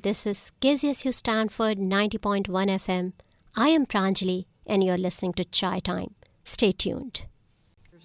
This 0.00 0.26
is 0.26 0.52
KZSU 0.60 1.12
Stanford 1.12 1.78
90.1 1.78 2.46
FM. 2.46 3.14
I 3.56 3.70
am 3.70 3.84
Pranjali, 3.84 4.44
and 4.64 4.84
you're 4.84 4.96
listening 4.96 5.32
to 5.32 5.44
Chai 5.44 5.80
Time. 5.80 6.14
Stay 6.44 6.70
tuned. 6.70 7.22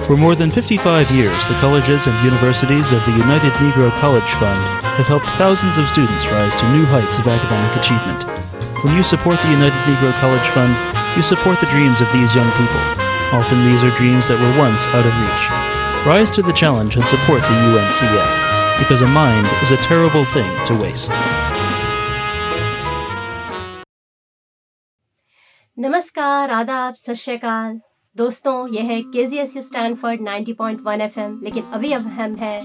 For 0.02 0.16
more 0.16 0.34
than 0.34 0.50
55 0.50 1.10
years, 1.12 1.46
the 1.46 1.54
colleges 1.62 2.06
and 2.06 2.24
universities 2.24 2.90
of 2.92 3.00
the 3.06 3.12
United 3.12 3.52
Negro 3.62 3.88
College 4.02 4.28
Fund 4.36 4.58
have 4.98 5.06
helped 5.06 5.30
thousands 5.38 5.78
of 5.78 5.88
students 5.88 6.26
rise 6.26 6.54
to 6.56 6.72
new 6.72 6.84
heights 6.84 7.18
of 7.18 7.26
academic 7.26 7.72
achievement. 7.78 8.26
When 8.84 8.96
you 8.96 9.04
support 9.04 9.40
the 9.40 9.54
United 9.54 9.78
Negro 9.86 10.12
College 10.18 10.48
Fund, 10.52 10.74
you 11.16 11.22
support 11.22 11.60
the 11.60 11.70
dreams 11.70 12.02
of 12.02 12.12
these 12.12 12.34
young 12.34 12.50
people. 12.58 12.82
Often 13.32 13.64
these 13.64 13.82
are 13.86 13.96
dreams 13.96 14.26
that 14.26 14.36
were 14.42 14.58
once 14.58 14.84
out 14.92 15.06
of 15.06 15.14
reach. 15.22 15.44
Rise 16.04 16.30
to 16.34 16.42
the 16.42 16.52
challenge 16.52 16.96
and 16.96 17.06
support 17.06 17.40
the 17.40 17.56
UNCF 17.72 18.51
because 18.82 19.02
a 19.02 19.08
mind 19.08 19.48
is 19.62 19.70
a 19.70 19.76
terrible 19.78 20.24
thing 20.34 20.50
to 20.66 20.74
waste. 20.74 21.12
नमस्कार, 25.78 26.50
आदाब, 26.50 26.94
सत 26.94 27.14
दोस्तों, 28.16 28.68
यह 28.68 28.84
है 28.84 29.00
K 29.02 29.24
G 29.26 29.38
S 29.38 29.56
U 29.56 29.62
Stanford 29.62 30.20
ninety 30.22 30.52
point 30.52 30.80
one 30.86 31.00
F 31.00 31.18
M 31.20 31.40
लेकिन 31.44 31.70
अभी 31.72 31.92
अब 31.92 32.06
हम 32.06 32.34
हैं 32.36 32.60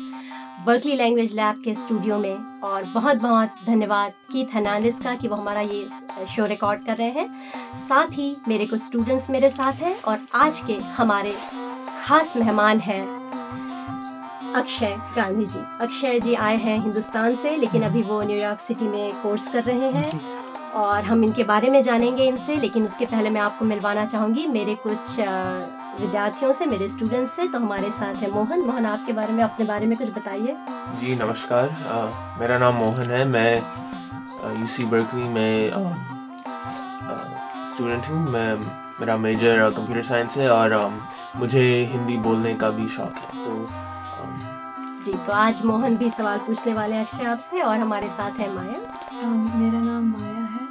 बर्कली 0.66 0.96
लैंग्वेज 0.96 1.34
लैब 1.36 1.62
के 1.66 1.76
स्टूडियो 1.76 2.18
में, 2.20 2.62
और 2.62 2.84
बहुत 2.84 3.18
बहुत 3.18 3.50
धन्यवाद 3.66 4.12
कीथ 4.32 4.56
हनानिस 4.56 5.00
का 5.02 5.16
कि 5.16 5.28
वो 5.28 5.36
हमारा 5.36 5.62
ये 5.62 5.88
शो 6.36 6.46
रिकॉर्ड 6.46 6.86
कर 6.86 6.98
रहे 6.98 7.10
हैं। 7.10 7.78
साथ 7.78 8.08
ही 8.14 8.36
मेरे 8.48 8.66
कुछ 8.66 8.82
स्टूडेंट्स 8.82 9.30
मेरे 9.30 9.50
साथ 9.50 9.74
हैं, 9.74 9.96
और 10.02 10.20
आज 10.36 10.60
के 10.68 10.76
हमारे 10.98 11.34
खास 12.06 12.36
मेहमान 12.38 12.80
हैं। 12.80 13.06
अक्षय 14.56 14.96
गांधी 15.16 15.46
जी। 15.46 15.60
अक्षय 15.82 16.20
जी 16.20 16.34
आए 16.36 16.58
हैं 16.58 16.80
हिंदुस्तान 16.82 17.36
से 17.36 17.56
लेकिन 17.58 17.84
अभी 17.84 18.02
वो 18.04 18.22
न्यूयॉर्क 18.22 18.60
सिटी 18.60 18.88
में 18.88 19.22
कोर्स 19.22 19.48
कर 19.54 19.64
रहे 19.64 19.90
हैं। 19.92 20.36
और 20.76 21.04
हम 21.04 21.24
इनके 21.24 21.44
बारे 21.44 21.70
में 21.70 21.82
जानेंगे 21.84 22.26
इनसे 22.26 22.56
लेकिन 22.56 22.86
उसके 22.86 23.06
पहले 23.06 23.30
मैं 23.30 23.42
आपको 23.42 23.66
मिलवाना 23.66 24.06
चाहूँगी। 24.06 24.46
मेरे 24.48 24.76
कुछ 24.78 25.20
विद्यार्थियों 26.02 26.52
से 26.54 26.66
मेरे 26.66 26.90
स्टूडेंट्स 26.90 27.32
से 27.32 27.48
तो 27.48 27.60
हमारे 27.60 27.90
साथ 27.92 28.16
है 28.16 28.32
मोहन। 28.32 28.62
मोहन 28.62 28.86
आपके 28.86 29.14
बारे 29.14 29.34
में 29.34 29.44
अपने 29.44 29.66
बारे 29.66 29.86
में 29.86 29.98
कुछ 29.98 30.10
बताइए। 30.16 30.56
जी 31.02 31.16
नमस्कार। 31.16 31.70
आ, 31.70 32.06
मेरा 32.40 32.58
नाम 32.58 32.76
मोहन 32.76 33.12
है। 33.12 33.24
मैं 33.26 34.60
यूसी 34.62 34.86
बर्कली 34.86 35.24
में 35.24 35.72
स्टूडेंट 37.68 38.10
हूँ। 38.10 38.28
मैं 38.30 38.54
मेरा 39.00 39.18
मेजर 39.18 39.70
कंप्यूटर 39.70 40.04
साइंस 40.04 40.38
है 40.38 40.50
और 40.52 40.74
आ, 40.74 40.88
मुझे 41.36 41.64
हिंदी 41.92 42.18
बोलने 42.20 42.54
का 42.56 42.70
भी 42.70 42.88
शौक 42.90 43.16
है। 43.16 43.44
तो 43.44 43.52
जी 45.08 45.14
तो 45.14 45.34
आज 45.34 45.62
मोहन 45.66 45.96
भी 45.98 46.10
सवाल 46.10 46.38
पूछने 46.38 46.74
वाले 46.74 46.96
हैं 46.96 47.02
अक्षय 47.02 47.24
आपसे 47.24 47.62
और 47.62 47.78
हमारे 47.78 48.10
साथ 48.10 48.32
है 48.32 48.54
माया। 48.54 48.80
um, 49.20 49.56
मेरा 49.56 49.80
नाम 49.80 50.10
माया 50.12 50.34
है। 50.34 50.64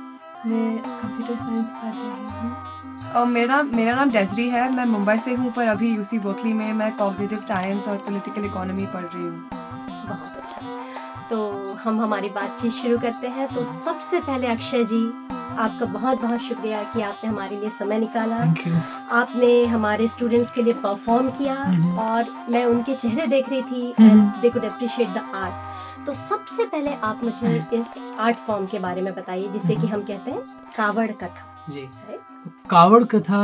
मैं 0.46 0.78
कंप्यूटर 0.78 1.36
साइंस 1.36 1.70
पढ़ 1.70 1.94
रही 1.94 2.26
हूँ। 2.32 3.12
और 3.12 3.26
मेरा 3.26 3.62
मेरा 3.62 3.94
नाम 3.94 4.10
डेजरी 4.10 4.48
है। 4.48 4.72
मैं 4.72 4.84
मुंबई 4.84 5.18
से 5.18 5.34
हूँ 5.34 5.52
पर 5.52 5.66
अभी 5.66 5.94
यूसी 5.96 6.18
बर्कली 6.18 6.52
में 6.52 6.72
मैं 6.72 6.92
कॉग्निटिव 6.96 7.38
साइंस 7.38 7.88
और 7.88 7.96
पॉलिटिकल 7.96 8.44
इकोनॉमी 8.44 8.86
पढ़ 8.86 9.04
रही 9.04 9.22
हूँ। 9.22 9.48
बहुत 10.06 10.36
अच्छा। 10.42 10.60
तो 11.30 11.38
हम 11.74 12.00
हमारी 12.00 12.28
बातचीत 12.28 12.72
शुरू 12.72 12.98
करते 12.98 13.28
हैं 13.28 13.54
तो 13.54 13.64
सबसे 13.64 14.20
पहले 14.20 14.46
अक्षय 14.46 14.84
जी 14.84 15.04
आपका 15.58 15.86
बहुत 15.86 16.20
बहुत 16.20 16.40
शुक्रिया 16.40 16.82
कि 16.82 17.02
आपने 17.02 17.30
हमारे 17.30 17.56
लिए 17.56 17.70
समय 17.70 17.98
निकाला 17.98 18.36
आपने 19.10 19.64
हमारे 19.66 20.08
स्टूडेंट्स 20.08 20.50
के 20.54 20.62
लिए 20.62 20.72
परफॉर्म 20.72 21.30
किया 21.30 21.56
mm-hmm. 21.64 21.98
और 21.98 22.50
मैं 22.50 22.64
उनके 22.64 22.94
चेहरे 22.94 23.26
देख 23.26 23.48
रही 23.48 23.62
थी 23.62 23.88
and 24.00 24.40
they 24.42 24.50
could 24.50 24.64
appreciate 24.64 25.08
the 25.08 25.24
art 25.34 26.06
तो 26.06 26.14
सबसे 26.14 26.66
पहले 26.66 26.94
आप 26.94 27.20
मुझे 27.24 27.48
mm-hmm. 27.48 27.74
इस 27.80 27.94
आर्ट 28.18 28.36
फॉर्म 28.36 28.66
के 28.66 28.78
बारे 28.78 29.02
में 29.02 29.14
बताइए 29.14 29.48
जिसे 29.48 29.68
कि 29.68 29.74
mm-hmm. 29.74 29.94
हम 29.94 30.02
कहते 30.02 30.30
हैं 30.30 30.42
कावड़ 30.76 31.10
कथा 31.12 31.66
जी 31.70 31.80
तो 31.80 32.50
कावड़ 32.70 33.02
कथा 33.04 33.40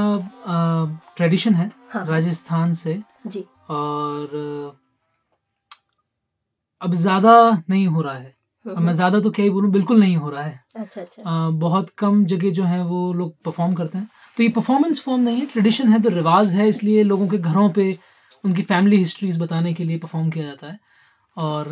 ट्रेडिशन 1.16 1.54
है 1.54 1.70
हाँ. 1.92 2.06
राजस्थान 2.06 2.72
से 2.74 3.02
जी 3.26 3.44
और 3.70 4.80
अब 6.82 6.94
ज़्यादा 6.96 7.62
नहीं 7.70 7.86
हो 7.86 8.02
रहा 8.02 8.14
है। 8.14 8.34
अब 8.64 8.78
मैं 8.78 8.92
ज़्यादा 8.92 9.20
तो 9.20 9.30
क्या 9.30 9.44
ही 9.44 9.50
बोलूँ 9.50 9.70
बिल्कुल 9.72 10.00
नहीं 10.00 10.16
हो 10.16 10.30
रहा 10.30 10.42
है। 10.42 10.60
अच्छा 10.76 11.00
अच्छा। 11.00 11.22
आ, 11.22 11.50
बहुत 11.50 11.90
कम 11.98 12.24
जगह 12.26 12.50
जो 12.50 12.64
है 12.64 12.82
वो 12.84 13.12
लोग 13.12 13.34
परफॉर्म 13.44 13.74
करते 13.74 13.98
हैं। 13.98 14.08
तो 14.36 14.42
ये 14.42 14.48
परफॉर्मेंस 14.50 15.00
फॉर्म 15.00 15.22
नहीं 15.22 15.40
है 15.40 15.46
ट्रेडिशन 15.46 15.88
है 15.88 16.00
तो 16.02 16.08
रिवाज 16.08 16.52
है 16.54 16.68
इसलिए 16.68 17.02
लोगों 17.04 17.28
के 17.28 17.38
घरों 17.38 17.68
पे 17.70 17.96
उनकी 18.44 18.62
फैमिली 18.64 18.96
हिस्ट्रीज 18.96 19.40
बताने 19.40 19.72
के 19.74 19.84
लिए 19.84 19.98
परफॉर्म 19.98 20.30
किया 20.30 20.44
जाता 20.44 20.66
है। 20.66 20.78
और 21.36 21.64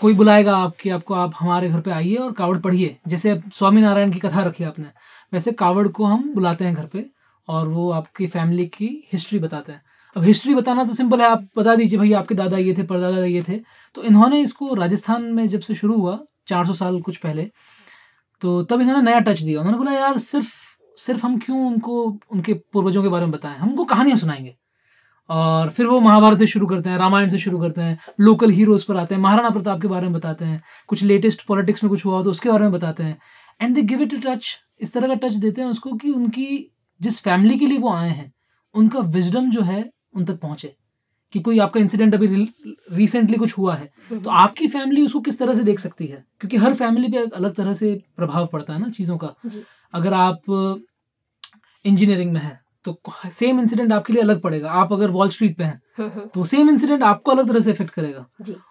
कोई 0.00 0.14
बुलाएगा 0.14 0.56
आपके 0.56 0.90
आपको 0.90 1.14
आप 1.14 1.32
हमारे 1.38 1.68
घर 1.68 1.80
पे 1.80 1.90
आइए 1.90 2.16
और 2.16 2.32
कावड़ 2.32 2.58
पढ़िए। 2.58 2.96
जैसे 3.08 3.40
स्वामी 3.54 3.80
नारायण 3.80 4.12
की 4.12 4.18
कथा 4.18 4.42
रखी 4.42 4.64
आपने 4.64 4.86
वैसे 5.32 5.52
कावड़ 5.54 5.86
को 5.88 6.04
हम 6.04 6.32
बुलाते 6.34 6.64
हैं 6.64 6.74
घर 6.74 6.86
पे 6.86 7.04
और 7.48 7.68
वो 7.68 7.90
आपकी 7.92 8.26
फैमिली 8.26 8.66
की 8.68 8.88
हिस्ट्री 9.12 9.38
बताते 9.38 9.72
हैं। 9.72 9.82
अब 10.16 10.24
हिस्ट्री 10.24 10.54
बताना 10.54 10.84
तो 10.84 10.94
सिंपल 10.94 11.20
है, 11.20 11.26
आप 11.26 11.48
बता 11.58 11.74
दीजिए 11.74 11.98
भाई, 11.98 12.12
आपके 12.12 12.34
दादा 12.34 12.58
ये 12.58 12.74
थे, 12.78 12.82
परदादा 12.82 13.24
ये 13.24 13.42
थे। 13.48 13.60
तो 13.94 14.02
इन्होंने 14.02 14.40
इसको 14.40 14.74
राजस्थान 14.74 15.22
में 15.22 15.48
जब 15.48 15.60
से 15.60 15.74
शुरू 15.74 15.96
हुआ 15.96 16.18
400 16.48 16.74
साल 16.74 17.00
कुछ 17.00 17.16
पहले 17.16 17.50
तो 18.42 18.62
तब 18.62 18.80
इन्होंने 18.80 19.02
नया 19.02 19.18
टच 19.20 19.40
दिया। 19.42 19.58
उन्होंने 19.60 19.78
बोला, 19.78 19.92
यार, 19.92 20.18
सिर्फ़ 20.18 20.52
सिर्फ़ 20.96 21.26
हम 21.26 21.38
क्यों 21.38 21.66
उनको, 21.66 22.18
उनके 22.30 22.54
पूर्वजों 22.54 23.02
के 23.02 23.08
बारे 23.08 23.24
में 23.24 23.32
बताएँ? 23.32 23.56
हमको 23.56 23.84
कहानियाँ 23.84 24.18
सुनाएँगे। 24.18 24.54
और 25.30 25.70
फिर 25.70 25.86
वो 25.86 26.00
महाभारत 26.00 26.38
से 26.38 26.46
शुरू 26.46 26.66
करते 26.66 26.90
हैं, 26.90 26.98
रामायण 26.98 27.28
से 27.28 27.38
शुरू 27.38 27.58
करते 27.58 27.80
हैं 27.80 27.98
लोकल 28.20 28.50
हीरोज 28.50 28.84
पर 28.84 28.96
आते 28.96 29.14
हैं, 29.14 29.22
महाराणा 29.22 29.50
प्रताप 29.50 29.80
के 29.82 29.88
बारे 29.88 30.06
में 30.06 30.12
बताते 30.12 30.44
हैं, 30.44 30.62
कुछ 30.88 31.02
लेटेस्ट 31.02 31.46
पॉलिटिक्स 31.46 31.84
में 31.84 31.90
कुछ 31.90 32.04
हुआ 32.06 32.22
तो 32.22 32.30
उसके 32.30 32.50
बारे 32.50 32.62
में 32.62 32.72
बताते 32.72 33.02
हैं। 33.02 33.18
And 33.60 33.74
they 33.74 33.82
give 33.82 34.02
it 34.02 34.14
touch 34.26 34.56
इस 34.80 34.92
तरह 34.92 35.08
का 35.08 35.14
टच 35.14 35.34
देते 35.34 35.60
हैं 35.62 35.68
उसको 35.68 35.92
कि 35.92 36.10
उनकी, 36.10 36.74
जिस 37.00 37.20
फैमिली 37.20 37.58
के 37.58 37.66
लिए 37.66 37.78
वो 37.78 37.92
आए 37.92 38.10
हैं, 38.10 38.32
उनका 38.74 38.98
विजडम 38.98 39.50
जो 39.50 39.62
है 39.62 39.90
उन 40.14 40.24
तक 40.24 40.38
पहुँचे 40.40 40.74
कि 41.32 41.40
कोई 41.40 41.58
आपका 41.58 41.80
इंसिडेंट 41.80 42.14
अभी 42.14 42.26
रिसेंटली 42.92 43.36
कुछ 43.36 43.56
हुआ 43.58 43.74
है 43.74 43.90
हम्म। 44.10 44.22
तो 44.22 44.30
आपकी 44.30 44.68
फैमिली 44.68 45.04
उसको 45.06 45.20
किस 45.20 45.38
तरह 45.38 45.54
से 45.54 45.64
देख 45.64 45.80
सकती 45.80 46.06
है? 46.06 46.24
क्योंकि 46.40 46.56
हर 46.56 46.74
फैमिली 46.74 47.08
पे 47.08 47.18
अलग 47.36 47.54
तरह 47.54 47.74
से 47.74 47.94
प्रभाव 48.16 48.46
पड़ता 48.46 48.72
है 48.72 48.80
ना 48.80 48.88
चीज़ों 48.90 49.18
का। 49.18 49.34
अगर 49.94 50.14
आप 50.14 50.42
इंजीनियरिंग 51.84 52.32
में 52.32 52.40
है 52.40 52.58
तो 52.84 53.00
सेम 53.26 53.60
इंसिडेंट 53.60 53.92
आपके 53.92 54.12
लिए 54.12 54.22
अलग 54.22 54.40
पड़ेगा। 54.40 54.70
आप 54.72 54.92
अगर 54.92 55.10
वॉल 55.10 55.28
स्ट्रीट 55.28 55.56
पे 55.56 55.64
हैं 55.64 55.80
हम्म, 55.98 56.08
हम्म। 56.08 56.26
तो 56.26 56.44
सेम 56.44 56.70
इंसिडेंट 56.70 57.02
आपको 57.02 57.30
अलग 57.30 57.48
तरह 57.48 57.60
से 57.60 57.70
इफ़ेक्ट 57.70 57.92
करेगा। 57.92 58.26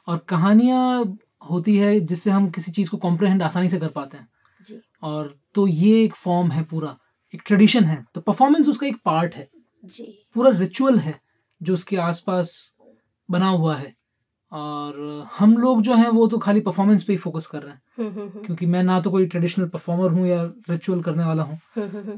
और 0.07 0.17
कहानियाँ 0.29 1.17
होती 1.49 1.75
है 1.77 1.99
जिससे 1.99 2.31
हम 2.31 2.49
किसी 2.49 2.71
चीज़ 2.71 2.89
को 2.89 2.97
कॉम्प्रहेंड 2.97 3.43
आसानी 3.43 3.69
से 3.69 3.79
कर 3.79 3.87
पाते 3.87 4.17
हैं। 4.17 4.27
जी। 4.61 4.79
और 5.03 5.33
तो 5.55 5.67
ये 5.67 6.03
एक 6.03 6.15
फॉर्म 6.15 6.51
है 6.51 6.63
पूरा 6.63 6.95
एक 7.33 7.41
ट्रेडिशन 7.45 7.83
है। 7.83 8.03
तो 8.15 8.21
परफॉर्मेंस 8.21 8.67
उसका 8.67 8.87
एक 8.87 8.97
पार्ट 9.05 9.35
है। 9.35 9.47
जी। 9.85 10.03
पूरा 10.35 10.51
रिचुअल 10.51 10.99
है। 10.99 11.19
जो 11.63 11.73
उसके 11.73 11.97
आसपास 11.97 12.73
बना 13.31 13.49
हुआ 13.49 13.75
है। 13.75 13.95
और 14.51 15.27
हम 15.39 15.57
लोग 15.57 15.81
जो 15.81 15.93
हैं 15.93 16.09
वो 16.09 16.27
तो 16.27 16.37
खाली 16.37 16.59
परफॉर्मेंस 16.59 17.03
पे 17.03 17.13
ही 17.13 17.17
फोकस 17.17 17.45
कर 17.47 17.61
रहे 17.63 17.71
हैं। 17.71 17.81
हम्म, 17.97 18.09
हम्म, 18.09 18.29
हम्म। 18.29 18.43
क्योंकि 18.43 18.65
मैं 18.65 18.83
ना 18.83 19.01
तो 19.01 19.11
कोई 19.11 19.25
ट्रेडिशनल 19.25 19.67
परफॉर्मर 19.67 20.11
हूँ 20.11 20.27
या 20.27 20.43
रिचुअल 20.69 21.01
करने 21.01 21.25
वाला 21.25 21.43
हूँ। 21.43 21.59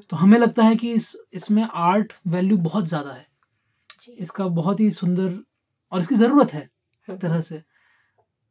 तो 0.09 0.17
हमें 0.17 0.39
लगता 0.39 0.63
है 0.63 0.75
कि 0.75 0.93
इस 0.93 1.17
इसमें 1.33 1.67
आर्ट 1.73 2.13
वैल्यू 2.27 2.57
बहुत 2.57 2.85
ज़्यादा 2.85 3.11
है। 3.11 3.27
इसका 4.17 4.47
बहुत 4.47 4.79
ही 4.79 4.91
सुंदर 4.91 5.39
और 5.91 5.99
इसकी 5.99 6.15
ज़रूरत 6.15 6.53
है 6.53 6.69
एक 7.09 7.19
तरह 7.19 7.41
से। 7.41 7.61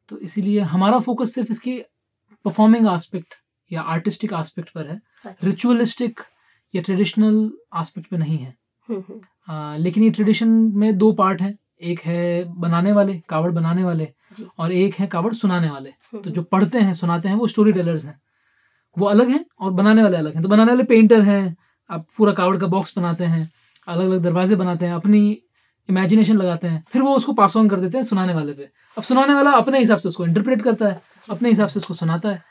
तो 0.08 0.18
इसीलिए 0.18 0.60
हमारा 0.60 0.98
फोकस 0.98 1.34
सिर्फ़ 1.34 1.50
इसकी 1.50 1.78
परफॉर्मिंग 2.44 2.86
आस्पेक्ट 2.86 3.34
या 3.72 3.82
आर्टिस्टिक 3.82 4.32
आस्पेक्ट 4.34 4.70
पर 4.70 4.86
है। 4.86 5.00
रिचुअलिस्टिक 5.44 6.20
अच्छा। 6.20 6.36
या 6.74 6.82
ट्रेडिशनल 6.82 7.52
आस्पेक्ट 7.72 8.10
पे 8.10 8.16
नहीं 8.16 8.38
है। 8.38 8.56
आ, 9.50 9.76
लेकिन 9.76 10.02
ये 10.02 10.10
ट्रेडिशन 10.10 10.48
में 10.74 10.96
दो 10.98 11.12
पार्ट 11.12 11.40
हैं। 11.42 11.56
एक 11.82 12.00
है 12.00 12.44
बनाने 12.60 12.92
वाले 12.92 13.20
कावड़ 13.28 13.50
बनाने 13.52 13.84
वाले 13.84 14.08
और 14.58 14.72
एक 14.72 14.94
है 14.94 15.06
कावड़ 15.06 15.32
सुनाने 15.34 15.70
वाले। 15.70 15.90
हम्म, 15.90 16.22
तो 16.22 16.30
जो 16.30 16.40
हम्म। 16.40 16.48
पढ़ते 16.52 16.78
हैं 16.78 16.94
सुनाते 16.94 17.28
हैं 17.28 17.36
वो 17.36 17.46
स्टोरी 17.46 17.72
टेलर्स 17.72 18.04
हैं। 18.04 18.20
वो 18.96 19.06
अलग 19.06 19.28
हैं 19.28 19.44
और 19.60 19.70
बनाने 19.72 20.02
वाले 20.02 20.16
अलग 20.16 20.34
हैं। 20.34 20.42
तो 20.42 20.48
बनाने 20.48 20.70
वाले 20.72 20.84
पेंटर 20.84 21.22
हैं 21.22 21.56
आप 21.90 22.06
पूरा 22.18 22.32
कावड़ 22.32 22.56
का 22.56 22.66
बॉक्स 22.66 22.92
बनाते 22.96 23.24
हैं 23.24 23.50
अलग 23.88 24.06
अलग 24.06 24.22
दरवाजे 24.22 24.56
बनाते 24.56 24.86
हैं 24.86 24.94
अपनी 24.94 25.38
इमेजिनेशन 25.88 26.36
लगाते 26.36 26.68
हैं 26.68 26.84
फिर 26.92 27.02
वो 27.02 27.14
उसको 27.16 27.32
पास 27.32 27.56
ऑन 27.56 27.68
कर 27.68 27.80
देते 27.80 27.98
हैं 27.98 28.04
सुनाने 28.04 28.34
वाले 28.34 28.52
पे। 28.52 28.68
अब 28.96 29.02
सुनाने 29.02 29.34
वाला 29.34 29.50
अपने 29.50 29.78
हिसाब 29.78 29.98
से 29.98 30.08
उसको 30.08 30.26
इंटरप्रेट 30.26 30.62
करता 30.62 30.88
है 30.88 31.00
अपने 31.30 31.50
हिसाब 31.50 31.68
से 31.68 31.78
उसको 31.78 31.94
सुनाता 31.94 32.28
है। 32.28 32.42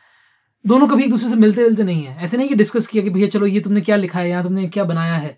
दोनों 0.66 0.88
कभी 0.88 1.04
एक 1.04 1.10
दूसरे 1.10 1.30
से 1.30 1.36
मिलते 1.36 1.64
मिलते 1.64 1.84
नहीं 1.84 2.04
है। 2.04 2.18
ऐसे 2.24 2.38
नहीं 2.38 2.50
कि 2.50 2.56
डिस्कस 2.56 2.88
किया 2.88 3.04
कि 3.04 3.10
भैया 3.10 3.28
चलो 3.28 3.46
ये 3.46 3.60
तुमने 3.60 3.82
क्या 3.82 3.96
लिखा 3.96 4.20
है 4.20 4.30
यहाँ 4.30 4.44
तुमने 4.44 4.68
क्या 4.68 4.84
बनाया 4.84 5.16
है। 5.16 5.38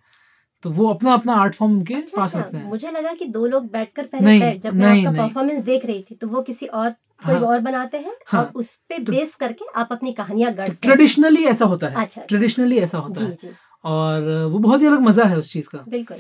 तो 0.64 0.70
वो 0.70 0.88
अपना 0.90 1.14
अपना 1.14 1.34
आर्ट 1.34 1.56
फॉर्म 1.56 1.74
उनके 1.74 1.94
अच्छा, 1.94 2.18
पास 2.18 2.30
अच्छा, 2.30 2.40
रखते 2.40 2.58
हैं। 2.58 2.70
मुझे 2.70 2.92
लगा 2.92 3.14
कि 3.14 3.26
दो 3.26 3.46
लोग 3.46 3.72
बैठकर 3.72 4.06
पहले 4.06 4.40
बैठ- 4.40 4.62
जब 4.62 4.76
नहीं, 4.76 5.02
मैं 5.02 5.12
आपका 5.12 5.28
परफॉर्मेंस 5.28 5.64
देख 5.64 5.86
रही 5.86 6.06
थी 6.12 6.16
तो 6.16 6.28
वो 6.28 6.42
किसी 6.42 6.66
और 6.66 6.90
कोई 6.90 7.36
हाँ। 7.36 7.42
और 7.42 7.60
बनाते 7.60 7.98
हैं 7.98 8.14
हाँ। 8.28 8.44
और 8.44 8.52
उस 8.56 8.76
पे 8.78 8.98
तो- 9.00 9.16
बेस 9.16 9.36
करके 9.36 9.66
आप 9.76 9.88
अपनी 9.92 10.12
कहानियाँ 10.14 10.52
गढ़ते 10.52 10.72
हैं। 10.72 10.78
ट्रेडिशनली 10.82 11.44
ऐसा 11.44 11.66
होता 11.66 11.88
है। 11.88 11.92
अच्छा, 11.92 12.04
अच्छा। 12.04 12.22
ट्रेडिशनली 12.22 12.78
ऐसा 12.78 12.98
होता 12.98 13.20
जी 13.20 13.26
है। 13.26 13.34
जी। 13.34 13.50
और 13.84 14.46
वो 14.52 14.60
बहुत 14.60 14.82
ही 14.82 14.86
अलग 14.86 15.00
मज़ा 15.00 15.24
है 15.26 15.38
उस 15.38 15.54
चीज़ 15.54 15.70
का। 15.70 15.86
बिल्कुल। 15.90 16.18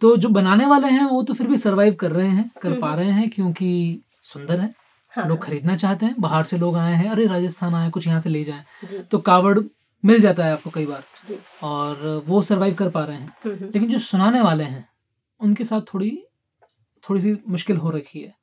तो 0.00 0.16
जो 0.16 0.28
बनाने 0.28 0.66
वाले 0.66 0.88
हैं 0.88 1.04
वो 1.04 1.22
तो 1.22 1.34
फिर 1.34 1.46
भी 1.46 1.56
सरवाइव 1.56 1.94
कर 1.94 2.10
रहे 2.10 2.28
हैं 2.28 2.50
कर 2.62 2.68
हम्म। 2.68 2.80
पा 2.80 2.94
रहे 2.94 3.10
हैं 3.10 3.30
क्योंकि 3.30 4.00
सुंदर 4.22 4.60
है। 4.60 4.74
हाँ। 5.10 5.28
लोग 5.28 5.38
खरीदना 5.38 5.76
चाहते 5.76 6.06
हैं 6.06 6.14
बाहर 6.20 6.42
से 6.42 6.58
लोग 6.58 6.76
आए 6.76 6.94
हैं 6.94 7.10
अरे 7.10 7.26
राजस्थान 7.26 7.74
आए 7.74 7.90
कुछ 7.90 8.06
यहाँ 8.06 8.20
से 8.20 8.30
ले 8.30 8.44
जाए। 8.44 8.64
तो 9.10 9.18
कावड़ 9.18 9.58
मिल 10.04 10.20
जाता 10.20 10.44
है 10.44 10.52
आपको 10.52 10.70
कई 10.70 10.86
बार। 10.86 11.02
जी। 11.28 11.36
और 11.62 12.24
वो 12.26 12.42
सरवाइव 12.42 12.74
कर 12.74 12.90
पा 12.90 13.04
रहे 13.04 13.16
हैं। 13.16 13.28
हम्म, 13.28 13.54
हम्म, 13.54 13.64
लेकिन 13.64 13.90
जो 13.90 13.98
सुनाने 13.98 14.40
वाले 14.40 14.64
हैं 14.64 14.88
उनके 15.40 15.64
साथ 15.64 15.80
थोड़ी 15.94 16.24
थोड़ी 17.10 17.20
सी 17.20 17.38
मुश्किल 17.48 17.76
हो 17.76 17.90
रखी 17.90 18.20
है। 18.20 18.42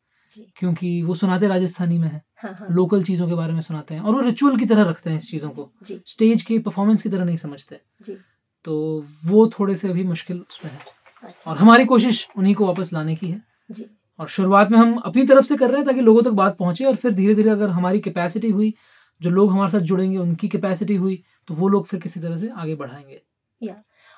क्योंकि 0.55 1.03
वो 1.03 1.15
सुनाते 1.15 1.47
राजस्थानी 1.47 1.97
में 1.97 2.07
है। 2.07 2.23
हाँ 2.35 2.51
हाँ। 2.51 2.67
लोकल 2.71 3.03
चीज़ों 3.03 3.27
के 3.27 3.33
बारे 3.33 3.53
में 3.53 3.61
सुनाते 3.61 3.93
हैं। 3.93 4.01
और 4.01 4.13
वो 4.13 4.19
रिचुअल 4.19 4.57
की 4.57 4.65
तरह 4.65 4.83
रखते 4.83 5.09
हैं 5.09 5.17
इस 5.17 5.31
चीज़ों 5.31 5.49
को। 5.49 5.71
स्टेज 6.07 6.41
के 6.41 6.59
परफॉर्मेंस 6.59 7.01
की 7.01 7.09
तरह 7.09 7.25
नहीं 7.25 7.37
समझते। 7.37 7.81
जी। 8.01 8.17
तो 8.65 9.05
वो 9.25 9.47
थोड़े 9.47 9.75
से 9.75 9.89
अभी 9.89 10.03
मुश्किल 10.03 10.37
उसमें 10.49 10.71
है। 10.71 10.79
अच्छा। 11.23 11.51
और 11.51 11.57
हमारी 11.57 11.85
कोशिश 11.85 12.29
उन्हीं 12.37 12.55
को 12.55 12.65
वापस 12.65 12.93
लाने 12.93 13.15
की 13.15 13.27
है। 13.27 13.41
जी। 13.71 13.85
और 14.19 14.27
शुरुआत 14.27 14.71
में 14.71 14.79
हम 14.79 14.95
अपनी 14.95 15.27
तरफ़ 15.27 15.45
से 15.45 15.55
कर 15.55 15.67
रहे 15.67 15.77
हैं 15.77 15.85
ताकि 15.85 16.01
लोगों 16.01 16.21
तक 16.21 16.31
बात 16.31 16.57
पहुँचे 16.57 16.85
और 16.85 16.95
फिर 16.95 17.11
धीरे 17.11 17.35
धीरे 17.35 17.49
अगर 17.49 17.69
हमारी 17.69 17.99
कैपेसिटी 17.99 18.49
हुई 18.49 18.73
जो 19.21 19.29
लोग 19.29 19.51
हमारे 19.51 19.71
साथ 19.71 19.79
जुड़ेंगे 19.79 20.17
उनकी 20.17 20.47
कैपेसिटी 20.47 20.95
हुई 20.95 21.23
तो 21.47 21.53
वो 21.53 21.67
लोग 21.67 21.85
फिर 21.85 21.99
किसी 21.99 22.19
तरह 22.19 22.37
से 22.37 22.49
आगे 22.49 22.75
बढ़ाएँगे। 22.75 23.21
या। 23.61 23.75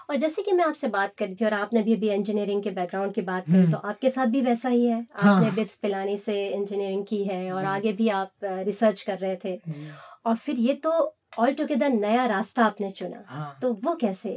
और 0.10 0.16
जैसे 0.16 0.42
कि 0.42 0.52
मैं 0.52 0.66
आपसे 0.66 0.88
बात 0.88 1.14
कर 1.18 1.26
रही 1.26 1.36
थी 1.36 1.46
और 1.46 1.54
आपने 1.54 1.82
भी 1.84 1.94
अभी 1.94 2.10
इंजीनियरिंग 2.10 2.64
के 2.64 2.72
बैकग्राउंड 2.72 3.14
की 3.14 3.22
बात 3.22 3.46
करी 3.46 3.58
हम्म। 3.58 3.72
तो 3.72 3.78
आपके 3.78 4.10
साथ 4.10 4.28
भी 4.28 4.42
वैसा 4.42 4.70
ही 4.70 4.86
है? 4.86 5.06
हाँ। 5.14 5.36
आपने 5.36 5.52
बिट्स 5.52 5.76
पिलानी 5.76 6.18
से 6.18 6.48
इंजीनियरिंग 6.48 7.06
की 7.06 7.24
है 7.24 7.52
और 7.52 7.66
आगे 7.66 7.94
भी 7.94 8.10
आप 8.10 8.32
रिसर्च 8.44 9.02
कर 9.02 9.18
रहे 9.18 9.36
थे। 9.46 9.60
और 10.26 10.36
फिर 10.36 10.56
ये 10.56 10.74
तो 10.74 10.92
ऑल 11.40 11.54
टुगेदर 11.54 11.90
नया 11.90 12.26
रास्ता 12.26 12.66
आपने 12.66 12.90
चुना। 12.92 13.24
हाँ। 13.28 13.58
तो 13.62 13.74
वो 13.74 13.96
कैसे 13.96 14.30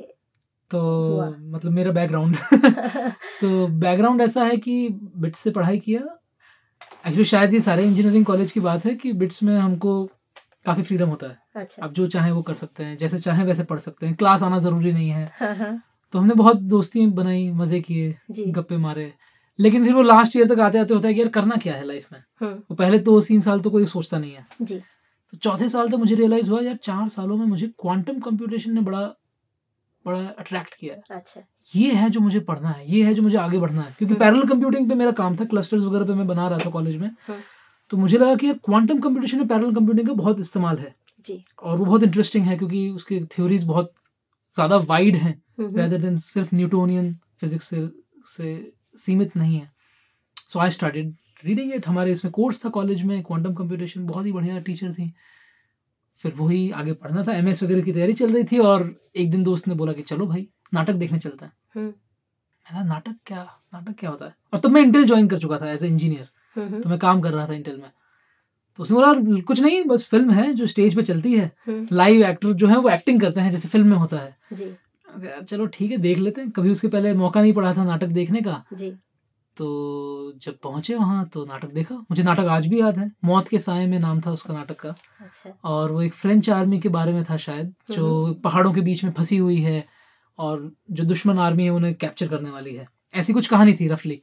तो 0.70 0.81
हुआ। 0.81 1.28
मतलब 1.38 1.72
मेरा 1.72 1.93
बैकग्राउंड 1.93 2.37
तो 3.40 3.67
बैकग्राउंड 3.67 4.20
ऐसा 4.20 4.44
है 4.44 4.56
कि 4.56 4.88
बिट्स 5.17 5.38
से 5.38 5.50
पढ़ाई 5.50 5.78
किया। 5.78 6.00
एक्चुअली 7.06 7.25
शायद 7.25 7.55
ये 7.55 7.60
सारे 7.60 7.84
इंजीनियरिंग 7.84 8.25
कॉलेज 8.25 8.52
की 8.52 8.60
बात 8.60 8.84
है 8.84 8.94
कि 8.94 9.12
बिट्स 9.12 9.43
में 9.43 9.56
हमको 9.56 10.10
काफ़ी 10.66 10.82
फ्रीडम 10.82 11.08
होता 11.08 11.26
है। 11.26 11.38
अच्छा। 11.56 11.84
आप 11.84 11.93
जो 11.93 12.06
चाहे 12.06 12.31
वो 12.31 12.43
कर 12.43 12.55
सकते 12.55 12.84
हैं 12.84 12.96
जैसे 12.99 13.19
चाहे 13.19 13.44
वैसे 13.44 13.64
पढ़ 13.64 13.78
सकते 13.78 14.06
हैं। 14.06 14.14
क्लास 14.14 14.43
आना 14.43 14.58
ज़रूरी 14.58 14.93
नहीं 14.93 15.11
है। 15.11 15.31
हाँ 15.40 15.55
हाँ। 15.56 15.82
तो 16.12 16.19
हमने 16.19 16.34
बहुत 16.34 16.56
दोस्ती 16.56 17.06
बनाई 17.06 17.50
मज़े 17.50 17.81
किए 17.81 18.14
गप्पे 18.31 18.76
मारे। 18.76 19.12
लेकिन 19.58 19.84
फिर 19.84 19.94
वो 19.94 20.02
लास्ट 20.02 20.37
ईयर 20.37 20.55
तक 20.55 20.61
आते 20.61 20.78
आते 20.78 20.94
होता 20.94 21.08
है 21.08 21.14
कि 21.14 21.20
यार 21.20 21.28
करना 21.28 21.56
क्या 21.56 21.75
है 21.75 21.87
लाइफ 21.87 22.06
में? 22.12 22.22
हम्म। 22.40 22.52
वो 22.52 22.75
पहले 22.75 22.99
दो 22.99 23.20
तीन 23.20 23.40
साल 23.40 23.61
तो 23.61 23.70
कोई 23.70 23.84
सोचता 23.87 24.19
नहीं 24.19 24.32
है। 24.32 24.46
जी। 24.62 24.76
तो 25.32 25.38
चौथे 25.38 25.69
साल 25.69 25.88
तक 25.88 25.94
मुझे 25.94 26.14
रियलाइज़ 26.14 26.50
हुआ 26.50 26.61
यार 26.61 26.76
चार 26.76 27.08
सालों 27.08 27.37
में 27.37 27.46
मुझे 27.46 27.67
क्वांटम 27.67 28.19
कंप्यूटेशन 28.20 28.72
ने 28.72 28.81
बड़ा 28.81 29.00
बड़ा 30.06 30.19
अट्रैक्ट 30.38 30.75
किया 30.75 30.94
है। 30.94 31.02
अच्छा। 31.10 31.40
ये 31.76 31.93
है 31.93 32.10
जो 32.10 32.20
मुझे 32.20 32.40
पढ़ना 32.40 32.69
है 32.69 32.90
ये 32.93 33.05
है 33.05 33.14
जो 33.14 33.22
मुझे 33.22 33.37
आगे 33.37 33.58
बढ़ना 33.58 33.82
है। 33.82 33.94
क्योंकि 33.99 34.14
हम्म। 34.14 34.25
पैरेलल 34.25 34.49
कंप्यूटिंग 34.49 34.88
पे 34.88 34.94
मेरा 34.94 35.10
काम 35.12 35.37
था 35.37 35.44
क्लस्टर्स 35.44 35.82
वगैरह 35.84 36.05
पे 36.05 36.14
मैं 36.14 36.26
बना 36.26 36.49
रहा 36.49 36.58
था 36.58 36.70
कॉलेज 36.70 36.96
में। 36.96 37.08
हम्म। 37.08 37.38
तो 37.94 37.99
मुझे 37.99 38.19
लगा 38.19 38.35
कि 38.35 38.52
क्वांटम 38.55 38.99
कंप्यूटेशन 39.00 39.38
में 39.38 39.46
पैरेलल 39.49 39.75
कंप्यूटिंग 39.75 40.06
का 40.08 40.14
बहुत 40.14 40.38
इस्तेमाल 40.41 40.79
है। 40.79 40.94
जी। 41.25 41.35
और 41.62 41.76
वो 41.79 41.85
बहुत 41.85 42.02
इंटरेस्टिंग 42.02 42.46
है 42.46 42.56
क्योंकि 42.56 42.88
उसकी 42.91 43.20
थ्योरीज 43.32 43.64
बहुत 43.64 43.93
ज़्यादा 44.55 44.76
वाइड 44.88 45.17
हैं 45.17 45.35
rather 45.61 46.00
देन 46.00 46.17
सिर्फ़ 46.19 46.55
न्यूटोनियन 46.55 47.14
फिजिक्स 47.41 47.69
से 47.69 47.88
से 48.26 48.73
सीमित 48.99 49.37
नहीं 49.37 49.58
है। 49.58 49.70
So 50.49 50.58
I 50.61 50.70
started 50.70 51.14
reading 51.44 51.73
it 51.75 51.87
हमारे 51.87 52.12
इसमें 52.12 52.32
कोर्स 52.32 52.64
था 52.64 52.69
कॉलेज 52.70 53.02
में। 53.02 53.23
क्वांटम 53.23 53.55
कंप्यूटेशन 53.55 54.06
बहुत 54.06 54.26
ही 54.26 54.32
बढ़िया 54.32 54.58
टीचर 54.61 54.93
थी। 54.93 55.12
फिर 56.20 56.35
वही 56.35 56.70
आगे 56.73 56.93
पढ़ना 56.94 57.25
था। 57.25 57.37
एम 57.37 57.49
वगैरह 57.49 57.82
की 57.82 57.93
तैयारी 57.93 58.12
चल 58.14 58.35
रही 58.35 58.44
थी 58.44 58.58
और 58.64 58.94
एक 59.17 59.31
दिन 59.31 59.44
दोस्त 59.44 59.69
ने 59.69 59.75
बोला 59.75 59.93
कि 59.93 60.02
चलो 60.05 60.26
भाई 60.26 60.49
नाटक 60.75 60.94
देखने 60.96 61.19
चलता 61.19 61.46
है। 61.46 61.52
हम्म। 61.75 61.87
मैंने 61.87 62.88
नाटक 62.88 63.17
क्या? 63.26 63.50
नाटक 63.75 63.99
क्या 63.99 64.11
होता 64.11 64.25
है? 64.25 64.35
और 64.52 64.61
तब 64.61 64.70
मैं 64.70 64.82
इंटेल 64.82 65.06
ज्वाइन 65.06 65.29
कर 65.29 65.38
चुका 65.38 65.58
था 65.58 65.73
एज 65.73 65.85
ए 65.85 65.88
इंजीनियर 65.88 66.29
तो 66.56 66.88
मैं 66.88 66.98
काम 66.98 67.20
कर 67.20 67.32
रहा 67.32 67.46
था 67.48 67.54
इंटेल 67.54 67.76
में। 67.76 67.90
तो 68.78 68.82
उसने 68.82 68.94
बोला 68.94 69.40
कुछ 69.40 69.60
नहीं 69.60 69.84
बस 69.84 70.06
फ़िल्म 70.08 70.30
है 70.30 70.52
जो 70.54 70.66
स्टेज 70.66 70.96
पे 70.96 71.02
चलती 71.02 71.32
है। 71.32 71.50
हम्म, 71.66 71.86
लाइव 71.92 72.22
एक्टर 72.22 72.52
जो 72.52 72.68
है 72.68 72.76
वो 72.76 72.88
एक्टिंग 72.90 73.20
करते 73.20 73.40
हैं 73.40 73.50
जैसे 73.50 73.68
फ़िल्म 73.68 73.86
में 73.86 73.96
होता 73.96 74.16
है। 74.16 74.36
जी। 74.52 74.74
चलो 75.46 75.66
ठीक 75.66 75.90
है 75.90 75.96
देख 75.96 76.18
लेते 76.18 76.40
हैं। 76.40 76.50
कभी 76.50 76.70
उसके 76.70 76.88
पहले 76.88 77.12
मौका 77.14 77.40
नहीं 77.42 77.52
पड़ा 77.52 77.72
था 77.74 77.84
नाटक 77.84 78.06
देखने 78.06 78.40
का। 78.40 78.62
जी। 78.72 78.90
तो 79.56 80.32
जब 80.36 80.58
पहुँचे 80.58 80.94
वहाँ 80.94 81.24
तो 81.34 81.44
नाटक 81.44 81.72
देखा। 81.72 81.94
मुझे 81.94 82.22
नाटक 82.22 82.46
आज 82.50 82.66
भी 82.66 82.80
याद 82.80 82.98
है। 82.98 83.10
मौत 83.24 83.48
के 83.48 83.58
साय 83.58 83.86
में 83.86 83.98
नाम 83.98 84.20
था 84.20 84.30
उसका 84.30 84.54
नाटक 84.54 84.80
का। 84.80 84.88
अच्छा। 84.88 85.50
और 85.64 85.92
वो 85.92 86.02
एक 86.02 86.14
फ्रेंच 86.14 86.50
आर्मी 86.50 86.78
के 86.80 86.88
बारे 86.88 87.12
में 87.12 87.22
था 87.24 87.36
शायद 87.36 87.74
जो 87.90 88.32
पहाड़ों 88.34 88.72
के 88.72 88.80
बीच 88.80 89.04
में 89.04 89.12
फंसी 89.12 89.36
हुई 89.36 89.60
है 89.60 89.84
और 90.38 90.70
जो 90.90 91.04
दुश्मन 91.04 91.38
आर्मी 91.38 91.64
है 91.64 91.70
उन्हें 91.70 91.94
कैप्चर 91.94 92.28
करने 92.28 92.50
वाली 92.50 92.74
है। 92.74 92.88
ऐसी 93.14 93.32
कुछ 93.32 93.46
कहानी 93.46 93.72
थी 93.72 93.88
रफली 93.88 94.20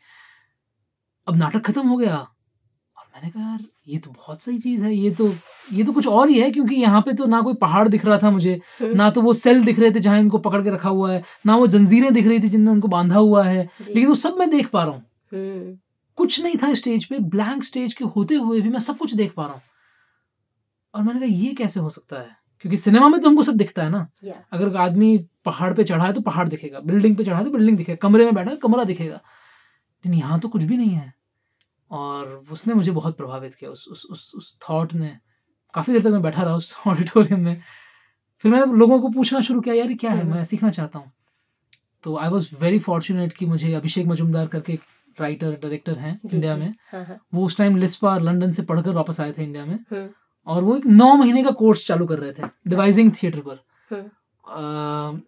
अब 1.32 1.38
नाटक 1.38 1.66
खत्म 1.66 1.88
हो 1.88 1.98
गया। 1.98 2.16
और 2.18 3.04
मैंने 3.16 3.30
कहा 3.30 3.44
यार 3.44 3.60
ये 3.88 3.98
तो 3.98 4.12
बहुत 4.12 4.42
सही 4.42 4.58
चीज़ 4.60 4.84
है 4.84 4.94
ये 4.96 5.10
तो 5.16 5.28
ये 5.74 5.84
तो 5.84 5.92
कुछ 5.94 6.08
और 6.08 6.30
ही 6.30 6.40
है 6.40 6.50
क्योंकि 6.52 6.76
यहाँ 6.76 7.02
पे 7.02 7.14
तो 7.14 7.26
ना 7.26 7.42
कोई 7.42 7.54
पहाड़ 7.62 7.88
दिख 7.88 8.06
रहा 8.06 8.18
था 8.18 8.30
मुझे 8.32 8.54
हम्म, 8.82 8.96
ना 8.96 9.10
तो 9.10 9.22
वो 9.22 9.34
सेल 9.34 9.64
दिख 9.66 9.80
रहे 9.80 9.92
थे 9.92 10.00
जहाँ 10.00 10.20
इनको 10.20 10.38
पकड़ 10.40 10.62
के 10.64 10.70
रखा 10.70 10.90
हुआ 10.90 11.12
है 11.12 11.24
ना 11.46 11.56
वो 11.56 11.68
जंजीरें 11.68 12.14
दिख 12.14 12.28
रही 12.28 12.40
थी 12.40 12.50
जिनमें 12.50 12.72
उनको 12.72 12.88
बांधा 12.88 13.18
हुआ 13.18 13.44
है 13.44 13.64
लेकिन 13.82 14.08
वो 14.08 14.16
सब 14.16 14.38
मैं 14.40 14.50
देख 14.50 14.70
पा 14.70 14.84
रहा 14.84 14.94
हूँ। 14.94 15.04
हम्म, 15.32 15.78
कुछ 16.18 16.40
नहीं 16.44 16.56
था 16.64 16.74
स्टेज 16.74 17.06
पे 17.06 17.20
ब्लैंक 17.30 17.64
स्टेज 17.64 17.94
के 17.94 18.06
होते 18.16 18.36
हुए 18.36 18.62
भी 18.62 18.70
मैं 18.70 18.80
सब 18.80 18.98
कुछ 18.98 19.14
देख 19.14 19.34
पा 19.34 19.46
रहा 19.46 19.54
हूँ। 19.54 19.62
और 20.94 21.04
मैंने 21.04 21.20
कहा 21.20 21.30
ये 21.30 21.54
कैसे 21.54 21.80
हो 21.80 21.90
सकता 21.90 22.20
है? 22.20 22.30
क्योंकि 22.62 22.78
सिनेमा 22.78 23.08
में 23.10 23.20
तो 23.22 23.30
हमको 23.30 23.44
सब 23.44 23.56
दिखता 23.58 23.84
है 23.84 23.90
ना। 23.90 24.08
या। 24.24 24.34
अगर 24.54 24.76
आदमी 24.78 25.18
पहाड़ 25.46 25.74
पे 25.74 25.84
चढ़ा 25.84 26.06
है 26.06 26.14
तो 26.14 26.22
पहाड़ 26.22 26.48
दिखेगा 26.50 26.80
बिल्डिंग 26.80 27.16
पे 27.16 27.24
चढ़ा 27.24 27.38
है 27.38 27.44
तो 27.44 27.52
बिल्डिंग 27.52 27.78
दिखेगा 27.78 27.96
कमरे 28.02 28.26
में 28.26 28.34
बैठा 28.36 28.52
है 28.52 28.58
कमरा 28.58 28.84
दिखेगा। 28.84 29.16
लेकिन 29.16 30.14
यहाँ 30.14 30.40
तो 30.40 30.50
कुछ 30.50 30.64
भी 30.64 30.78
नहीं 30.78 30.90
है। 30.90 31.14
और 31.92 32.44
उसने 32.52 32.74
मुझे 32.74 32.92
बहुत 32.92 33.18
प्रभावित 33.18 33.56
किया। 33.56 33.72
उस 33.72 33.88
उस 33.88 34.08
उस 34.12 34.32
उस 34.36 34.58
थॉट 34.70 34.94
ने। 34.94 35.18
काफ़ी 35.74 35.94
देर 35.94 36.02
तक 36.02 36.08
मैं 36.08 36.22
बैठा 36.22 36.44
रहा 36.44 36.56
उस 36.56 36.76
ऑडिटोरियम 36.88 37.40
में। 37.40 37.62
फिर 38.38 38.52
मैंने 38.52 38.74
लोगों 38.74 39.02
को 39.02 39.10
पूछना 39.10 39.42
शुरू 39.42 39.62
किया 39.62 39.76
यार 39.76 39.94
क्या 39.94 40.12
है? 40.12 40.24
मैं 40.28 40.44
सीखना 40.44 40.70
चाहता 40.70 41.00
हूँ। 41.00 41.12
तो 42.04 42.18
आई 42.18 42.30
वॉज़ 42.30 42.56
वेरी 42.62 42.80
फॉर्चुनेट 42.80 43.34
कि 43.34 43.46
मुझे 43.46 43.74
अभिषेक 43.74 44.08
मजुमदार 44.08 44.48
करके 44.48 44.80
राइटर 45.22 45.52
डायरेक्टर 45.52 45.94
हैं 45.94 46.20
इंडिया 46.34 46.58
में। 46.58 46.74
हाँ 46.92 47.06
हाँ। 47.06 47.18
वो 47.34 47.46
उस 47.46 47.58
टाइम 47.58 47.76
लिस्पा 47.76 48.18
लंदन 48.18 48.52
से 48.52 48.64
पढ़कर 48.64 48.92
वापस 48.92 49.20
आए 49.20 49.32
थे 49.32 49.44
इंडिया 49.44 49.66
में। 49.66 49.76
हम्म, 49.76 50.10
और 50.48 50.64
वो 50.64 50.78
एक 50.78 50.86
नौ 50.86 51.16
महीने 51.16 51.44
का 51.44 51.52
कोर्स 51.52 51.88
चालू 51.88 52.06
कर 52.06 52.20
रहे 52.20 52.32
थे 52.32 52.44
डिवाइजिंग 52.68 53.12
थिएटर 53.24 53.40
पर। 53.40 53.64
हम्म, 53.92 55.22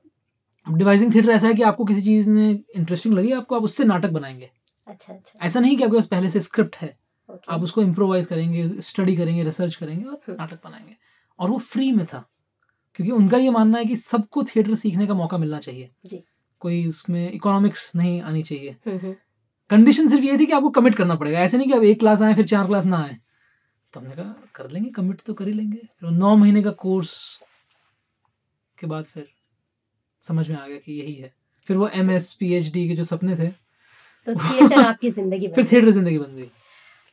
डिवाइजिंग 0.78 1.16
थिएटर 1.16 1.30
ऐसा 1.30 1.48
है 1.48 1.54
कि 1.54 1.62
आपको 1.62 1.86
किसी 1.86 2.02
चीज़ 2.02 2.30
ने 2.30 2.60
इंटरेस्टिंग 2.76 3.14
लगी 3.14 3.32
आपको 3.32 3.56
आप 3.56 3.64
उससे 3.64 3.84
नाटक 3.84 4.10
बनाएँगे। 4.10 4.50
अच्छा 4.88 5.14
अच्छा। 5.14 5.40
ऐसा 5.46 5.60
नहीं 5.60 5.78
कि 5.78 5.84
आपके 5.84 5.98
पास 5.98 6.08
पहले 6.08 6.30
से 6.30 6.42
स्क्रिप्ट 6.42 6.76
है। 6.76 6.98
ओके, 7.30 7.54
आप 7.54 7.62
उसको 7.62 7.82
इम्प्रोवाइज 7.82 8.26
करेंगे 8.26 8.82
स्टडी 8.82 9.16
करेंगे 9.16 9.44
रिसर्च 9.44 9.76
करेंगे 9.76 10.06
और 10.06 10.14
हम्म। 10.14 10.38
नाटक 10.40 10.60
बनाएँगे। 10.64 10.96
और 11.40 11.50
वो 11.50 11.58
फ्री 11.58 11.92
में 11.92 12.06
था 12.06 12.30
क्योंकि 12.96 13.12
उनका 13.12 13.38
ये 13.38 13.50
मानना 13.50 13.78
है 13.78 13.86
कि 13.86 13.98
सबको 13.98 14.44
थिएटर 14.44 14.76
सीखने 14.76 15.08
का 15.08 15.14
मौका 15.14 15.38
मिलना 15.38 15.60
चाहिए। 15.60 15.92
जी। 16.06 16.24
कोई 16.60 16.88
उसमें 16.88 17.32
इकोनॉमिक्स 17.32 17.96
नहीं 17.96 18.22
आनी 18.22 18.44
चाहिए। 18.44 18.70
हम्म, 18.72 18.98
हम्म, 18.98 19.16
कंडीशन 19.70 20.10
सिर्फ़ 20.10 20.24
ये 20.24 20.38
थी 20.38 20.46
कि 20.46 20.52
आपको 20.52 20.70
कमिट 20.70 20.96
करना 20.96 21.16
पड़ेगा। 21.16 21.40
ऐसे 21.40 21.58
नहीं 21.58 21.68
कि 21.68 21.74
आप 21.74 21.84
एक 21.84 22.00
क्लास 22.00 22.22
आए 22.22 22.34
फिर 22.34 22.46
चार 22.46 22.68
क्लास 22.68 22.86
ना 22.86 22.98
आए। 22.98 23.18
तो 23.94 24.00
हमने 24.00 24.16
कहा 24.16 24.36
कर 24.56 24.72
लेंगे 24.72 24.90
कमिट 24.90 25.22
तो 25.22 25.34
कर 25.34 25.48
ही 25.48 25.54
लेंगे। 25.54 25.82
फिर 26.00 26.10
नौ 26.10 26.36
महीने 26.36 26.64
का 26.64 26.72
कोर्स 26.72 27.40
के 28.80 28.88
बाद 28.88 29.04
फिर 29.04 29.28
समझ 30.22 30.50
में 30.50 30.58
आ 30.58 30.68
गया 30.68 30.78
कि 30.78 30.94
यही 30.94 31.16
है। 31.16 31.34
फिर 31.66 31.78
वो 31.78 31.88
M 31.88 32.12
S 32.12 32.34
P 32.34 32.54
H 32.54 32.72
D 32.72 32.88
के 32.88 32.96
जो 32.96 33.04
सपने 33.04 33.36
थे 33.36 33.63
तो 34.28 34.36
थिएटर 34.36 34.80
आपकी 34.86 35.10
ज़िंदगी 35.10 35.48
फिर 35.48 35.68
थिएटर 35.72 35.90
ज़िंदगी 35.90 36.18
बन 36.18 36.36
गई। 36.36 36.50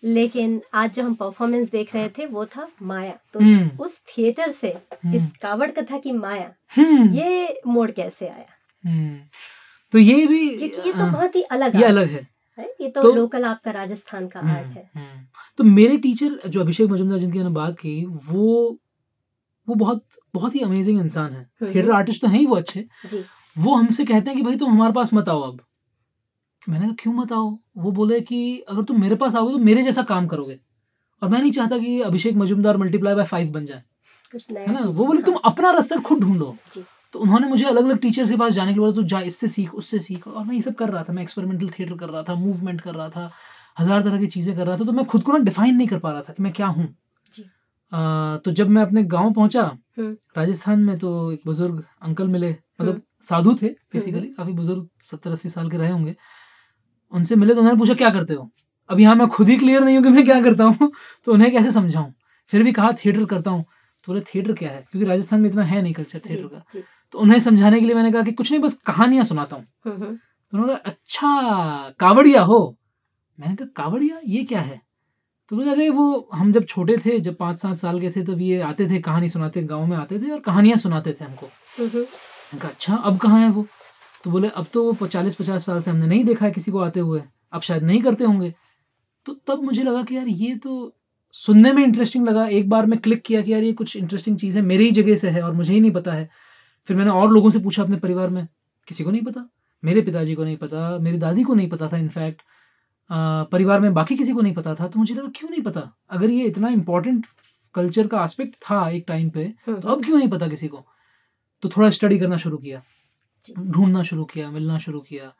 लेकिन 0.04 0.62
आज 0.74 0.94
जो 0.94 1.02
हम 1.02 1.14
परफॉर्मेंस 1.14 1.70
देख 1.70 1.94
रहे 1.94 2.08
थे 2.08 2.26
वो 2.26 2.44
था 2.46 2.68
माया। 2.82 3.18
तो 3.32 3.40
हम्म, 3.40 3.70
उस 3.80 4.02
थिएटर 4.04 4.48
से 4.48 4.68
हम्म, 4.68 5.14
इस 5.14 5.30
कावड़ 5.42 5.70
कथा 5.70 5.98
की 5.98 6.12
माया 6.12 6.52
हम्म, 6.76 7.08
ये 7.10 7.60
मोड़ 7.66 7.90
कैसे 7.90 8.28
आया। 8.28 8.46
तो 9.92 9.98
ये 9.98 10.26
भी 10.26 10.58
क्योंकि 10.58 10.88
ये 10.88 10.92
तो 10.92 10.98
हाँ, 10.98 11.12
बहुत 11.12 11.36
ही 11.36 11.42
अलग 11.42 11.76
ये 11.76 11.84
अलग 11.84 12.08
है। 12.08 12.28
है 12.58 12.74
ये 12.80 12.90
तो, 12.90 13.02
तो- 13.02 13.14
लोकल 13.16 13.44
आपका 13.44 13.70
राजस्थान 13.70 14.28
का 14.28 14.40
आर्ट 14.40 14.66
है। 14.66 14.90
तो 15.58 15.64
मेरे 15.64 15.96
टीचर 15.96 16.48
जो 16.48 16.60
अभिषेक 16.60 16.90
मजुमदार 16.90 17.18
जिनकी 17.18 17.38
मैंने 17.38 17.50
बात 17.50 17.74
की 17.78 18.06
वो 18.06 18.78
वो 19.68 19.74
बहुत 19.74 20.04
बहुत 20.34 20.54
ही 20.54 20.60
अमेजिंग 20.60 21.00
इंसान 21.00 21.32
है। 21.32 21.50
थिएटर 21.74 21.90
आर्टिस्ट 21.90 22.22
तो 22.22 22.28
हैं 22.28 22.38
ही 22.38 22.46
वो 22.46 22.56
अच्छे। 22.56 22.88
जी। 23.06 23.24
वो 23.58 23.74
हमसे 23.74 24.04
कहते 24.04 24.30
हैं 24.30 24.36
कि 24.36 24.42
भाई 24.42 24.56
तुम 24.56 24.70
हमारे 24.70 24.92
पास 24.92 25.14
मत 25.14 25.28
आओ 25.28 25.40
अब। 25.40 25.60
मैंने 26.62 26.84
कहा 26.84 26.94
क्यों 26.98 27.12
मत 27.14 27.32
आओ? 27.32 27.50
वो 27.78 27.90
बोले 27.92 28.20
कि 28.22 28.58
अगर 28.68 28.82
तुम 28.84 29.00
मेरे 29.00 29.16
पास 29.16 29.34
आओगे 29.36 29.52
तो 29.52 29.58
मेरे 29.60 29.82
जैसा 29.82 30.02
काम 30.04 30.26
करोगे। 30.26 30.58
और 31.22 31.28
मैं 31.28 31.40
नहीं 31.40 31.52
चाहता 31.52 31.78
कि 31.78 32.00
Abhishek 32.02 32.36
Majumdar 32.36 32.76
multiply 32.76 33.14
by 33.14 33.24
five 33.26 33.50
बन 33.52 33.66
जाए। 33.66 33.82
है 34.50 34.72
ना? 34.72 34.80
वो 34.80 35.06
बोले 35.06 35.22
तुम 35.22 35.34
हाँ। 35.34 35.42
अपना 35.46 35.70
रास्ता 35.72 35.96
खुद 36.00 36.20
ढूंढो 36.20 36.56
तो 37.14 37.18
उन्होंने 37.18 37.48
मुझे 37.48 37.64
अलग 37.66 37.84
अलग 37.84 37.98
टीचर 37.98 38.26
के 38.26 38.36
पास 38.36 38.52
जाने 38.54 38.72
के 38.72 38.74
लिए 38.74 38.80
बोला 38.80 38.94
तो 38.96 39.02
जा 39.08 39.20
इससे 39.22 39.48
सीख 39.48 39.74
उससे 39.74 39.98
सीख। 40.00 40.26
और 40.28 40.44
मैं 40.44 40.54
ये 40.54 40.62
सब 40.62 40.74
कर 40.74 40.88
रहा 40.88 41.02
था 41.04 41.12
मैं 41.12 41.22
एक्सपेरिमेंटल 41.22 41.68
थिएटर 41.68 41.96
कर 41.96 42.08
रहा 42.08 42.22
था 42.22 42.34
मूवमेंट 42.36 42.80
कर 42.80 42.94
रहा 42.94 43.08
था 43.08 43.30
हज़ार 43.78 44.02
तरह 44.02 44.18
की 44.18 44.26
चीज़ें 44.28 44.54
कर 44.56 44.66
रहा 44.66 44.76
था 44.76 44.84
तो 44.84 44.92
मैं 44.92 45.04
खुद 45.06 45.22
को 45.22 45.32
ना 45.32 45.38
डिफाइन 45.44 45.76
नहीं 45.76 45.88
कर 45.88 45.98
पा 45.98 46.12
रहा 46.12 46.22
था 46.22 46.32
कि 46.32 46.42
मैं 46.42 46.52
क्या 46.52 46.66
हूँ। 46.68 46.86
तो 48.44 48.50
जब 48.52 48.68
मैं 48.68 48.82
अपने 48.82 49.02
गाँव 49.06 49.32
पहुँचा 49.32 49.62
हम्म। 49.98 50.16
राजस्थान 50.36 50.80
में 50.80 50.98
तो 50.98 51.10
एक 51.32 51.40
बुज़ुर्ग 51.46 51.82
अंकल 52.02 52.28
मिले 52.28 52.50
मतलब 52.50 52.92
हम्म। 52.92 53.02
साधु 53.22 53.54
थे 53.54 53.68
बेसिकली 53.92 54.20
हम्म। 54.20 54.32
काफ़ी 54.34 54.52
बुज़ुर्ग 54.52 54.88
सत्तर 55.02 55.30
अस्सी 55.30 55.48
साल 55.48 55.70
के 55.70 55.76
रहे 55.76 55.90
होंगे। 55.90 56.14
उनसे 57.12 57.36
मिले 57.36 57.54
तो 57.54 57.60
उन्होंने 57.60 57.78
पूछा 57.78 57.94
क्या 57.94 58.10
करते 58.10 58.34
हो? 58.34 58.50
अब 58.90 59.00
यहाँ 59.00 59.14
मैं 59.14 59.26
खुद 59.28 59.48
ही 59.48 59.56
क्लियर 59.56 59.84
नहीं 59.84 59.96
हूँ 59.96 60.04
कि 60.04 60.10
मैं 60.10 60.24
क्या 60.24 60.42
करता 60.42 60.64
हूँ। 60.64 60.92
तो 61.24 61.32
उन्हें 61.32 61.52
कैसे 61.52 61.72
समझाऊँ? 61.72 62.14
फिर 62.46 62.62
भी 62.62 62.72
कहा 62.72 62.92
थिएटर 62.92 63.24
करता 63.24 63.50
हूँ। 63.50 63.64
तो 64.04 64.12
बोले 64.12 64.20
थिएटर 64.20 64.52
क्या 64.52 64.70
है? 64.70 64.84
क्योंकि 64.90 65.08
राजस्थान 65.08 65.40
में 65.40 65.50
इतना 65.50 65.62
है 65.62 65.82
नहीं 65.82 65.92
कल्चर 65.92 66.20
थिएटर 66.30 66.46
का। 66.46 66.80
तो 67.12 67.18
उन्हें 67.18 67.40
समझाने 67.40 67.80
के 67.80 67.86
लिए 67.86 67.94
मैंने 67.94 68.12
कहा 68.12 68.22
कि 68.22 68.32
कुछ 68.32 68.50
नहीं 68.50 68.60
बस 68.60 68.74
कहानियाँ 68.74 69.24
सुनाता 69.24 69.56
हूँ। 69.56 69.66
तो 69.86 70.58
उन्होंने 70.58 70.74
कहा 70.74 70.90
अच्छा 70.90 71.94
कावड़िया 71.98 72.42
हो? 72.42 72.76
मैंने 73.40 73.56
कहा 73.56 73.68
कावड़िया? 73.76 74.20
ये 74.26 74.44
क्या 74.44 74.60
है? 74.60 74.80
तो 75.48 75.56
बोले 75.56 75.70
अरे 75.70 75.88
वो 75.88 76.28
हम 76.34 76.52
जब 76.52 76.64
छोटे 76.64 76.96
थे 76.96 77.20
जब 77.20 77.36
पाँच 77.36 77.58
सात 77.58 77.76
साल 77.76 78.00
के 78.00 78.10
थे 78.10 78.22
तब 78.22 78.40
ये 78.40 78.60
आते 78.60 78.88
थे 78.90 78.98
कहानी 78.98 79.28
सुनाते 79.28 79.62
गाँव 79.62 79.86
में 79.86 79.96
आते 79.96 80.18
थे 80.18 80.30
और 80.30 80.40
कहानियाँ 80.40 80.78
सुनाते 80.78 81.12
थे 81.12 81.24
हमको। 81.24 81.46
कहा 82.58 82.68
अच्छा 82.68 82.96
अब 82.96 83.18
कहाँ 83.18 83.40
है 83.40 83.50
वो? 83.50 83.66
तो 84.24 84.30
बोले 84.30 84.48
अब 84.48 84.66
तो 84.72 84.90
वो 84.92 85.06
चालीस 85.06 85.34
पचास 85.34 85.66
साल 85.66 85.80
से 85.82 85.90
हमने 85.90 86.06
नहीं 86.06 86.24
देखा 86.24 86.46
है 86.46 86.52
किसी 86.52 86.70
को 86.70 86.78
आते 86.78 87.00
हुए। 87.00 87.22
अब 87.52 87.60
शायद 87.60 87.82
नहीं 87.82 88.02
करते 88.02 88.24
होंगे। 88.24 88.52
तो 89.26 89.32
तब 89.46 89.62
मुझे 89.62 89.82
लगा 89.82 90.02
कि 90.02 90.16
यार 90.16 90.28
ये 90.28 90.54
तो 90.56 90.94
सुनने 91.34 91.72
में 91.72 91.82
इंटरेस्टिंग 91.84 92.26
लगा। 92.28 92.46
एक 92.48 92.68
बार 92.68 92.86
मैं 92.86 92.98
क्लिक 92.98 93.22
किया 93.22 93.40
कि 93.42 93.52
यार 93.52 93.62
ये 93.62 93.72
कुछ 93.72 93.96
इंटरेस्टिंग 93.96 94.38
चीज़ 94.38 94.56
है 94.58 94.62
मेरे 94.64 94.84
ही 94.84 94.90
जगह 94.90 95.16
से 95.16 95.30
है 95.30 95.42
और 95.42 95.52
मुझे 95.52 95.72
ही 95.72 95.80
नहीं 95.80 95.90
पता 95.90 96.12
है। 96.12 96.28
फिर 96.88 96.96
मैंने 96.96 97.10
और 97.10 97.30
लोगों 97.30 97.50
से 97.50 97.58
पूछा 97.58 97.82
अपने 97.82 97.96
परिवार 97.96 98.30
में 98.30 98.46
किसी 98.88 99.04
को 99.04 99.10
नहीं 99.10 99.22
पता? 99.22 99.48
मेरे 99.82 100.00
पिताजी 100.02 100.34
को 100.34 100.44
नहीं 100.44 100.56
पता? 100.56 100.98
मेरी 100.98 101.18
दादी 101.18 101.42
को 101.42 101.54
नहीं 101.54 101.68
पता 101.68 101.88
था 101.88 101.96
इनफैक्ट। 101.96 102.42
परिवार 103.50 103.80
में 103.80 103.92
बाकी 103.94 104.16
किसी 104.16 104.32
को 104.32 104.40
नहीं 104.40 104.54
पता 104.54 104.74
था? 104.74 104.86
तो 104.88 104.98
मुझे 104.98 105.14
लगा 105.14 105.28
क्यों 105.36 105.50
नहीं 105.50 105.62
पता? 105.62 105.80
अगर 106.10 106.30
ये 106.30 106.46
इतना 106.46 106.68
इंपॉर्टेंट 106.68 107.26
कल्चर 107.74 108.06
का 108.06 108.24
एस्पेक्ट 108.24 108.54
था 108.62 108.88
एक 108.90 109.04
टाइम 109.08 109.28
पे 109.30 109.44
हम्म। 109.66 109.80
तो 109.80 109.88
अब 109.88 110.04
क्यों 110.04 110.18
नहीं 110.18 110.28
पता 110.28 110.48
किसी 110.48 110.68
को? 110.68 110.84
तो 111.62 111.68
थोड़ा 111.68 111.90
स्टडी 111.90 112.18
करना 112.18 112.36
शुरू 112.36 112.56
किया। 112.56 112.82
ढूंढना 113.58 114.02
शुरू 114.02 114.24
किया 114.24 114.50
मिलना 114.50 114.78
शुरू 114.78 115.00
किया। 115.00 115.34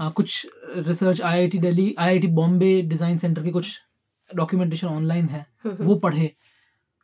आ, 0.00 0.10
कुछ 0.10 0.46
research 0.76 1.20
IIT 1.20 1.58
Delhi 1.58 1.94
IIT 1.98 2.26
Bombay 2.26 2.82
design 2.82 3.18
centre 3.18 3.42
के 3.42 3.50
कुछ 3.50 3.80
डॉक्यूमेंटेशन 4.34 4.86
ऑनलाइन 4.86 5.28
है। 5.28 5.46
वो 5.66 5.94
पढ़े। 5.94 6.36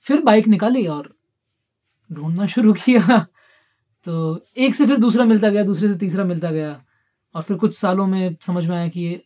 फिर 0.01 0.23
बाइक 0.23 0.49
निकाली 0.49 0.87
और 0.87 1.15
ढूंढना 2.13 2.47
शुरू 2.47 2.73
किया। 2.73 3.27
तो 4.05 4.45
एक 4.57 4.75
से 4.75 4.87
फिर 4.87 4.97
दूसरा 4.97 5.25
मिलता 5.25 5.49
गया 5.49 5.63
दूसरे 5.65 5.89
से 5.89 5.95
तीसरा 5.95 6.25
मिलता 6.25 6.51
गया 6.51 6.85
और 7.35 7.43
फिर 7.43 7.57
कुछ 7.57 7.79
सालों 7.79 8.07
में 8.07 8.37
समझ 8.41 8.67
में 8.67 8.77
आया 8.77 8.89
कि 8.89 9.01
ये 9.01 9.25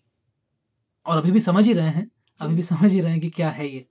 और 1.07 1.19
अभी 1.19 1.31
भी 1.31 1.41
समझ 1.41 1.67
ही 1.67 1.73
रहे 1.73 1.89
हैं 1.89 2.11
अभी 2.41 2.55
भी 2.55 2.63
समझ 2.63 2.93
ही 2.93 3.01
रहे 3.01 3.11
हैं 3.11 3.21
कि 3.21 3.31
क्या 3.31 3.51
है 3.51 3.69
ये। 3.69 3.87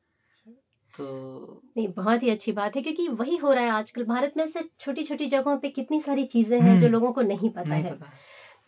तो 0.94 1.62
नहीं 1.78 1.88
बहुत 1.88 2.24
ही 2.24 2.30
अच्छी 2.30 2.52
बात 2.52 2.76
है 2.76 2.82
क्योंकि 2.82 3.08
वही 3.12 3.36
हो 3.36 3.52
रहा 3.54 3.64
है 3.64 3.70
आजकल। 3.72 4.04
भारत 4.06 4.34
में 4.38 4.44
ऐसे 4.44 4.62
छोटी 4.80 5.04
छोटी 5.04 5.26
जगहों 5.28 5.58
पे 5.58 5.70
कितनी 5.70 6.00
सारी 6.02 6.24
चीज़ें 6.26 6.60
हैं 6.60 6.78
जो 6.80 6.86
हम्म। 6.86 6.94
लोगों 6.94 7.12
को 7.12 7.22
नहीं 7.22 7.50
पता 7.50 7.70
नहीं 7.70 7.84
है। 7.84 7.92
पता 7.92 8.12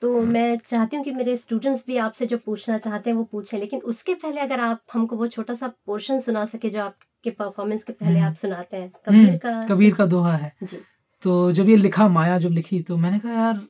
तो 0.01 0.21
मैं 0.23 0.57
चाहती 0.67 0.97
हूँ 0.97 1.03
कि 1.05 1.11
मेरे 1.11 1.35
स्टूडेंट्स 1.37 1.83
भी 1.87 1.97
आपसे 1.97 2.25
जो 2.25 2.37
पूछना 2.37 2.77
चाहते 2.77 3.09
हैं 3.09 3.17
वो 3.17 3.23
पूछें 3.23 3.57
लेकिन 3.59 3.79
उसके 3.85 4.13
पहले 4.13 4.41
अगर 4.41 4.59
आप 4.59 4.81
हमको 4.93 5.15
वो 5.17 5.27
छोटा 5.27 5.53
सा 5.53 5.67
पोर्शन 5.85 6.19
सुना 6.19 6.45
सके 6.45 6.69
जो 6.69 6.81
आपके 6.81 7.29
परफॉर्मेंस 7.29 7.83
के 7.83 7.93
पहले 7.93 8.19
हम्म। 8.19 8.27
आप 8.27 8.35
सुनाते 8.35 8.77
हैं। 8.77 8.91
कबीर 9.05 9.27
हम्म, 9.27 9.37
का 9.37 9.61
कबीर 9.65 9.93
का 9.93 10.05
दोहा 10.05 10.35
है। 10.35 10.51
जी। 10.63 10.77
तो 11.23 11.51
जब 11.51 11.69
ये 11.69 11.75
लिखा 11.75 12.07
माया 12.07 12.37
जब 12.39 12.51
लिखी 12.51 12.81
तो 12.81 12.97
मैंने 12.97 13.19
कहा 13.19 13.33
यार 13.33 13.61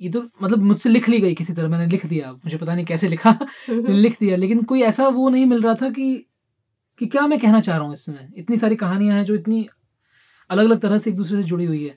ये 0.00 0.08
तो 0.10 0.22
मतलब 0.42 0.62
मुझसे 0.62 0.88
लिख 0.88 1.08
ली 1.08 1.20
गई 1.20 1.34
किसी 1.34 1.52
तरह 1.52 1.68
मैंने 1.68 1.86
लिख 1.86 2.06
दिया 2.06 2.32
मुझे 2.32 2.56
पता 2.56 2.74
नहीं 2.74 2.84
कैसे 2.86 3.08
लिखा 3.08 3.38
लिख 3.70 4.18
दिया। 4.20 4.36
लेकिन 4.36 4.62
कोई 4.62 4.82
ऐसा 4.82 5.08
वो 5.08 5.28
नहीं 5.28 5.46
मिल 5.46 5.62
रहा 5.62 5.74
था 5.74 5.88
कि 5.90 6.08
कि 7.00 7.06
क्या 7.06 7.26
मैं 7.26 7.38
कहना 7.38 7.60
चाह 7.60 7.76
रहा 7.76 7.86
हूँ 7.86 7.92
इसमें? 7.94 8.28
इतनी 8.36 8.56
सारी 8.56 8.76
कहानियाँ 8.76 9.16
हैं 9.16 9.24
जो 9.24 9.34
इतनी 9.34 9.66
अलग 10.50 10.64
अलग 10.64 10.80
तरह 10.80 10.98
से 10.98 11.10
एक 11.10 11.16
दूसरे 11.16 11.36
से 11.36 11.48
जुड़ी 11.48 11.64
हुई 11.64 11.84
है 11.84 11.96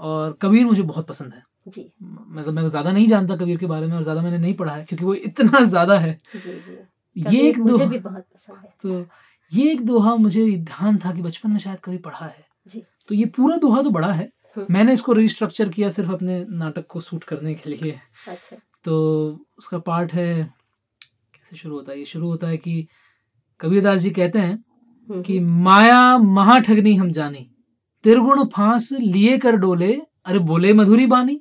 और 0.00 0.38
कबीर 0.42 0.64
मुझे 0.66 0.82
बहुत 0.82 1.06
पसंद 1.06 1.32
है। 1.34 1.42
जी। 1.68 1.90
मतलब 2.02 2.54
मैं 2.54 2.68
ज़्यादा 2.68 2.92
नहीं 2.92 3.06
जानता 3.08 3.36
कबीर 3.36 3.58
के 3.58 3.66
बारे 3.66 3.86
में 3.86 3.96
और 3.96 4.02
ज़्यादा 4.02 4.22
मैंने 4.22 4.38
नहीं 4.38 4.54
पढ़ा 4.54 4.72
है 4.72 4.84
क्योंकि 4.84 5.04
वो 5.04 5.14
इतना 5.14 5.60
ज़्यादा 5.64 5.98
है। 5.98 6.18
जी 6.34 6.52
जी। 6.60 7.30
ये 7.30 7.48
एक 7.48 7.62
दोहा 7.64 7.84
भी 7.86 7.98
बहुत 7.98 8.24
पसंद 8.34 8.56
है। 8.56 8.72
तो 8.82 9.06
ये 9.52 9.70
एक 9.72 9.84
दोहा 9.86 10.14
मुझे 10.16 10.46
ध्यान 10.58 10.98
था 10.98 11.12
कि 11.12 11.22
बचपन 11.22 11.50
में 11.50 11.58
शायद 11.58 11.78
कभी 11.84 11.98
पढ़ा 11.98 12.26
है। 12.26 12.44
जी। 12.66 12.82
तो 13.08 13.14
ये 13.14 13.24
पूरा 13.26 13.56
दोहा 13.56 13.82
तो 13.82 13.90
बड़ा 13.90 14.12
है। 14.12 14.30
हम्म। 14.56 14.66
मैंने 14.70 14.92
इसको 14.92 15.12
रिस्ट्रक्चर 15.12 15.68
किया 15.68 15.90
सिर्फ़ 15.90 16.10
अपने 16.10 16.44
नाटक 16.50 16.86
को 16.86 17.00
सूट 17.00 17.24
करने 17.24 17.54
के 17.54 17.70
लिए। 17.70 18.00
अच्छा। 18.28 18.56
तो 18.84 18.96
उसका 19.58 19.78
पार्ट 19.78 20.12
है 20.12 20.26
कैसे 21.34 21.56
शुरू 21.56 21.74
होता 21.74 21.92
है? 21.92 21.98
ये 21.98 22.04
शुरू 22.04 22.28
होता 22.28 22.46
है 22.46 22.56
कि 22.56 22.86
कबीरदास 23.62 24.00
जी 24.00 24.10
कहते 24.10 24.38
हैं 24.38 24.52
हम्म, 24.52 25.22
कि 25.22 25.38
हम्म। 25.38 25.62
माया 25.64 26.18
महाठगनी 26.18 26.94
हम 26.96 27.10
जानी 27.12 27.46
त्रिगुण 28.04 28.44
फांस 28.54 28.92
लिए 28.92 29.36
कर 29.38 29.56
डोले 29.56 29.92
अरे 30.26 30.38
बोले 30.40 30.72
मधुरी 30.72 31.06
बानी। 31.06 31.40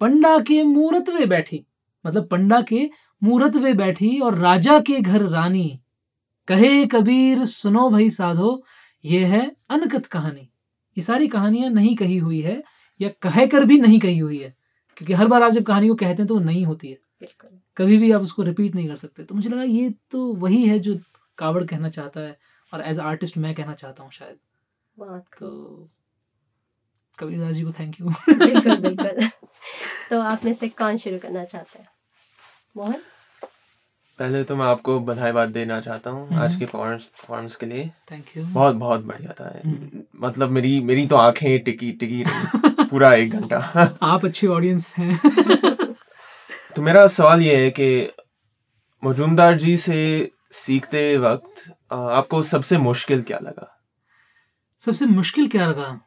पंडा 0.00 0.38
के 0.38 0.62
मूर्त 0.64 1.08
वे 1.10 1.26
बैठी 1.26 1.64
मतलब 2.04 2.26
पंडा 2.28 2.60
के 2.62 2.88
मूर्त 3.22 3.56
वे 3.56 3.72
बैठी 3.74 4.18
और 4.18 4.38
राजा 4.38 4.78
के 4.80 5.00
घर 5.00 5.22
रानी। 5.30 5.68
कहे 6.48 6.86
कबीर 6.86 7.44
सुनो 7.46 7.88
भाई 7.90 8.08
साधो 8.10 8.62
ये 9.04 9.24
है 9.24 9.40
अनकत 9.70 10.06
कहानी। 10.06 10.48
ये 10.96 11.02
सारी 11.02 11.28
कहानियाँ 11.28 11.70
नहीं 11.70 11.94
कही 11.96 12.16
हुई 12.18 12.40
है 12.40 12.62
या 13.00 13.08
कह 13.22 13.44
कर 13.46 13.64
भी 13.64 13.78
नहीं 13.80 13.98
कही 14.00 14.18
हुई 14.18 14.38
है 14.38 14.54
क्योंकि 14.96 15.12
हर 15.12 15.26
बार 15.26 15.42
आप 15.42 15.52
जब 15.52 15.62
कहानी 15.64 15.88
को 15.88 15.94
कहते 15.94 16.22
हैं 16.22 16.26
तो 16.26 16.34
वो 16.34 16.40
नहीं 16.40 16.64
होती 16.66 16.88
है। 16.88 16.98
कभी 17.76 17.96
भी 17.98 18.10
आप 18.12 18.22
उसको 18.22 18.42
रिपीट 18.42 18.74
नहीं 18.74 18.88
कर 18.88 18.96
सकते। 18.96 19.24
तो 19.24 19.34
मुझे 19.34 19.48
लगा 19.50 19.62
ये 19.62 19.90
तो 20.10 20.32
वही 20.36 20.62
है 20.64 20.78
जो 20.78 20.94
कावड़ 21.38 21.64
कहना 21.64 21.88
चाहता 21.88 22.20
है 22.20 22.38
और 22.74 22.82
एज 22.82 22.98
आर्टिस्ट 22.98 23.36
मैं 23.36 23.54
कहना 23.54 23.74
चाहता 23.74 24.02
हूँ 24.02 24.10
शायद। 24.12 24.36
तो 25.38 25.88
कबीरदास 27.18 27.54
जी 27.54 27.62
को 27.62 27.72
थैंक 27.72 28.00
यू 28.00 28.06
बिल्कुल 28.08 28.76
बिल्कुल। 28.80 29.28
तो 30.10 30.20
आप 30.20 30.44
में 30.44 30.52
से 30.52 30.68
कौन 30.68 30.96
शुरू 30.96 31.18
करना 31.18 31.44
चाहते 31.44 31.78
हैं? 31.78 31.86
मोहन? 32.76 33.02
पहले 34.18 34.44
तो 34.44 34.56
मैं 34.56 34.66
आपको 34.66 35.00
बधाई 35.00 35.32
बात 35.32 35.48
देना 35.48 35.80
चाहता 35.80 36.10
हूँ 36.10 36.34
आज 36.34 36.50
हम्म। 36.50 36.58
के 36.58 36.66
परफॉर्मेंस 36.66 37.56
के 37.56 37.66
लिए। 37.66 37.90
थैंक 38.10 38.24
यू 38.36 38.44
बहुत 38.44 38.76
बहुत 38.76 39.00
बढ़िया 39.00 39.32
था। 39.32 39.60
हम्म। 39.64 40.02
मतलब 40.20 40.50
मेरी 40.50 40.80
मेरी 40.80 41.06
तो 41.06 41.16
आँखें 41.16 41.60
टिकी 41.64 41.92
टिकी 41.92 42.22
रही। 42.22 42.84
पूरा 42.90 43.14
एक 43.14 43.30
घंटा। 43.30 43.58
आप 44.02 44.24
अच्छी 44.24 44.46
ऑडियंस 44.46 44.94
हैं। 44.96 45.20
तो 46.76 46.82
मेरा 46.82 47.06
सवाल 47.06 47.42
ये 47.42 47.64
है 47.64 47.70
कि 47.70 48.10
मजूमदार 49.04 49.54
जी 49.58 49.76
से 49.76 50.30
सीखते 50.52 51.16
वक्त 51.18 51.70
आपको 51.92 52.42
सबसे 52.44 52.78
मुश्किल 52.78 53.22
क्या 53.22 53.38
लगा? 53.42 53.68
सबसे 54.82 55.06
मुश्किल 55.06 55.48
क्या 55.48 55.66
लगा? 55.68 55.98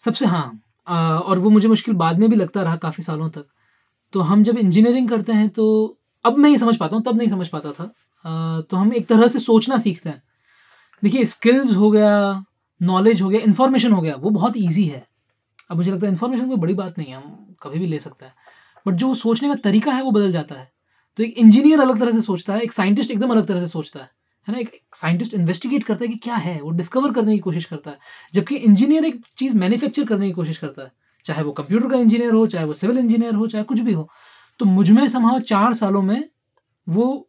सबसे 0.00 0.26
हाँ 0.26 1.20
और 1.20 1.38
वो 1.38 1.50
मुझे 1.50 1.68
मुश्किल 1.68 1.94
बाद 1.96 2.18
में 2.18 2.28
भी 2.30 2.36
लगता 2.36 2.62
रहा 2.62 2.76
काफ़ी 2.78 3.02
सालों 3.04 3.28
तक। 3.30 3.46
तो 4.12 4.20
हम 4.20 4.42
जब 4.44 4.58
इंजीनियरिंग 4.58 5.08
करते 5.08 5.32
हैं 5.32 5.48
तो 5.50 5.66
अब 6.24 6.38
मैं 6.38 6.50
ये 6.50 6.58
समझ 6.58 6.76
पाता 6.76 6.96
हूँ, 6.96 7.04
तब 7.04 7.16
नहीं 7.16 7.28
समझ 7.28 7.48
पाता 7.48 7.72
था। 7.72 7.86
तो 8.62 8.76
हम 8.76 8.92
एक 8.94 9.06
तरह 9.06 9.28
से 9.28 9.38
सोचना 9.40 9.78
सीखते 9.78 10.08
हैं। 10.08 10.22
देखिए 11.02 11.24
स्किल्स 11.26 11.74
हो 11.76 11.90
गया 11.90 12.44
नॉलेज 12.80 13.22
हो 13.22 13.28
गया 13.28 13.40
इन्फॉर्मेशन 13.42 13.92
हो 13.92 14.00
गया, 14.00 14.14
वो 14.16 14.30
बहुत 14.30 14.56
ईजी 14.56 14.84
है। 14.84 15.06
अब 15.70 15.76
मुझे 15.76 15.90
लगता 15.90 16.06
है 16.06 16.12
इन्फॉर्मेशन 16.12 16.48
कोई 16.48 16.56
बड़ी 16.56 16.74
बात 16.74 16.98
नहीं 16.98 17.08
है, 17.08 17.16
हम 17.16 17.56
कभी 17.62 17.78
भी 17.78 17.86
ले 17.86 17.98
सकते 17.98 18.24
हैं। 18.24 18.34
बट 18.86 18.94
जो 18.94 19.14
सोचने 19.14 19.48
का 19.48 19.54
तरीका 19.64 19.92
है, 19.92 20.02
वो 20.02 20.10
बदल 20.10 20.32
जाता 20.32 20.54
है। 20.54 20.70
तो 21.16 21.22
एक 21.22 21.38
इंजीनियर 21.38 21.80
अलग 21.80 22.00
तरह 22.00 22.12
से 22.12 22.20
सोचता 22.20 22.54
है, 22.54 22.60
एक 22.60 22.72
साइंटिस्ट 22.72 23.10
एकदम 23.10 23.30
अलग 23.30 23.46
तरह 23.46 23.60
से 23.60 23.66
सोचता 23.66 24.00
है 24.00 24.10
है 24.48 24.52
ना? 24.52 24.58
एक 24.58 24.70
साइंटिस्ट 24.94 25.34
इन्वेस्टिगेट 25.34 25.84
करता 25.84 26.04
है 26.04 26.08
कि 26.08 26.18
क्या 26.18 26.34
है, 26.34 26.60
वो 26.60 26.70
डिस्कवर 26.70 27.12
करने 27.12 27.32
की 27.32 27.38
कोशिश 27.38 27.64
करता 27.64 27.90
है, 27.90 27.98
जबकि 28.34 28.56
इंजीनियर 28.56 29.04
एक 29.04 29.20
चीज़ 29.38 29.58
मैन्युफैक्चर 29.58 30.04
करने 30.04 30.26
की 30.26 30.32
कोशिश 30.32 30.58
करता 30.58 30.82
है, 30.82 30.92
चाहे 31.24 31.42
वो 31.42 31.52
कंप्यूटर 31.52 31.88
का 31.88 31.98
इंजीनियर 31.98 32.32
हो, 32.32 32.46
चाहे 32.46 32.66
वो 32.66 32.72
सिविल 32.72 32.98
इंजीनियर 32.98 33.34
हो, 33.34 33.46
चाहे 33.46 33.64
कुछ 33.64 33.80
भी 33.80 33.92
हो। 33.92 34.08
तो 34.58 34.64
मुझमें 34.64 35.08
समाव 35.08 35.40
चार 35.40 35.74
सालों 35.74 36.02
में 36.02 36.28
वो 36.88 37.28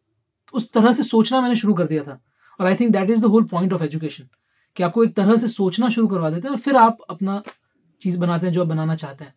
उस 0.54 0.72
तरह 0.72 0.92
से 0.92 1.02
सोचना 1.02 1.40
मैंने 1.40 1.56
शुरू 1.56 1.74
कर 1.74 1.86
दिया 1.86 2.02
था। 2.02 2.20
और 2.60 2.66
I 2.66 2.74
think 2.74 2.92
that 2.92 3.10
is 3.10 3.22
the 3.22 3.24
whole 3.24 3.44
point 3.44 3.72
of 3.72 3.82
education 3.82 4.28
कि 4.76 4.82
आपको 4.82 5.04
एक 5.04 5.14
तरह 5.14 5.36
से 5.36 5.48
सोचना 5.48 5.88
शुरू 5.88 6.06
करवा 6.08 6.30
देते 6.30 6.48
हैं 6.48 6.54
और 6.54 6.60
फिर 6.60 6.76
आप 6.76 6.98
अपना 7.10 7.42
चीज़ 8.00 8.18
बनाते 8.18 8.46
हैं 8.46 8.52
जो 8.52 8.60
आप 8.60 8.68
बनाना 8.68 8.96
चाहते 8.96 9.24
हैं। 9.24 9.34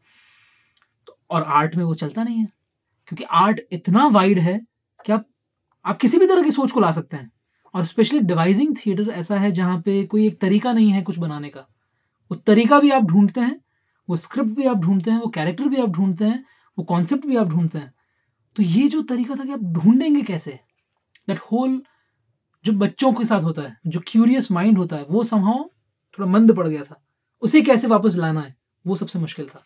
तो 1.07 1.17
और 1.29 1.43
आर्ट 1.43 1.75
में 1.75 1.83
वो 1.83 1.93
चलता 1.93 2.23
नहीं 2.23 2.37
है। 2.37 2.56
क्योंकि 3.07 3.23
आर्ट 3.23 3.61
इतना 3.71 4.07
वाइड 4.07 4.39
है 4.39 4.61
कि 5.05 5.11
आप 5.11 5.25
आप 5.85 5.97
किसी 5.97 6.17
भी 6.17 6.27
तरह 6.27 6.41
की 6.41 6.51
सोच 6.51 6.71
को 6.71 6.79
ला 6.79 6.91
सकते 6.91 7.17
हैं। 7.17 7.31
और 7.73 7.85
स्पेशली 7.85 8.19
डिवाइजिंग 8.19 8.75
थिएटर 8.77 9.09
ऐसा 9.09 9.39
है 9.39 9.51
जहाँ 9.51 9.81
पे 9.81 10.05
कोई 10.05 10.27
एक 10.27 10.41
तरीका 10.41 10.73
नहीं 10.73 10.89
है 10.89 11.01
कुछ 11.01 11.19
बनाने 11.19 11.49
का। 11.49 11.59
वो 12.31 12.35
तरीका 12.35 12.79
भी 12.79 12.91
आप 12.91 13.03
ढूंढते 13.03 13.41
हैं, 13.41 13.61
वो 14.09 14.15
स्क्रिप्ट 14.15 14.49
भी 14.49 14.63
आप 14.63 14.77
ढूंढते 14.77 15.11
हैं, 15.11 15.19
वो 15.19 15.27
कैरेक्टर 15.27 15.63
भी 15.63 15.77
आप 15.77 15.89
ढूंढते 15.89 16.25
हैं, 16.25 16.45
वो 16.77 16.83
कॉन्सेप्ट 16.83 17.25
भी 17.25 17.35
आप 17.35 17.47
ढूंढते 17.47 17.77
हैं। 17.77 17.93
तो 18.55 18.63
ये 18.63 18.87
जो 18.87 19.01
तरीका 19.01 19.35
था 19.35 19.43
कि 19.43 19.51
आप 19.51 19.59
ढूंढेंगे 19.59 20.21
कैसे? 20.21 20.59
दैट 21.27 21.39
होल 21.39 21.81
जो 22.65 22.73
बच्चों 22.73 23.13
के 23.13 23.25
साथ 23.25 23.43
होता 23.43 23.61
है, 23.61 23.79
जो 23.87 24.01
क्यूरियस 24.07 24.51
माइंड 24.51 24.77
होता 24.77 24.95
है, 24.95 25.05
वो 25.09 25.23
समहाउ 25.23 25.63
थोड़ा 26.19 26.25
मंद 26.25 26.55
पड़ 26.55 26.67
गया 26.67 26.83
था। 26.83 27.05
उसे 27.41 27.61
कैसे 27.61 27.87
वापस 27.87 28.15
लाना 28.15 28.41
है, 28.41 28.55
वो 28.87 28.95
सबसे 28.95 29.19
मुश्किल 29.19 29.45
था। 29.45 29.63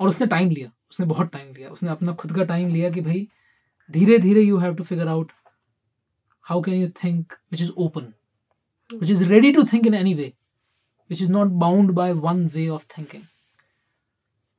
और 0.00 0.08
उसने 0.08 0.26
टाइम 0.26 0.50
लिया। 0.50 0.70
उसने 0.92 1.06
बहुत 1.06 1.30
टाइम 1.32 1.52
लिया। 1.54 1.70
उसने 1.70 1.90
अपना 1.90 2.12
खुद 2.14 2.34
का 2.36 2.44
टाइम 2.44 2.68
लिया 2.72 2.90
कि 2.90 3.00
भाई 3.00 3.26
धीरे 3.90 4.18
धीरे 4.18 4.40
you 4.42 4.58
have 4.58 4.74
to 4.76 4.84
figure 4.84 5.08
out 5.08 5.32
how 6.46 6.62
can 6.62 6.74
you 6.74 6.88
think 7.04 7.32
which 7.52 7.60
is 7.62 7.70
open 7.78 8.12
which 8.90 9.10
is 9.10 9.24
ready 9.24 9.52
to 9.52 9.64
think 9.72 9.86
in 9.86 9.94
any 9.94 10.14
way 10.14 10.32
which 11.10 11.22
is 11.22 11.32
not 11.32 11.48
bound 11.64 11.90
by 11.92 12.12
one 12.26 12.46
way 12.54 12.68
of 12.68 12.86
thinking 12.98 13.22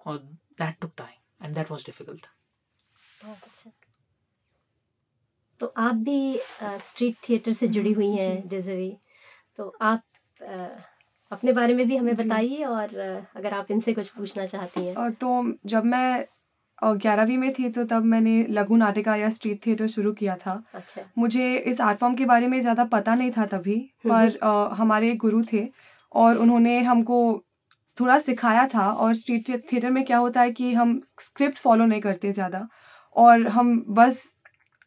और 0.06 0.18
that 0.18 0.80
took 0.82 0.92
time 0.98 1.46
and 1.46 1.56
that 1.56 1.72
was 1.72 1.86
difficult 1.86 2.28
तो 5.60 5.74
आप 5.78 5.96
भी 5.96 6.40
street 6.82 7.16
theatre 7.30 7.52
से 7.52 7.68
जुड़ी 7.68 7.92
हुई 7.94 8.10
हैं 8.12 8.48
जैसे 8.50 8.76
भी। 8.76 8.92
तो 9.58 9.74
आप 9.82 10.04
अपने 11.32 11.54
बारे 11.54 11.74
में 11.74 11.86
भी 11.88 11.98
हमें 11.98 12.16
बताइए 12.16 12.64
और 12.66 12.98
अगर 13.36 13.54
आप 13.54 13.72
इनसे 13.72 13.94
कुछ 13.94 14.08
पूछना 14.10 14.46
चाहती 14.46 14.86
हैं 14.86 15.12
तो 15.14 15.32
जब 15.66 15.86
मैं 15.86 16.26
ग्यारहवीं 16.82 17.38
में 17.38 17.52
थी 17.54 17.70
तो 17.70 17.84
तब 17.86 18.04
मैंने 18.06 18.46
लघु 18.50 18.76
नाटिका 18.76 19.16
या 19.16 19.30
स्ट्रीट 19.30 19.66
थिएटर 19.66 19.88
शुरू 19.88 20.12
किया 20.14 20.36
था 20.38 20.62
अच्छा 20.74 21.02
मुझे 21.18 21.56
इस 21.58 21.82
आर्ट 21.82 21.98
फॉर्म 22.00 22.16
के 22.16 22.26
बारे 22.26 22.48
में 22.48 22.60
ज़्यादा 22.62 22.84
पता 22.86 23.16
नहीं 23.16 23.32
था 23.32 23.46
तभी 23.46 23.76
हम्म, 23.76 24.10
पर 24.10 24.38
आ, 24.44 24.50
हम्म। 24.50 24.76
हमारे 24.76 25.14
गुरु 25.16 25.44
थे 25.54 25.68
और 26.12 26.38
उन्होंने 26.38 26.80
हमको 26.82 27.20
थोड़ा 27.98 28.18
सिखाया 28.20 28.68
था 28.68 28.92
और 28.92 29.14
स्ट्रीट 29.16 29.72
थिएटर 29.72 29.90
में 29.92 30.04
क्या 30.06 30.18
होता 30.18 30.42
है 30.42 30.52
कि 30.52 30.74
हम 30.74 31.00
स्क्रिप्ट 31.20 31.58
फॉलो 31.58 31.86
नहीं 31.86 32.02
करते 32.02 32.32
ज़्यादा 32.32 32.68
और 33.16 33.48
हम 33.50 33.80
बस 33.92 34.24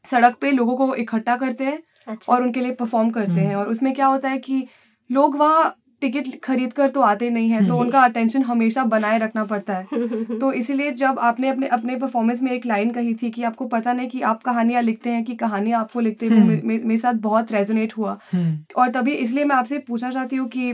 सड़क 0.04 0.36
पे 0.40 0.50
लोगों 0.50 0.76
को 0.76 0.94
इकट्ठा 0.96 1.36
करते 1.36 1.64
हैं 1.64 1.82
अच्छा। 2.06 2.32
और 2.32 2.42
उनके 2.42 2.60
लिए 2.60 2.72
परफॉर्म 2.74 3.10
करते 3.10 3.40
हैं 3.40 3.46
हम्म। 3.46 3.58
और 3.58 3.68
उसमें 3.68 3.92
क्या 3.94 4.06
होता 4.06 4.28
है 4.28 4.38
कि 4.38 4.66
लोग 5.10 5.36
वहाँ 5.36 5.74
टिकट 6.02 6.28
खरीद 6.44 6.72
कर 6.72 6.90
तो 6.90 7.00
आते 7.02 7.28
नहीं 7.30 7.50
है 7.50 7.66
तो 7.66 7.76
उनका 7.76 8.00
अटेंशन 8.02 8.42
हमेशा 8.42 8.84
बनाए 8.86 9.18
रखना 9.18 9.44
पड़ता 9.44 9.74
है 9.74 10.38
तो 10.38 10.52
इसीलिए 10.54 10.92
जब 10.96 11.18
आपने 11.20 11.48
अपने 11.48 11.68
अपने 11.70 11.96
परफॉर्मेंस 11.96 12.42
में 12.42 12.52
एक 12.52 12.66
लाइन 12.66 12.90
कही 12.90 13.14
थी 13.14 13.30
कि 13.30 13.42
आपको 13.42 13.66
पता 13.68 13.92
नहीं 13.92 14.08
कि 14.08 14.20
आप 14.26 14.42
कहानियाँ 14.42 14.82
लिखते 14.82 15.10
हैं 15.10 15.24
कि 15.24 15.34
कहानियाँ 15.36 15.80
आपको 15.80 16.00
लिखते 16.00 16.26
हैं 16.26 16.40
हम्म। 16.40 16.78
मेरे 16.78 16.96
साथ 16.98 17.20
बहुत 17.22 17.52
रेजोनेट 17.52 17.96
हुआ 17.96 18.18
हम्म। 18.32 18.80
और 18.80 18.90
तभी 18.90 19.12
इसलिए 19.18 19.44
मैं 19.44 19.56
आपसे 19.56 19.78
पूछना 19.88 20.10
चाहती 20.10 20.36
हूँ 20.36 20.48
कि 20.48 20.72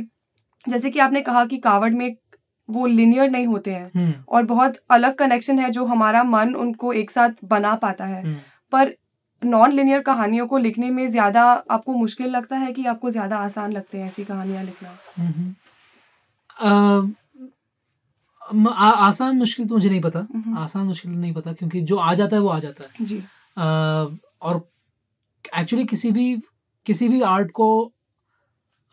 जैसे 0.67 0.91
कि 0.91 0.99
आपने 1.01 1.21
कहा 1.23 1.45
कि 1.45 1.59
कावड़ 1.61 1.93
में 1.93 2.15
वो 2.69 2.87
लिनियर 2.89 3.31
नहीं 3.31 3.47
होते 3.47 3.71
हैं 3.71 3.91
हम्म। 3.95 4.15
और 4.29 4.43
बहुत 4.45 4.77
अलग 4.91 5.15
कनेक्शन 5.17 5.59
है 5.59 5.71
जो 5.71 5.85
हमारा 5.87 6.23
मन 6.27 6.55
उनको 6.57 6.93
एक 6.95 7.11
साथ 7.11 7.45
बना 7.47 7.75
पाता 7.75 8.05
है 8.07 8.23
पर 8.73 8.93
नॉन 9.43 9.73
लिनियर 9.73 10.01
कहानियों 10.03 10.47
को 10.47 10.59
लिखने 10.59 10.91
में 10.91 11.09
ज़्यादा 11.11 11.43
आपको 11.71 11.93
मुश्किल 11.93 12.31
लगता 12.31 12.57
है 12.57 12.73
कि 12.73 12.85
आपको 12.87 13.11
ज़्यादा 13.11 13.37
आसान 13.39 13.73
लगते 13.73 13.99
हैं 13.99 14.07
ऐसी 14.07 14.25
कहानियाँ 14.25 14.63
लिखना? 14.65 15.55
आ, 16.59 17.03
आ, 18.69 18.91
आसान 18.91 19.37
मुश्किल 19.37 19.67
तो 19.69 19.75
मुझे 19.75 19.89
नहीं 19.91 20.01
पता। 20.01 20.27
आसान 20.59 20.87
मुश्किल 20.87 21.11
नहीं 21.11 21.33
पता 21.35 21.53
क्योंकि 21.53 21.81
जो 21.83 21.97
आ 21.97 22.15
जाता 22.15 22.37
है 22.37 22.43
वो 22.43 22.49
आ 22.49 22.59
जाता 22.59 22.85
है। 22.85 23.07
जी। 23.07 23.23
आ, 23.57 24.07
और 24.43 24.69
एक्चुअली 25.59 25.85
किसी 25.87 26.11
भी 26.13 26.37
किसी 26.87 27.09
भी 27.09 27.21
आर्ट 27.23 27.51
को 27.51 27.69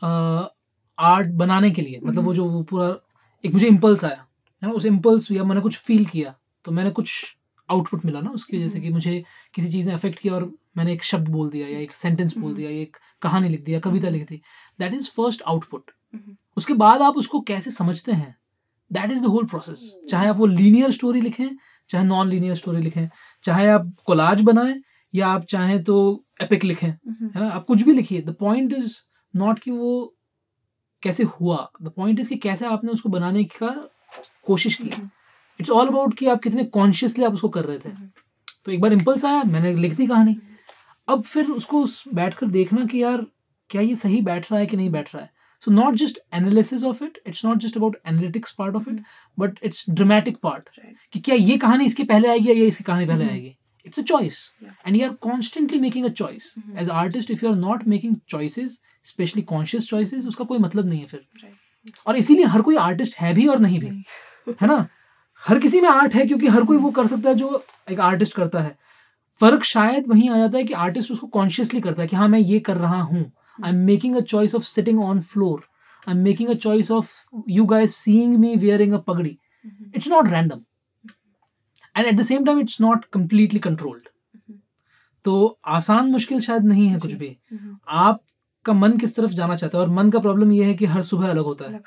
आर्ट 0.01 1.27
बनाने 1.35 1.71
के 1.71 1.81
लिए 1.81 1.99
मतलब 2.03 2.23
वो 2.23 2.33
जो 2.33 2.45
वो 2.45 2.61
पूरा 2.63 2.95
एक 3.43 3.53
मुझे 3.53 3.67
इम्पल्स 3.67 4.03
आया। 4.05 4.25
है 4.61 4.67
ना? 4.67 4.73
उस 4.73 4.85
इम्पल्स 4.85 5.31
या 5.31 5.43
मैंने 5.43 5.61
कुछ 5.61 5.77
फील 5.77 6.05
किया 6.05 6.33
तो 6.65 6.71
मैंने 6.71 6.91
कुछ 6.91 7.34
आउटपुट 7.69 8.05
मिला 8.05 8.21
ना 8.21 8.29
उसकी 8.29 8.57
वजह 8.57 8.67
से 8.67 8.79
कि 8.81 8.89
मुझे 8.89 9.23
किसी 9.53 9.71
चीज़ 9.71 9.87
ने 9.87 9.93
अफेक्ट 9.93 10.19
किया 10.19 10.33
और 10.33 10.51
मैंने 10.77 10.93
एक 10.93 11.03
शब्द 11.03 11.29
बोल 11.29 11.49
दिया 11.49 11.67
या 11.67 11.79
एक 11.79 11.91
सेंटेंस 11.91 12.37
बोल 12.37 12.53
दिया 12.55 12.69
या 12.69 12.81
एक 12.81 12.97
कहानी 13.21 13.49
लिख 13.49 13.63
दिया 13.65 13.79
कविता 13.79 14.09
लिख 14.09 14.27
दी। 14.29 14.41
दैट 14.79 14.93
इज़ 14.93 15.09
फ़र्स्ट 15.11 15.41
आउटपुट 15.47 15.91
उसके 16.57 16.73
बाद 16.73 17.01
आप 17.01 17.17
उसको 17.17 17.39
कैसे 17.41 17.71
समझते 17.71 18.11
हैं? 18.11 18.35
That 18.91 19.11
is 19.11 19.23
the 19.23 19.25
whole 19.25 19.45
process 19.45 19.95
चाहे 20.09 20.27
आप 20.29 20.37
वो 20.37 20.45
लीनियर 20.45 20.91
स्टोरी 20.91 21.21
लिखें 21.21 21.47
चाहे 21.89 22.03
नॉन 22.05 22.29
लीनियर 22.29 22.55
स्टोरी 22.55 22.81
लिखें 22.81 23.07
चाहे 23.43 23.67
आप 23.69 23.91
कोलाज 24.05 24.41
बनाएँ 24.41 24.81
या 25.13 25.27
आप 25.27 25.45
चाहें 25.45 25.83
तो 25.83 26.23
एपिक 26.41 26.63
लिखें 26.63 26.87
है 26.87 27.39
ना? 27.39 27.49
आप 27.49 27.65
कुछ 27.65 27.81
भी 27.81 27.93
लिखिए। 27.93 28.21
द 28.21 28.35
पॉइंट 28.39 28.73
इज़ 28.73 28.95
नॉट 29.33 29.59
कि 29.59 29.71
वो 29.71 30.13
कैसे 31.03 31.23
हुआ 31.31 31.57
द 31.81 31.91
पॉइंट 31.95 32.19
इज़ 32.19 32.29
कि 32.29 32.35
कैसे 32.37 32.65
आपने 32.65 32.91
उसको 32.91 33.09
बनाने 33.09 33.43
का 33.43 33.69
कोशिश 34.45 34.75
की। 34.75 34.89
इट्स 35.59 35.69
ऑल 35.69 35.87
अबाउट 35.87 36.17
कि 36.17 36.27
आप 36.27 36.41
कितने 36.41 36.63
कॉन्शियसली 36.73 37.25
आप 37.25 37.33
उसको 37.33 37.49
कर 37.49 37.65
रहे 37.65 37.77
थे। 37.77 37.89
तो 38.65 38.71
एक 38.71 38.81
बार 38.81 38.93
इम्पल्स 38.93 39.25
आया 39.25 39.43
मैंने 39.43 39.73
लिख 39.75 39.95
दी 39.95 40.07
कहानी। 40.07 40.37
अब 41.07 41.23
फिर 41.23 41.49
उसको 41.51 41.85
बैठ 42.13 42.33
कर 42.33 42.47
देखना 42.47 42.85
कि 42.85 43.03
यार 43.03 43.25
क्या 43.69 43.81
ये 43.81 43.95
सही 43.95 44.21
बैठ 44.21 44.51
रहा 44.51 44.59
है 44.59 44.65
कि 44.65 44.77
नहीं 44.77 44.89
बैठ 44.89 45.13
रहा 45.15 45.23
है? 45.23 45.29
So 45.63 45.71
not 45.71 45.95
just 45.95 46.19
analysis 46.33 46.83
of 46.83 47.03
it 47.03 47.17
it's 47.27 47.43
not 47.45 47.57
just 47.57 47.77
about 47.77 47.97
analytics 48.07 48.51
part 48.51 48.75
of 48.75 48.89
it 48.89 49.01
but 49.37 49.59
it's 49.63 49.85
dramatic 49.89 50.37
part 50.37 50.69
कि 51.13 51.19
क्या 51.19 51.35
ये 51.35 51.57
कहानी 51.57 51.85
इसके 51.85 52.03
पहले 52.03 52.29
आएगी 52.29 52.49
या 52.51 52.65
इसकी 52.65 52.83
कहानी 52.83 53.05
पहले 53.05 53.29
आएगी? 53.29 53.55
It's 53.85 53.99
a 53.99 54.03
choice 54.03 54.39
and 54.87 54.95
you 54.95 55.07
are 55.07 55.13
constantly 55.21 55.79
making 55.79 56.05
a 56.05 56.09
choice 56.09 56.53
as 56.77 56.89
artist 56.89 57.31
if 57.31 57.45
you 57.45 57.51
are 57.51 57.57
not 57.57 57.87
making 57.87 58.15
choices 58.29 58.81
specially 59.05 59.41
conscious 59.43 59.87
choices 59.87 60.25
उसका 60.25 60.45
कोई 60.45 60.57
मतलब 60.57 60.89
नहीं 60.89 60.99
है 60.99 61.05
फिर। 61.05 61.25
और 62.07 62.17
इसीलिए 62.17 62.45
हर 62.45 62.61
कोई 62.61 62.75
आर्टिस्ट 62.75 63.15
है 63.17 63.33
भी 63.33 63.47
और 63.47 63.59
नहीं 63.59 63.79
भी। 63.79 63.87
है 64.51 64.67
ना? 64.67 64.87
हर 65.45 65.59
किसी 65.59 65.79
में 65.81 65.89
आर्ट 65.89 66.13
है 66.15 66.25
क्योंकि 66.25 66.47
हर 66.47 66.63
कोई 66.65 66.77
वो 66.77 66.89
कर 66.91 67.07
सकता 67.07 67.29
है 67.29 67.35
जो 67.35 67.63
एक 67.91 67.99
आर्टिस्ट 67.99 68.35
करता 68.35 68.59
है। 68.59 68.75
फ़र्क 69.41 69.63
शायद 69.63 70.07
वहीं 70.07 70.29
आ 70.29 70.37
जाता 70.37 70.57
है 70.57 70.63
कि 70.63 70.73
आर्टिस्ट 70.75 71.11
उसको 71.11 71.27
कॉन्शियसली 71.27 71.81
करता 71.81 72.01
है 72.01 72.07
कि 72.07 72.15
हाँ 72.15 72.27
मैं 72.27 72.39
ये 72.39 72.59
कर 72.59 72.77
रहा 72.77 73.01
हूँ। 73.01 73.31
I 73.65 73.69
am 73.71 73.77
making 73.85 74.15
a 74.15 74.21
choice 74.21 74.55
of 74.55 74.63
sitting 74.63 75.03
on 75.03 75.21
floor 75.23 75.63
I 76.07 76.15
am 76.15 76.21
making 76.21 76.49
a 76.49 76.53
choice 76.53 76.91
of 76.91 77.11
you 77.49 77.65
guys 77.65 77.95
seeing 77.95 78.35
me 78.37 78.55
wearing 78.55 78.93
a 78.93 78.97
pagdi 78.97 79.37
it's 79.95 80.07
not 80.07 80.29
random 80.29 80.61
and 81.95 82.07
at 82.07 82.15
the 82.15 82.23
same 82.23 82.45
time 82.45 82.59
it's 82.59 82.81
not 82.81 83.05
completely 83.13 83.59
controlled 83.59 84.09
तो 85.25 85.59
आसान 85.65 86.09
मुश्किल 86.11 86.39
शायद 86.39 86.65
नहीं 86.65 86.87
है 86.87 86.99
कुछ 86.99 87.11
भी। 87.11 87.35
आपका 87.87 88.73
मन 88.73 88.97
किस 88.97 89.15
तरफ़ 89.15 89.31
जाना 89.31 89.55
चाहता 89.55 89.77
है? 89.77 89.83
और 89.83 89.89
मन 89.89 90.09
का 90.11 90.19
प्रॉब्लम 90.19 90.51
यह 90.51 90.67
है 90.67 90.73
कि 90.73 90.85
हर 90.85 91.01
सुबह 91.01 91.29
अलग 91.29 91.43
होता 91.43 91.71
है। 91.71 91.81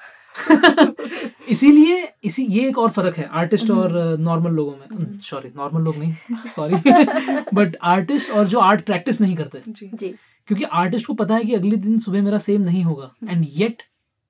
इसीलिए 1.48 2.02
इसी 2.24 2.44
ये 2.46 2.66
एक 2.68 2.78
और 2.78 2.90
फ़र्क 2.90 3.16
है 3.16 3.24
आर्टिस्ट 3.32 3.70
और 3.70 3.92
नॉर्मल 4.20 4.46
हम्म। 4.46 4.56
लोगों 4.56 4.72
में। 4.72 5.18
सॉरी 5.20 5.48
हम्म, 5.48 5.60
नॉर्मल 5.60 5.82
लोग 5.82 5.96
नहीं 5.96 6.12
सॉरी 6.56 7.44
बट 7.54 7.76
आर्टिस्ट 7.84 8.30
और 8.30 8.48
जो 8.48 8.58
आर्ट 8.60 8.84
प्रैक्टिस 8.86 9.20
नहीं 9.20 9.36
करते 9.36 9.62
जी। 9.68 9.90
जी। 9.94 10.08
क्योंकि 10.48 10.64
आर्टिस्ट 10.64 11.06
को 11.06 11.14
पता 11.14 11.34
है 11.34 11.44
कि 11.44 11.54
अगले 11.54 11.76
दिन 11.76 11.98
सुबह 11.98 12.22
मेरा 12.22 12.38
सेम 12.38 12.62
नहीं 12.62 12.82
होगा। 12.84 13.10
And 13.28 13.46
yet 13.50 13.82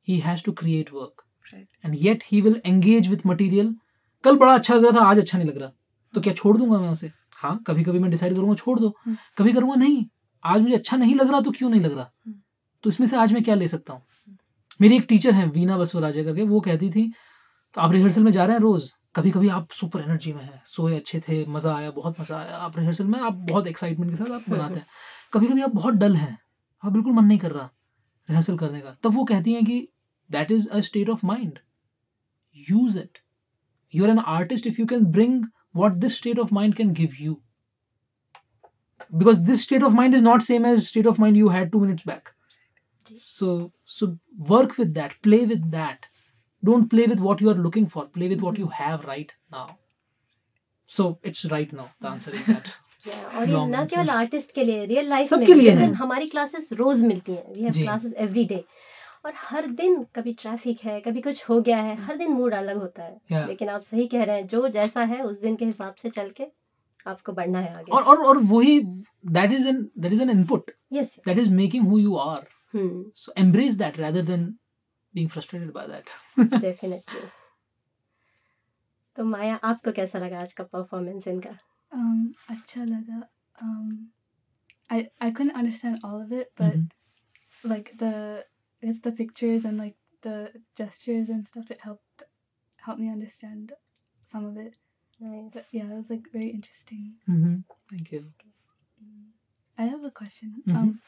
he 0.09 0.19
has 0.19 0.43
to 0.45 0.53
create 0.53 0.91
work 0.95 1.25
and 1.85 1.95
yet 1.99 2.23
he 2.27 2.41
will 2.41 2.61
engage 2.67 3.09
with 3.09 3.27
material 3.27 3.75
कल 4.25 4.37
बड़ा 4.37 4.55
अच्छा 4.55 4.75
लग 4.75 4.85
रहा 4.85 5.01
था 5.01 5.05
आज 5.07 5.19
अच्छा 5.19 5.39
नहीं 5.39 5.49
लग 5.49 5.59
रहा। 5.59 5.71
तो 6.15 6.21
क्या 6.21 6.33
छोड़ 6.33 6.57
दूँगा 6.57 6.79
मैं 6.79 6.89
उसे? 6.89 7.11
हाँ 7.37 7.59
कभी 7.67 7.85
कभी 7.85 7.99
मैं 7.99 8.11
डिसाइड 8.11 8.35
करूँगा 8.35 8.55
छोड़ 8.55 8.79
दो। 8.81 8.95
हम्म। 9.05 9.17
कभी 9.39 9.53
करूँगा 9.53 9.75
नहीं। 9.75 10.05
आज 10.43 10.61
मुझे 10.61 10.75
अच्छा 10.75 10.97
नहीं 10.97 11.15
लग 11.15 11.31
रहा 11.31 11.41
तो 11.41 11.51
क्यों 11.51 11.71
नहीं 11.71 11.81
लग 11.81 11.97
रहा? 11.97 12.11
तो 12.85 12.91
इसमें 12.91 13.07
से 13.07 13.17
आज 13.17 13.33
मैं 13.33 13.43
क्या 13.45 13.55
ले 13.55 13.69
सकता 13.69 13.93
हूँ? 13.93 14.03
मेरी 14.81 14.97
एक 14.97 15.07
टीचर 15.09 15.33
है, 15.35 15.47
वीना 15.49 15.77
बसवराजा 15.79 16.23
करके, 16.25 16.43
वो 16.43 16.61
कहती 16.61 16.91
थी 16.91 17.11
तो 17.77 17.81
आप 17.81 17.93
रिहर्सल 17.93 18.23
में 18.25 18.31
जा 18.33 18.45
रहे 18.45 18.57
हैं 18.57 18.63
रोज? 18.63 18.91
कभी 19.17 19.31
कभी 19.31 19.49
आप 19.49 19.73
सुपर 19.73 20.01
एनर्जी 20.01 20.33
में 20.33 20.43
हैं, 20.43 20.61
सोए 20.67 20.97
अच्छे 20.97 21.21
थे, 21.21 21.45
मज़ा 21.47 21.75
आया, 21.77 21.91
बहुत 21.91 22.21
मज़ा 22.21 22.39
आया, 22.39 22.57
आप 22.57 22.79
रिहर्सल 22.79 23.07
में, 23.07 23.19
आप 23.21 23.35
बहुत 23.51 23.67
एक्साइटमेंट 23.67 24.11
के 24.11 24.17
साथ 24.17 24.31
आप 24.33 24.49
बनाते 24.51 24.75
हैं। 24.75 24.87
कभी 25.33 25.47
कभी 25.47 25.63
आप 25.63 25.75
बहुत 25.75 25.95
डल 25.95 26.15
हैं, 26.17 26.39
आप 26.83 26.93
बिल्कुल 26.93 27.13
मन 27.13 27.25
नहीं 27.25 27.39
कर 27.39 27.51
रहा 27.51 27.71
रिहर्सल 28.29 28.59
करने 28.59 28.81
का। 28.81 28.95
तब 29.03 29.15
वो 29.15 29.25
कहती 29.25 29.53
हैं 29.53 29.65
कि 29.65 29.89
that 30.31 30.51
is 30.51 30.69
a 30.71 30.81
state 30.81 31.09
of 31.09 31.27
mind 31.27 31.59
use 32.71 32.99
it 32.99 33.19
you 33.95 34.05
are 34.05 34.11
an 34.11 34.19
artist 34.19 34.67
if 34.67 34.81
you 34.81 34.87
can 34.87 35.05
bring 35.13 35.45
what 35.77 35.93
this 35.97 36.17
state 36.17 36.39
of 36.39 36.55
mind 36.55 36.75
can 36.75 36.93
give 36.93 37.17
you 37.21 37.41
because 39.15 39.41
this 39.41 39.63
state 39.63 39.83
of 39.83 39.93
mind 39.93 40.15
is 40.15 40.25
not 40.25 40.43
same 40.43 40.67
as 40.67 40.81
state 40.87 41.07
of 41.07 41.21
mind 41.21 41.37
you 41.37 41.49
had 41.49 41.73
two 41.73 41.81
minutes 41.83 42.09
back. 42.09 42.38
So 43.17 43.73
so 43.97 44.09
work 44.53 44.79
with 44.79 44.95
that 44.95 45.17
play 45.23 45.45
with 45.47 45.71
that. 45.73 46.09
Don't 46.63 46.91
play 46.91 47.07
with 47.07 47.21
what 47.21 47.41
you 47.41 47.51
are 47.51 47.61
looking 47.67 47.89
for 47.95 48.05
play 48.19 48.29
with 48.29 48.45
what 48.49 48.59
you 48.59 48.69
have 48.81 49.05
right 49.05 49.35
now. 49.53 49.67
So 50.91 51.09
it's 51.23 51.45
right 51.57 51.73
now 51.73 51.89
the 52.01 52.09
answer 52.09 52.35
is 52.35 52.47
that. 52.47 52.77
और 53.09 53.49
ये 53.49 53.67
ना 53.67 53.85
केवल 53.85 54.09
artist 54.11 54.55
के 54.55 54.65
लिए 54.65 54.85
real 54.87 55.09
life 55.09 55.33
में 55.33 55.47
लिए 55.47 55.71
हमारी 56.01 56.27
classes 56.29 56.69
रोज 56.73 57.05
मिलती 57.05 57.33
हैं 57.33 57.53
we 57.57 57.63
have 57.63 57.73
classes 57.73 58.15
every 58.19 58.45
day 58.45 58.65
और 59.25 59.33
हर 59.37 59.67
दिन 59.81 60.03
कभी 60.15 60.33
ट्रैफ़िक 60.33 60.81
है 60.85 61.01
कभी 61.01 61.21
कुछ 61.21 61.49
हो 61.49 61.61
गया 61.61 61.79
है 61.83 61.95
हर 62.05 62.17
दिन 62.17 62.33
मूड 62.33 62.55
अलग 62.55 62.77
होता 62.77 63.03
है। 63.03 63.17
Yeah. 63.33 63.49
लेकिन 63.49 63.69
आप 63.69 63.83
सही 63.83 64.07
कह 64.07 64.25
रहे 64.25 64.37
हैं 64.37 64.47
जो 64.47 64.69
जैसा 64.69 65.05
है 65.05 65.23
उस 65.23 65.41
दिन 65.41 65.57
के 65.57 65.65
हिसाब 65.65 65.95
से 66.03 66.09
चल 66.09 66.31
के 66.37 66.47
आपको 67.07 67.33
बढ़ना 67.33 67.61
है 67.61 67.75
आगे। 67.75 67.93
और 67.93 68.03
और 68.03 68.25
और 68.27 68.39
वही 68.53 68.81
that 68.81 69.53
is 69.53 69.69
an 69.69 69.89
that 69.99 70.13
is 70.13 70.23
an 70.23 70.31
input 70.31 70.71
yes 70.93 71.17
that 71.27 71.39
is 71.39 71.51
making 71.55 71.89
who 71.89 71.99
you 71.99 72.17
are 72.17 72.47
so 73.14 73.32
embrace 73.36 73.78
that 73.78 73.98
rather 73.98 74.22
than 74.22 74.60
being 75.14 75.28
frustrated 75.28 75.74
by 75.74 75.86
that 75.88 76.10
definitely 76.62 77.30
तो 79.16 79.24
माया 79.24 79.56
आपको 79.72 79.92
कैसा 79.98 80.20
लगा 80.20 80.40
आज 80.42 80.54
का 80.54 80.64
परफॉर्मेंस 80.64 81.28
इनका 81.28 81.58
Um, 81.94 82.34
अच्छा 82.50 82.84
लगा. 82.86 83.28
Um, 83.62 84.12
I 84.90 85.10
I 85.22 85.32
couldn't 85.32 85.56
understand 85.56 86.00
all 86.04 86.22
of 86.22 86.32
it, 86.32 86.52
but 86.56 86.74
mm-hmm. 86.74 87.70
like 87.70 87.92
the 87.98 88.46
it's 88.82 89.02
the 89.02 89.12
pictures 89.12 89.66
and 89.66 89.78
like 89.78 89.96
the 90.22 90.52
gestures 90.76 91.30
and 91.30 91.48
stuff. 91.48 91.70
It 91.70 91.82
helped 91.82 92.24
helped 92.78 93.00
me 93.00 93.10
understand 93.10 93.74
some 94.26 94.46
of 94.46 94.58
it. 94.58 94.76
Nice. 95.20 95.52
But 95.54 95.66
yeah, 95.72 95.92
it 95.92 95.98
was 95.98 96.10
like 96.10 96.32
very 96.32 96.50
interesting. 96.50 97.14
Mm-hmm. 97.30 97.56
Thank 97.90 98.12
you. 98.12 98.26
I 99.78 99.84
have 99.84 100.04
a 100.04 100.12
question. 100.12 100.56
Mm-hmm. 100.68 100.78
Um, 100.78 101.00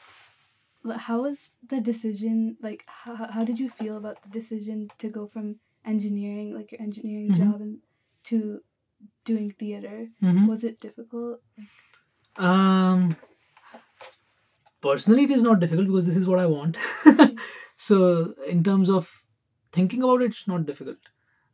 how 0.97 1.23
was 1.23 1.51
the 1.67 1.79
decision? 1.79 2.57
Like, 2.61 2.83
how 2.87 3.27
how 3.31 3.43
did 3.43 3.59
you 3.59 3.69
feel 3.69 3.97
about 3.97 4.21
the 4.23 4.29
decision 4.29 4.89
to 4.97 5.09
go 5.09 5.27
from 5.27 5.57
engineering, 5.85 6.55
like 6.55 6.71
your 6.71 6.81
engineering 6.81 7.31
mm-hmm. 7.31 7.51
job, 7.51 7.61
and 7.61 7.77
to 8.25 8.61
doing 9.25 9.51
theater? 9.51 10.07
Mm-hmm. 10.23 10.47
Was 10.47 10.63
it 10.63 10.79
difficult? 10.79 11.41
Um, 12.37 13.15
personally, 14.81 15.25
it 15.25 15.31
is 15.31 15.43
not 15.43 15.59
difficult 15.59 15.87
because 15.87 16.07
this 16.07 16.17
is 16.17 16.27
what 16.27 16.39
I 16.39 16.45
want. 16.45 16.77
so, 17.77 18.33
in 18.47 18.63
terms 18.63 18.89
of 18.89 19.23
thinking 19.71 20.01
about 20.01 20.21
it, 20.21 20.31
it's 20.31 20.47
not 20.47 20.65
difficult 20.65 20.97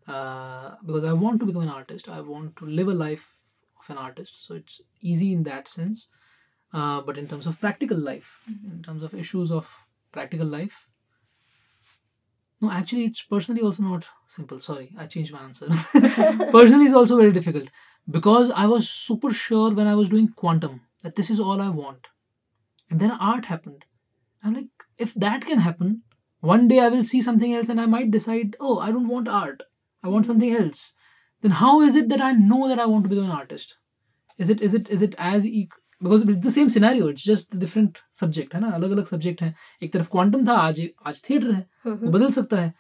uh, 0.08 0.76
because 0.86 1.04
I 1.04 1.14
want 1.14 1.40
to 1.42 1.46
become 1.46 1.64
an 1.64 1.70
artist. 1.70 2.10
I 2.10 2.22
want 2.22 2.56
to 2.58 2.66
live 2.66 2.88
a 2.88 2.94
life 2.94 3.36
of 3.80 3.90
an 3.90 3.98
artist. 3.98 4.48
So, 4.48 4.56
it's 4.56 4.82
easy 5.02 5.34
in 5.34 5.44
that 5.44 5.68
sense. 5.68 6.08
Uh, 6.74 7.02
but 7.02 7.18
in 7.18 7.28
terms 7.28 7.48
of 7.48 7.60
practical 7.60 7.98
life, 7.98 8.40
mm-hmm. 8.52 8.72
in 8.72 8.84
terms 8.84 9.04
of 9.04 9.14
issues 9.14 9.52
of 9.52 9.74
practical 10.12 10.46
life, 10.46 10.88
no, 12.60 12.72
actually, 12.72 13.06
it's 13.06 13.22
personally 13.22 13.62
also 13.62 13.84
not 13.84 14.06
simple. 14.26 14.60
Sorry, 14.60 14.92
I 14.98 15.06
changed 15.06 15.32
my 15.32 15.40
answer. 15.40 15.68
personally, 16.52 16.86
it's 16.86 16.94
also 16.94 17.16
very 17.18 17.32
difficult 17.32 17.70
because 18.10 18.50
I 18.52 18.66
was 18.66 18.90
super 18.90 19.32
sure 19.32 19.72
when 19.72 19.88
I 19.88 19.96
was 19.96 20.10
doing 20.10 20.30
quantum 20.30 20.82
that 21.04 21.16
this 21.16 21.30
is 21.30 21.40
all 21.40 21.62
I 21.62 21.70
want. 21.70 22.08
And 22.90 23.00
then 23.00 23.12
art 23.12 23.46
happened. 23.46 23.86
I'm 24.44 24.54
like, 24.56 24.70
if 24.98 25.14
that 25.14 25.46
can 25.46 25.60
happen, 25.60 26.02
one 26.40 26.68
day 26.68 26.80
I 26.80 26.90
will 26.90 27.04
see 27.04 27.22
something 27.22 27.54
else 27.54 27.70
and 27.70 27.80
I 27.80 27.86
might 27.86 28.12
decide, 28.12 28.56
oh, 28.60 28.80
I 28.80 28.92
don't 28.92 29.08
want 29.08 29.28
art. 29.28 29.64
I 30.04 30.08
want 30.08 30.26
something 30.26 30.52
else. 30.52 30.94
Then 31.42 31.52
how 31.52 31.82
is 31.82 31.96
it 31.96 32.10
that 32.10 32.22
I 32.22 32.32
know 32.32 32.68
that 32.68 32.80
I 32.80 32.86
want 32.86 33.04
to 33.04 33.10
become 33.10 33.26
an 33.26 33.32
artist? 33.32 33.78
Is 34.38 34.50
it 34.50 34.62
is 34.62 34.74
it 34.74 34.90
is 34.90 35.02
it 35.02 35.16
as? 35.18 35.46
Because 36.02 36.30
it 36.30 36.36
the 36.38 36.50
same 36.50 36.68
scenario 36.70 37.10
it's 37.10 37.26
just 37.26 37.56
different 37.56 37.98
subject 38.20 38.54
है 38.56 38.62
ना? 38.62 38.68
अलग 38.70 38.92
अलग 38.92 39.06
subject 39.06 39.42
है। 39.42 39.54
एक 39.84 39.94
तरफ़ 39.94 40.10
quantum 40.12 40.46
था 40.48 40.54
आज 40.58 40.82
आज 41.08 41.24
थिएटर 41.30 41.52
है 41.52 41.66
वो 41.88 42.12
बदल 42.12 42.32
सकता 42.32 42.58
है। 42.58 42.74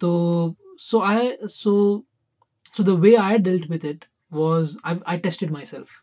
तो 0.00 0.56
so 0.80 1.00
I 1.02 1.30
so 1.44 1.72
so 2.74 2.84
the 2.84 2.98
way 3.00 3.14
I 3.16 3.38
dealt 3.38 3.70
with 3.70 3.84
it 3.84 4.04
was 4.32 4.76
I 4.84 4.98
I 5.06 5.18
tested 5.18 5.50
myself 5.64 6.02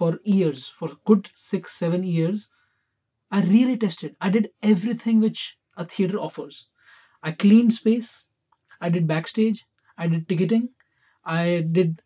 for 0.00 0.20
years 0.28 0.68
for 0.78 0.96
good 1.06 1.26
six 1.36 1.78
seven 1.78 2.04
years 2.04 2.48
I 3.32 3.42
really 3.42 3.76
tested 3.76 4.14
I 4.22 4.30
did 4.30 4.48
everything 5.06 5.22
which 5.22 5.42
a 5.76 5.84
theatre 5.90 6.16
offers 6.16 6.66
I 7.22 7.32
clean 7.40 7.70
space 7.70 8.10
I 8.82 8.90
did 8.90 9.06
backstage 9.28 9.64
I 9.98 10.08
did 10.08 10.24
ticketing 10.26 10.68
I 11.26 11.58
did 11.76 11.96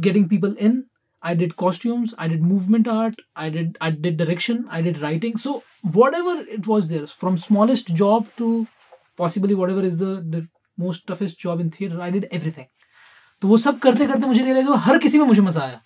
getting 0.00 0.28
people 0.28 0.56
in 0.60 0.82
I 1.22 1.34
did 1.34 1.56
costumes, 1.56 2.14
I 2.18 2.28
did 2.28 2.42
movement 2.42 2.88
art, 2.88 3.20
I 3.36 3.48
did 3.48 3.78
I 3.80 3.90
did 3.90 4.16
direction, 4.16 4.66
I 4.70 4.82
did 4.82 5.00
writing. 5.00 5.36
So 5.36 5.62
whatever 5.98 6.34
it 6.58 6.66
was 6.66 6.88
there, 6.88 7.06
from 7.06 7.38
smallest 7.38 7.94
job 7.94 8.28
to 8.38 8.66
possibly 9.16 9.54
whatever 9.54 9.82
is 9.82 9.98
the, 9.98 10.12
the 10.34 10.48
most 10.78 11.06
toughest 11.06 11.38
job 11.38 11.60
in 11.60 11.70
theater, 11.70 12.00
I 12.00 12.10
did 12.10 12.28
everything. 12.30 12.68
तो 13.42 13.48
वो 13.48 13.56
सब 13.58 13.78
करते 13.80 14.06
करते 14.06 14.26
मुझे 14.26 14.42
realise 14.42 14.66
हुआ 14.66 14.76
हर 14.88 14.98
किसी 15.02 15.18
में 15.18 15.24
मुझे 15.26 15.42
मज़ा 15.42 15.62
आया 15.62 15.80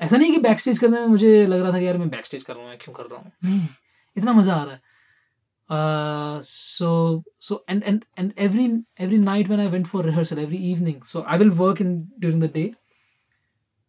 ऐसा 0.00 0.16
नहीं 0.16 0.32
कि 0.32 0.38
बैक 0.46 0.60
स्टेज 0.60 0.78
करने 0.78 1.00
में 1.00 1.06
मुझे 1.08 1.46
लग 1.46 1.60
रहा 1.60 1.72
था 1.72 1.78
कि 1.78 1.86
यार 1.86 1.98
मैं 1.98 2.08
बैक 2.10 2.26
स्टेज 2.26 2.42
कर 2.44 2.54
रहा 2.54 2.68
हूँ 2.68 2.76
क्यों 2.84 2.94
कर 2.94 3.04
रहा 3.10 3.20
हूँ 3.20 3.68
इतना 4.16 4.32
मज़ा 4.32 4.54
आ 4.54 4.62
रहा 4.62 4.74
है 4.74 4.80
uh, 5.68 6.40
so 6.42 7.24
so 7.38 7.62
and 7.68 7.82
and 7.84 8.04
and 8.16 8.32
every 8.36 8.82
every 8.96 9.18
night 9.18 9.48
when 9.48 9.60
I 9.60 9.66
went 9.66 9.86
for 9.86 10.02
rehearsal 10.02 10.38
every 10.38 10.56
evening 10.56 11.02
so 11.02 11.22
I 11.22 11.36
will 11.36 11.50
work 11.50 11.80
in 11.80 12.08
during 12.18 12.40
the 12.40 12.48
day 12.48 12.74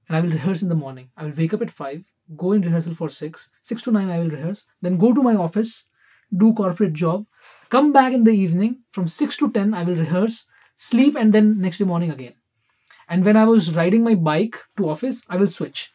and 0.09 0.17
I 0.17 0.21
will 0.21 0.31
rehearse 0.31 0.63
in 0.63 0.69
the 0.69 0.75
morning. 0.75 1.11
I 1.15 1.25
will 1.25 1.33
wake 1.37 1.53
up 1.53 1.61
at 1.61 1.69
5, 1.69 2.03
go 2.35 2.51
in 2.51 2.63
rehearsal 2.63 2.95
for 2.95 3.09
6, 3.09 3.51
6 3.61 3.81
to 3.83 3.91
9 3.91 4.09
I 4.09 4.19
will 4.19 4.29
rehearse, 4.29 4.65
then 4.81 4.97
go 4.97 5.13
to 5.13 5.21
my 5.21 5.35
office, 5.35 5.85
do 6.35 6.53
corporate 6.53 6.93
job, 6.93 7.25
come 7.69 7.93
back 7.93 8.13
in 8.13 8.23
the 8.23 8.31
evening, 8.31 8.79
from 8.91 9.07
6 9.07 9.37
to 9.37 9.51
10 9.51 9.73
I 9.73 9.83
will 9.83 9.95
rehearse, 9.95 10.45
sleep 10.77 11.15
and 11.15 11.31
then 11.31 11.61
next 11.61 11.77
day 11.77 11.85
morning 11.85 12.11
again. 12.11 12.33
And 13.07 13.23
when 13.23 13.37
I 13.37 13.45
was 13.45 13.75
riding 13.75 14.03
my 14.03 14.15
bike 14.15 14.57
to 14.77 14.89
office, 14.89 15.23
I 15.29 15.37
will 15.37 15.47
switch. 15.47 15.91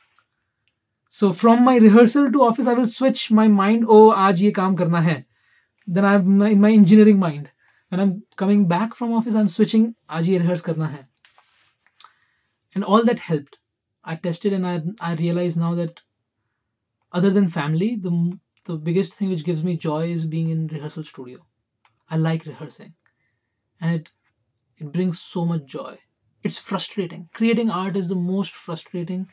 So 1.11 1.33
from 1.33 1.65
my 1.65 1.77
rehearsal 1.77 2.31
to 2.33 2.43
office, 2.43 2.67
I 2.67 2.75
will 2.75 2.89
switch 2.89 3.31
my 3.31 3.47
mind, 3.47 3.85
oh, 3.89 4.11
aaj 4.13 4.41
ye 4.41 4.53
kaam 4.53 4.77
karna 4.77 5.01
hai. 5.03 5.27
Then 5.87 6.05
I'm 6.05 6.43
in 6.43 6.61
my 6.61 6.71
engineering 6.71 7.19
mind. 7.19 7.51
When 7.89 8.01
I'm 8.01 8.23
coming 8.37 8.67
back 8.67 8.95
from 8.97 9.13
office, 9.13 9.35
I'm 9.35 9.47
switching, 9.47 9.95
aaj 10.11 10.27
ye 10.27 10.39
rehearse 10.39 10.63
karna 10.63 10.89
hai. 10.89 11.05
And 12.75 12.83
all 12.83 13.05
that 13.05 13.21
helped 13.21 13.59
I 14.05 14.17
tested 14.17 14.53
and 14.53 14.67
I 14.67 14.83
I 15.01 15.15
realize 15.15 15.57
now 15.57 15.75
that 15.75 16.03
other 17.13 17.31
than 17.31 17.49
family, 17.49 17.97
the 17.97 18.39
the 18.65 18.77
biggest 18.77 19.15
thing 19.15 19.31
which 19.31 19.45
gives 19.45 19.65
me 19.65 19.77
joy 19.77 20.09
is 20.11 20.25
being 20.25 20.51
in 20.51 20.67
rehearsal 20.67 21.05
studio. 21.05 21.47
I 22.11 22.17
like 22.17 22.45
rehearsing, 22.45 22.95
and 23.81 23.95
it 23.95 24.11
it 24.77 24.93
brings 24.93 25.21
so 25.21 25.45
much 25.45 25.65
joy. 25.65 25.99
It's 26.43 26.59
frustrating. 26.59 27.29
Creating 27.33 27.71
art 27.71 27.97
is 27.97 28.09
the 28.09 28.15
most 28.15 28.53
frustrating 28.53 29.29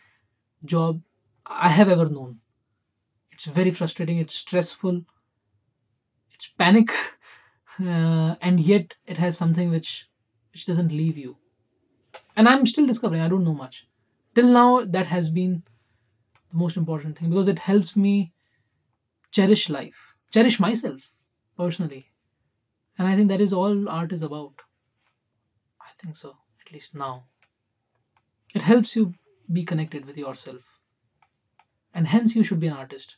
job 0.63 1.01
I 1.45 1.69
have 1.69 1.89
ever 1.89 2.07
known. 2.07 2.39
It's 3.31 3.45
very 3.45 3.71
frustrating. 3.71 4.19
It's 4.19 4.35
stressful. 4.35 5.01
It's 6.33 6.47
panic, 6.47 6.91
uh, 7.79 8.35
and 8.41 8.59
yet 8.59 8.95
it 9.05 9.17
has 9.17 9.37
something 9.37 9.69
which 9.69 10.07
which 10.53 10.65
doesn't 10.65 10.91
leave 10.91 11.17
you. 11.17 11.37
And 12.35 12.47
I'm 12.47 12.65
still 12.65 12.85
discovering. 12.85 13.21
I 13.21 13.27
don't 13.27 13.43
know 13.43 13.53
much 13.53 13.87
till 14.35 14.47
now 14.47 14.83
that 14.85 15.07
has 15.07 15.29
been 15.29 15.63
the 16.49 16.57
most 16.57 16.77
important 16.77 17.17
thing 17.17 17.29
because 17.29 17.47
it 17.47 17.59
helps 17.59 17.95
me 17.95 18.33
cherish 19.31 19.69
life 19.69 20.15
cherish 20.31 20.59
myself 20.59 21.11
personally. 21.57 22.07
And 22.97 23.07
i 23.07 23.15
think 23.15 23.29
that 23.29 23.41
is 23.41 23.53
all 23.53 23.89
art 23.89 24.11
is 24.11 24.23
about. 24.23 24.61
I 25.81 25.91
think 26.01 26.17
so 26.17 26.35
at 26.65 26.71
least 26.71 26.95
now. 26.95 27.23
It 28.53 28.63
helps 28.63 28.95
you 28.95 29.13
be 29.51 29.63
connected 29.63 30.05
with 30.05 30.17
yourself. 30.17 30.61
And 31.93 32.07
hence 32.07 32.35
you 32.35 32.43
should 32.43 32.59
be 32.59 32.67
an 32.67 32.73
artist. 32.73 33.17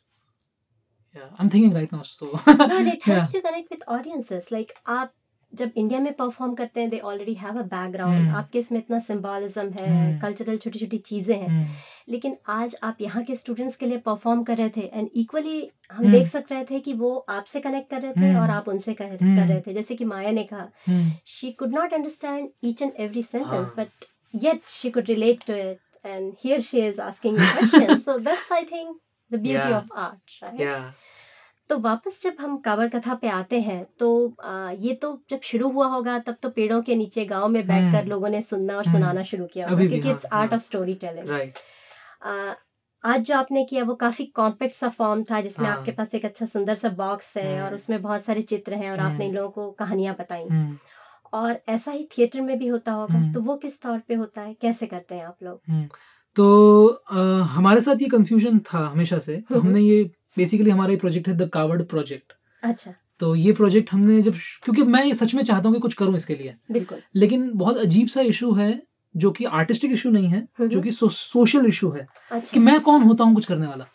Yeah 1.16 1.28
i'm 1.38 1.50
thinking 1.50 1.74
right 1.74 1.92
now 1.92 2.02
so. 2.02 2.30
No, 2.46 2.78
it 2.92 3.02
helps 3.10 3.34
yeah. 3.34 3.38
you 3.38 3.42
connect 3.42 3.70
with 3.70 3.82
audiences. 3.98 4.50
Like 4.50 4.74
आप 4.86 5.12
जब 5.54 5.72
India 5.76 6.00
में 6.00 6.12
perform 6.12 6.54
करते 6.54 6.80
हैं 6.80 6.90
they 6.90 6.98
already 6.98 7.34
have 7.34 7.58
a 7.58 7.62
background 7.62 8.30
आपके 8.30 8.58
इसमें 8.58 8.78
इतना 8.78 8.98
symbolism 8.98 9.70
है 9.70 10.18
cultural 10.20 10.56
छोटी 10.56 10.78
छोटी 10.78 10.98
चीज़ें 10.98 11.36
हैं। 11.36 11.48
hmm. 11.48 11.74
लेकिन 12.08 12.36
आज 12.48 12.76
आप 12.82 12.96
यहाँ 13.00 13.22
के 13.24 13.34
स्टूडेंट्स 13.34 13.76
के 13.76 13.86
लिए 13.86 13.98
परफॉर्म 13.98 14.42
कर 14.42 14.56
रहे 14.56 14.68
थे 14.68 14.80
एंड 14.80 15.08
इक्वली 15.14 15.70
हम. 15.92 16.10
देख 16.12 16.26
सक 16.26 16.52
रहे 16.52 16.64
थे 16.64 16.80
कि 16.80 16.92
वो 16.92 17.14
आपसे 17.28 17.60
कनेक्ट 17.60 17.90
कर 17.90 18.02
रहे 18.02 18.12
थे. 18.12 18.34
और 18.40 18.50
आप 18.50 18.68
उनसे 18.68 18.94
कर, 18.94 19.16
कर 19.16 19.46
रहे 19.46 19.60
थे। 19.60 19.72
जैसे 19.72 19.94
कि 19.94 20.04
माया 20.04 20.30
ने 20.30 20.48
कहा 20.52 20.68
she 21.26 21.52
could 21.52 21.74
not 21.74 21.94
understand 21.94 22.48
each 22.64 22.82
and 22.82 22.92
every 22.98 23.22
sentence 23.22 23.72
but 23.78 24.04
yet 24.34 24.68
she 24.68 24.90
could 24.90 25.06
relate 25.08 25.44
to 25.46 25.54
it 25.54 25.78
and 26.04 26.36
here 26.38 26.60
she 26.60 26.80
is 26.82 26.98
asking 26.98 27.36
you 27.36 27.46
questions. 27.50 28.04
So 28.06 28.18
that's 28.18 28.50
i 28.50 28.64
think 28.64 28.98
the 29.30 29.38
beauty 29.38 29.68
yeah. 30.58 30.90
तो 31.68 31.78
वापस 31.78 32.22
जब 32.22 32.36
हम 32.40 32.56
कावड़ 32.56 32.88
कथा 32.88 33.14
पे 33.14 33.28
आते 33.28 33.60
हैं 33.60 33.86
तो 33.98 34.34
आ, 34.44 34.70
ये 34.70 34.94
तो 34.94 35.22
जब 35.30 35.40
शुरू 35.40 35.70
हुआ 35.70 35.86
होगा 35.86 36.18
तब 36.18 36.36
तो 36.42 36.50
पेड़ों 36.50 36.82
के 36.82 36.94
नीचे 36.94 37.24
गाँव 37.24 37.48
में 37.48 37.66
बैठकर 37.66 37.98
हम्म। 37.98 38.08
लोगों 38.08 38.28
ने 38.28 38.42
सुनना 38.42 38.76
और 38.76 38.84
सुनाना 38.84 39.10
हम्म। 39.10 39.22
शुरू 39.22 39.46
किया 39.46 39.68
होगा 39.68 39.86
क्योंकि 39.86 40.10
it's 40.10 40.26
art 40.32 40.54
of 40.54 40.60
story 40.60 40.94
telling 40.94 41.30
आज 43.04 43.20
जो 43.20 43.36
आपने 43.36 43.64
किया 43.64 43.84
वो 43.84 43.94
काफ़ी 43.94 44.24
कॉम्पैक्ट 44.26 44.74
सा 44.74 44.88
फॉर्म 44.88 45.24
था 45.24 45.40
जिसमें 45.40 45.68
आपके 45.68 45.90
हाँ। 45.90 45.96
पास 45.96 46.14
एक 46.14 46.24
अच्छा 46.24 46.46
सुंदर 46.46 46.74
सा 46.74 46.88
बॉक्स 46.88 47.36
है 47.36 47.56
और 47.56 47.64
हम्म। 47.64 47.74
उसमें 47.74 48.02
बहुत 48.02 48.24
सारे 48.24 48.42
चित्र 48.42 48.74
हैं 48.74 48.90
और 48.90 49.00
आपने 49.00 49.26
इन 49.26 49.34
लोगों 49.34 49.50
को 49.50 49.70
कहानियाँ 49.70 50.16
बताई। 50.18 50.44
और 51.32 51.60
ऐसा 51.68 51.90
ही 51.90 52.08
थिएटर 52.18 52.40
में 52.40 52.58
भी 52.58 52.66
होता 52.66 52.92
होगा 52.92 53.32
तो 53.32 53.40
वो 53.40 53.56
किस 53.56 53.80
तौर 53.82 53.98
पे 53.98 54.14
होता 54.14 54.40
है? 54.40 54.54
कैसे 54.54 54.86
करते 54.86 55.14
हैं 55.14 55.24
आप 55.26 55.36
लोग? 55.42 55.88
तो 56.36 56.88
आ, 57.10 57.20
हमारे 57.42 57.80
साथ 57.80 58.02
ये 58.02 58.08
कंफ्यूजन 58.08 58.58
था 58.58 58.86
हमेशा 58.88 59.18
से 59.18 59.36
तो 59.50 59.60
हमने 59.60 59.80
ये 59.80 60.10
बेसिकली 60.36 60.70
हमारा 60.70 60.90
ये 60.90 60.96
प्रोजेक्ट 60.96 61.28
है 61.28 61.36
द 61.36 61.48
कावर्ड 61.48 61.84
प्रोजेक्ट 61.84 62.32
अच्छा। 62.62 62.94
तो 63.20 63.34
ये 63.34 63.52
प्रोजेक्ट 63.52 63.92
हमने 63.92 64.20
जब 64.22 64.34
क्योंकि 64.62 64.82
मैं 64.82 65.12
सच 65.14 65.34
में 65.34 65.42
चाहता 65.42 65.68
हूँ 65.68 65.76
कि 65.76 65.80
कुछ 65.80 65.94
करूँ 65.94 66.16
इसके 66.16 66.34
लिए। 66.34 66.54
बिल्कुल। 66.72 66.98
लेकिन 67.14 67.50
बहुत 67.54 67.76
अजीब 67.76 68.08
सा 68.08 68.20
इशू 68.20 68.52
है 68.52 68.82
जो 69.14 69.30
कि 69.30 69.44
आर्टिस्टिक 69.44 69.92
इशू 69.92 70.10
नहीं 70.10 70.28
है 70.28 70.46
जो 70.60 70.80
कि 70.80 70.92
सो, 70.92 71.08
सोशल 71.08 71.66
इशू 71.66 71.90
है 71.90 72.06
अच्छा। 72.32 72.52
कि 72.54 72.60
मैं 72.60 72.80
कौन 72.80 73.02
होता 73.02 73.24
हूँ 73.24 73.34
कुछ 73.34 73.46
करने 73.46 73.66
वाला। 73.66 73.86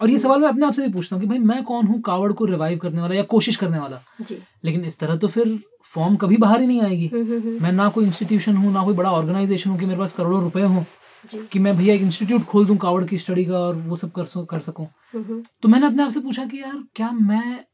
और 0.00 0.10
ये 0.10 0.18
सवाल 0.18 0.40
मैं 0.40 0.48
अपने 0.48 0.66
आप 0.66 0.72
से 0.72 0.82
भी 0.82 0.92
पूछता 0.92 1.16
हूँ 1.16 1.22
कि 1.22 1.28
भाई 1.28 1.38
मैं 1.38 1.62
कौन 1.64 1.86
हूँ 1.86 2.00
कावड़ 2.00 2.32
को 2.32 2.44
रिवाइव 2.44 2.78
करने 2.78 3.00
वाला 3.00 3.14
या 3.14 3.22
कोशिश 3.22 3.56
करने 3.56 3.78
वाला? 3.78 4.00
जी। 4.20 4.38
लेकिन 4.64 4.84
इस 4.84 4.98
तरह 4.98 5.16
तो 5.16 5.28
फिर 5.28 5.58
फॉर्म 5.84 6.16
कभी 6.16 6.36
बाहर 6.36 6.60
ही 6.60 6.66
नहीं 6.66 6.80
आएगी। 6.82 7.10
मैं 7.60 7.72
ना 7.72 7.88
कोई 7.88 8.04
इंस्टीट्यूशन 8.04 8.56
हूँ 8.56 8.72
ना 8.72 8.84
कोई 8.84 8.94
बड़ा 8.94 9.10
ऑर्गेनाइजेशन 9.12 9.70
हूँ 9.70 9.78
कि 9.78 9.86
मेरे 9.86 9.98
पास 9.98 10.12
करोड़ों 10.12 10.42
रुपए 10.42 10.62
हों। 10.62 10.84
कि 11.52 11.58
मैं 11.58 11.76
भैया 11.76 11.94
एक 11.94 12.02
इंस्टीट्यूट 12.02 12.44
खोल 12.44 12.66
दूँ 12.66 12.76
कावड़ 12.76 13.04
की 13.04 13.18
स्टडी 13.18 13.44
का 13.44 13.58
और 13.58 13.76
वो 13.76 13.96
सब 13.96 14.10
कर 14.12 14.24
सो 14.24 14.44
कर 14.44 14.60
सकूँ। 14.60 14.86
तो 15.62 15.68
मैंने 15.68 15.86
अपने 15.86 16.02
आप 16.02 16.10
से 16.10 16.20
पूछा 16.20 16.44
कि 16.44 16.62
यार 16.62 16.82
क्या 16.94 17.10
मैं 17.12 17.64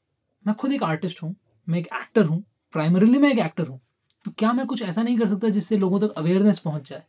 मैं 0.45 0.55
खुद 0.55 0.73
एक 0.73 0.83
आर्टिस्ट 0.83 1.23
हूँ 1.23 1.35
मैं 1.69 1.79
एक 1.79 1.89
एक्टर 1.95 2.25
हूँ 2.25 2.43
प्राइमरीली 2.75 3.19
मैं 3.19 3.31
एक 3.33 3.39
एक्टर 3.39 3.67
हूँ 3.67 3.81
तो 4.25 4.31
क्या 4.39 4.53
मैं 4.53 4.67
कुछ 4.67 4.83
ऐसा 4.83 5.03
नहीं 5.03 5.19
कर 5.19 5.29
सकता 5.29 5.49
जिससे 5.49 5.77
लोगों 5.77 6.01
तक 6.01 6.15
अवेयरनेस 6.17 6.59
पहुँच 6.59 6.89
जाए? 6.89 7.03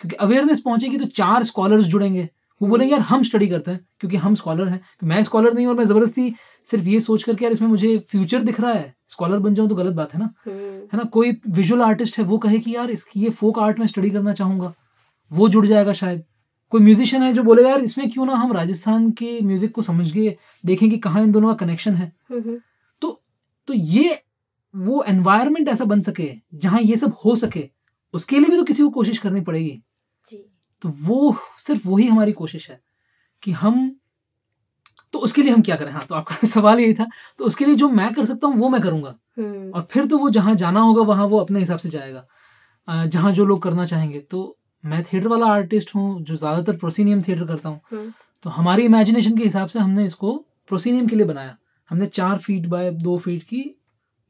क्योंकि 0.00 0.16
अवेयरनेस 0.16 0.60
पहुंचेगी 0.60 0.98
तो 0.98 1.06
चार 1.06 1.44
स्कॉलर्स 1.44 1.84
जुड़ेंगे। 1.86 2.28
वो 2.60 2.68
बोलेंगे 2.68 2.92
यार 2.92 3.02
हम 3.02 3.22
स्टडी 3.22 3.46
करते 3.48 3.70
हैं 3.70 3.80
क्योंकि 4.00 4.16
हम 4.16 4.34
स्कॉलर 4.34 4.68
हैं। 4.68 4.80
मैं 5.04 5.22
स्कॉलर 5.24 5.52
नहीं 5.52 5.66
और 5.66 5.74
मैं 5.74 5.84
ज़बरदस्ती 5.84 6.34
सिर्फ़ 6.66 6.86
ये 6.86 7.00
सोच 7.00 7.22
करके 7.22 7.44
यार 7.44 7.52
इसमें 7.52 7.68
मुझे 7.68 7.96
फ्यूचर 8.10 8.42
दिख 8.42 8.60
रहा 8.60 8.72
है। 8.72 8.94
स्कॉलर 9.08 9.38
बन 9.38 9.54
जाऊँ 9.54 9.68
तो 9.68 9.74
गलत 9.74 9.94
बात 9.94 10.14
है 10.14 10.20
ना? 10.20 10.30
हम्म। 10.46 10.74
है 10.92 10.96
ना? 10.96 11.04
कोई 11.04 11.36
विजुअल 11.48 11.82
आर्टिस्ट 11.82 12.18
है 12.18 12.24
वो 12.24 12.38
कहे 12.38 12.58
कि 12.58 12.74
यार 12.76 12.90
इसकी 12.90 13.20
ये 13.20 13.30
फोक 13.30 13.58
आर्ट 13.58 13.78
में 13.78 13.86
स्टडी 13.86 14.10
करना 14.10 14.32
चाहूँगा। 14.32 14.72
वो 15.30 15.48
जुड़ 15.48 15.66
जाएगा 15.66 15.92
शायद। 15.92 16.24
कोई 16.70 16.80
म्यूजिशियन 16.80 17.22
है 17.22 17.32
जो 17.32 17.42
बोलेगा 17.42 17.68
यार 17.68 17.80
इसमें 17.80 18.10
क्यों 18.10 18.26
ना 18.26 18.34
हम 18.34 18.52
राजस्थान 18.52 19.10
के 19.10 19.40
म्यूज़िक 19.40 19.72
को 19.72 19.82
समझ 19.82 20.10
के 20.12 20.36
देखें 20.64 20.90
कि 20.90 20.98
कहाँ 20.98 21.22
इन 21.22 21.32
दोनों 21.32 21.48
का 21.48 21.66
कनेक्शन 21.66 21.94
है? 21.94 22.12
तो 23.02 23.22
तो 23.68 23.74
ये 23.74 24.22
वो 24.74 25.02
एनवायरमेंट 25.02 25.68
ऐसा 25.68 25.84
बन 25.84 26.00
सके 26.02 26.30
जहाँ 26.54 26.80
ये 26.80 26.96
सब 26.96 27.16
हो 27.24 27.36
सके। 27.36 27.68
उसके 28.14 28.38
लिए 28.38 28.50
भी 28.50 28.56
तो 28.56 28.64
किसी 28.64 28.82
को 28.82 28.90
कोशिश 28.90 29.18
करनी 29.18 29.40
पड़ेगी। 29.40 29.82
तो 30.82 30.88
वो 30.88 31.36
सिर्फ़ 31.58 31.88
वही 31.88 32.06
हमारी 32.06 32.32
कोशिश 32.32 32.70
है 32.70 32.80
कि 33.42 33.52
हम 33.52 33.96
तो 35.12 35.18
उसके 35.18 35.42
लिए 35.42 35.52
हम 35.52 35.62
क्या 35.62 35.76
करें? 35.76 35.92
हाँ 35.92 36.04
तो 36.08 36.14
आपका 36.14 36.46
सवाल 36.46 36.80
यही 36.80 36.94
था। 36.94 37.06
तो 37.38 37.44
उसके 37.44 37.64
लिए 37.64 37.74
जो 37.74 37.88
मैं 37.88 38.12
कर 38.14 38.24
सकता 38.24 38.46
हूँ 38.46 38.56
वो 38.56 38.68
मैं 38.68 38.80
करूँगा। 38.82 39.14
हम्म। 39.38 39.70
और 39.70 39.86
फिर 39.90 40.06
तो 40.06 40.18
वो 40.18 40.30
जहाँ 40.30 40.54
जाना 40.54 40.80
होगा 40.80 41.02
वहाँ 41.02 41.26
वो 41.26 41.38
अपने 41.38 41.60
हिसाब 41.60 41.78
से 41.78 41.88
जाएगा। 41.88 42.26
जहाँ 43.06 43.32
जो 43.32 43.44
लोग 43.44 43.62
करना 43.62 43.86
चाहेंगे। 43.86 44.20
तो 44.20 44.58
मैं 44.86 45.02
थिएटर 45.04 45.28
वाला 45.28 45.46
आर्टिस्ट 45.46 45.94
हूँ 45.94 46.22
जो 46.22 46.36
ज़्यादातर 46.36 46.76
प्रोसीनियम 46.76 47.22
थिएटर 47.22 47.46
करता 47.46 47.68
हूँ। 47.68 47.80
हम्म। 47.90 48.12
तो 48.44 48.50
हमारी 48.50 48.84
इमेजिनेशन 48.84 49.36
के 49.36 49.44
हिसाब 49.44 49.68
से 49.68 49.78
हमने 49.78 50.04
इसको 50.06 50.34
प्रोसीनियम 50.68 51.06
के 51.06 51.16
लिए 51.16 51.26
बनाया। 51.26 51.56
हमने 51.90 52.06
चार 52.08 52.38
फीट 52.38 52.66
बाय 52.66 52.90
दो 52.92 53.16
फीट 53.18 53.42
की 53.42 53.62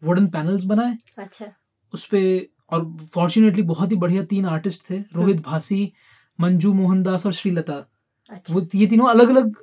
वुडन 0.03 0.27
पैनल्स 0.27 0.65
बनाए। 0.65 0.97
अच्छा। 1.19 1.47
उस 1.95 2.05
पर 2.07 2.47
और 2.73 2.85
फॉर्चुनेटली 3.15 3.63
बहुत 3.65 3.91
ही 3.93 3.97
बढ़िया 3.97 4.23
तीन 4.25 4.47
आर्टिस्ट 4.47 4.91
थे 4.91 4.99
रोहित 5.15 5.41
भासी 5.43 5.93
मंजू 6.39 6.73
मोहनदास 6.75 7.27
और 7.27 7.33
श्रीलता। 7.33 7.75
अच्छा। 8.31 8.55
वो 8.55 8.67
ये 8.75 8.87
तीनों 8.87 9.09
अलग 9.09 9.29
अलग 9.29 9.55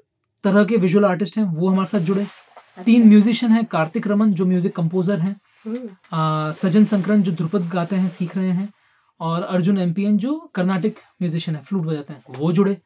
तरह 0.44 0.64
के 0.64 0.78
विजुअल 0.78 1.06
आर्टिस्ट 1.06 1.38
हैं 1.38 1.44
वो 1.46 1.68
हमारे 1.68 1.88
साथ 1.88 2.06
जुड़े। 2.06 2.22
अच्छा। 2.22 2.84
तीन 2.84 3.08
म्यूजिशियन 3.08 3.52
हैं 3.52 3.66
कार्तिक 3.66 4.08
रमन 4.08 4.34
जो 4.34 4.46
म्यूज़िक 4.46 4.76
कंपोजर 4.76 5.20
हैं। 5.20 5.36
हम्म। 5.66 6.52
सजन 6.54 6.86
संकरण 6.86 7.22
जो 7.22 7.32
ध्रुपद 7.32 7.70
गाते 7.74 7.96
हैं 7.96 8.10
सीख 8.10 8.38
रहे 8.38 8.52
हैं। 8.52 8.72
और 9.20 9.44
अर्जुन 9.44 9.78
एमपीएन 9.78 10.18
जो 10.18 10.38
कर्नाटिक 10.56 11.00
म्यूजिशियन 11.22 11.56
है 11.58 11.64
फ्लूट 11.64 11.86
बजाते 11.86 12.14
हैं 12.14 12.24
वो 12.40 12.52
जुड़े। 12.52 12.78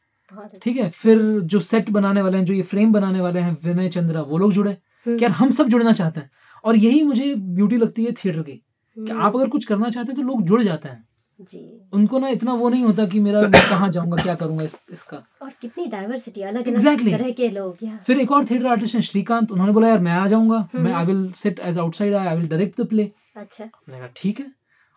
ठीक 0.61 0.77
है 0.77 0.89
फिर 0.89 1.19
जो 1.43 1.59
सेट 1.59 1.89
बनाने 1.89 2.21
वाले 2.21 2.37
हैं 2.37 2.45
जो 2.45 2.53
ये 2.53 2.61
फ्रेम 2.61 2.93
बनाने 2.93 3.21
वाले 3.21 3.39
हैं 3.39 3.57
विनय 3.63 3.89
चंद्रा 3.89 4.21
वो 4.21 4.37
लोग 4.37 4.53
जुड़े। 4.53 4.71
हम्म। 4.71 5.17
क्या 5.17 5.29
हम 5.29 5.51
सब 5.51 5.67
जुड़ना 5.67 5.91
चाहते 5.91 6.19
हैं। 6.19 6.29
और 6.63 6.75
यही 6.75 7.03
मुझे 7.03 7.33
ब्यूटी 7.35 7.77
लगती 7.77 8.05
है 8.05 8.11
थिएटर 8.13 8.41
की 8.41 8.63
कि 8.97 9.11
आप 9.11 9.35
अगर 9.35 9.49
कुछ 9.49 9.65
करना 9.65 9.89
चाहते 9.89 10.11
हैं 10.11 10.21
तो 10.21 10.27
लोग 10.27 10.41
जुड़ 10.41 10.61
जाते 10.61 10.89
हैं। 10.89 11.05
जी। 11.39 11.89
उनको 11.93 12.19
ना 12.19 12.27
इतना 12.27 12.53
वो 12.53 12.69
नहीं 12.69 12.83
होता 12.83 13.05
कि 13.05 13.19
मेरा 13.19 13.41
मैं 13.41 13.61
कहाँ 13.69 13.89
जाऊँगा 13.89 14.21
क्या 14.23 14.35
करूँगा 14.35 14.63
इस, 14.63 14.77
इसका। 14.93 15.17
और 15.41 15.51
कितनी 15.61 15.85
डाइवर्सिटी 15.85 16.41
अलग 16.41 16.67
अलग 16.67 16.79
exactly. 16.79 17.11
तरह 17.11 17.31
के 17.31 17.49
लोग 17.49 17.77
या। 17.83 17.97
फिर 17.97 18.19
एक 18.19 18.31
और 18.31 18.45
थिएटर 18.45 18.67
आर्टिस्ट 18.67 18.95
हैं 18.95 19.01
श्रीकांत। 19.01 19.51
उन्होंने 19.51 19.73
बोला 19.73 19.87
यार 19.87 19.99
मैं 19.99 20.11
आ 20.11 20.27
जाऊँगा। 20.27 20.57
हम्म। 20.73 20.83
मैं 20.83 20.93
I 20.93 21.05
will 21.05 21.31
sit 21.33 21.59
as 21.59 21.77
outside 21.77 22.13
I 22.13 22.37
will 22.37 22.47
direct 22.47 22.81
the 22.81 22.87
play 22.87 23.11
अच्छा। 23.35 23.65
मैंने 23.65 23.99
कहा 23.99 24.09
ठीक 24.15 24.39
है। 24.39 24.51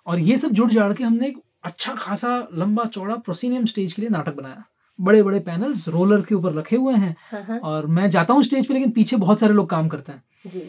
और 0.07 0.19
ये 0.19 0.39
सब 0.39 0.49
जुड़ 0.49 0.71
जाड़ 0.71 0.93
के 0.93 1.05
हमने 1.05 1.29
एक 1.29 1.39
अच्छा 1.65 1.95
खासा 1.95 2.49
लंबा 2.55 2.85
चौड़ा 2.85 3.17
प्रोसीनियम 3.17 3.67
स्टेज 3.67 3.93
के 3.93 4.03
लिए 4.03 4.11
नाटक 4.11 4.35
बनाया। 4.35 4.65
बड़े 5.01 5.23
बड़े 5.23 5.41
पैनल्स 5.41 5.89
रोलर 5.89 6.23
के 6.23 6.35
ऊपर 6.35 6.53
रखे 6.53 6.77
हुए 6.77 6.95
हैं। 6.95 7.17
हाँ, 7.33 7.43
हाँ। 7.43 7.59
और 7.59 7.87
मैं 7.87 8.11
जाता 8.11 8.35
हूँ 8.35 8.43
स्टेज 8.43 8.67
पे 8.67 8.75
लेकिन 8.75 8.91
पीछे 8.91 9.17
बहुत 9.17 9.41
सारे 9.41 9.53
लोग 9.53 9.71
काम 9.71 9.89
करते 9.89 10.13
हैं। 10.13 10.25
जी। 10.47 10.63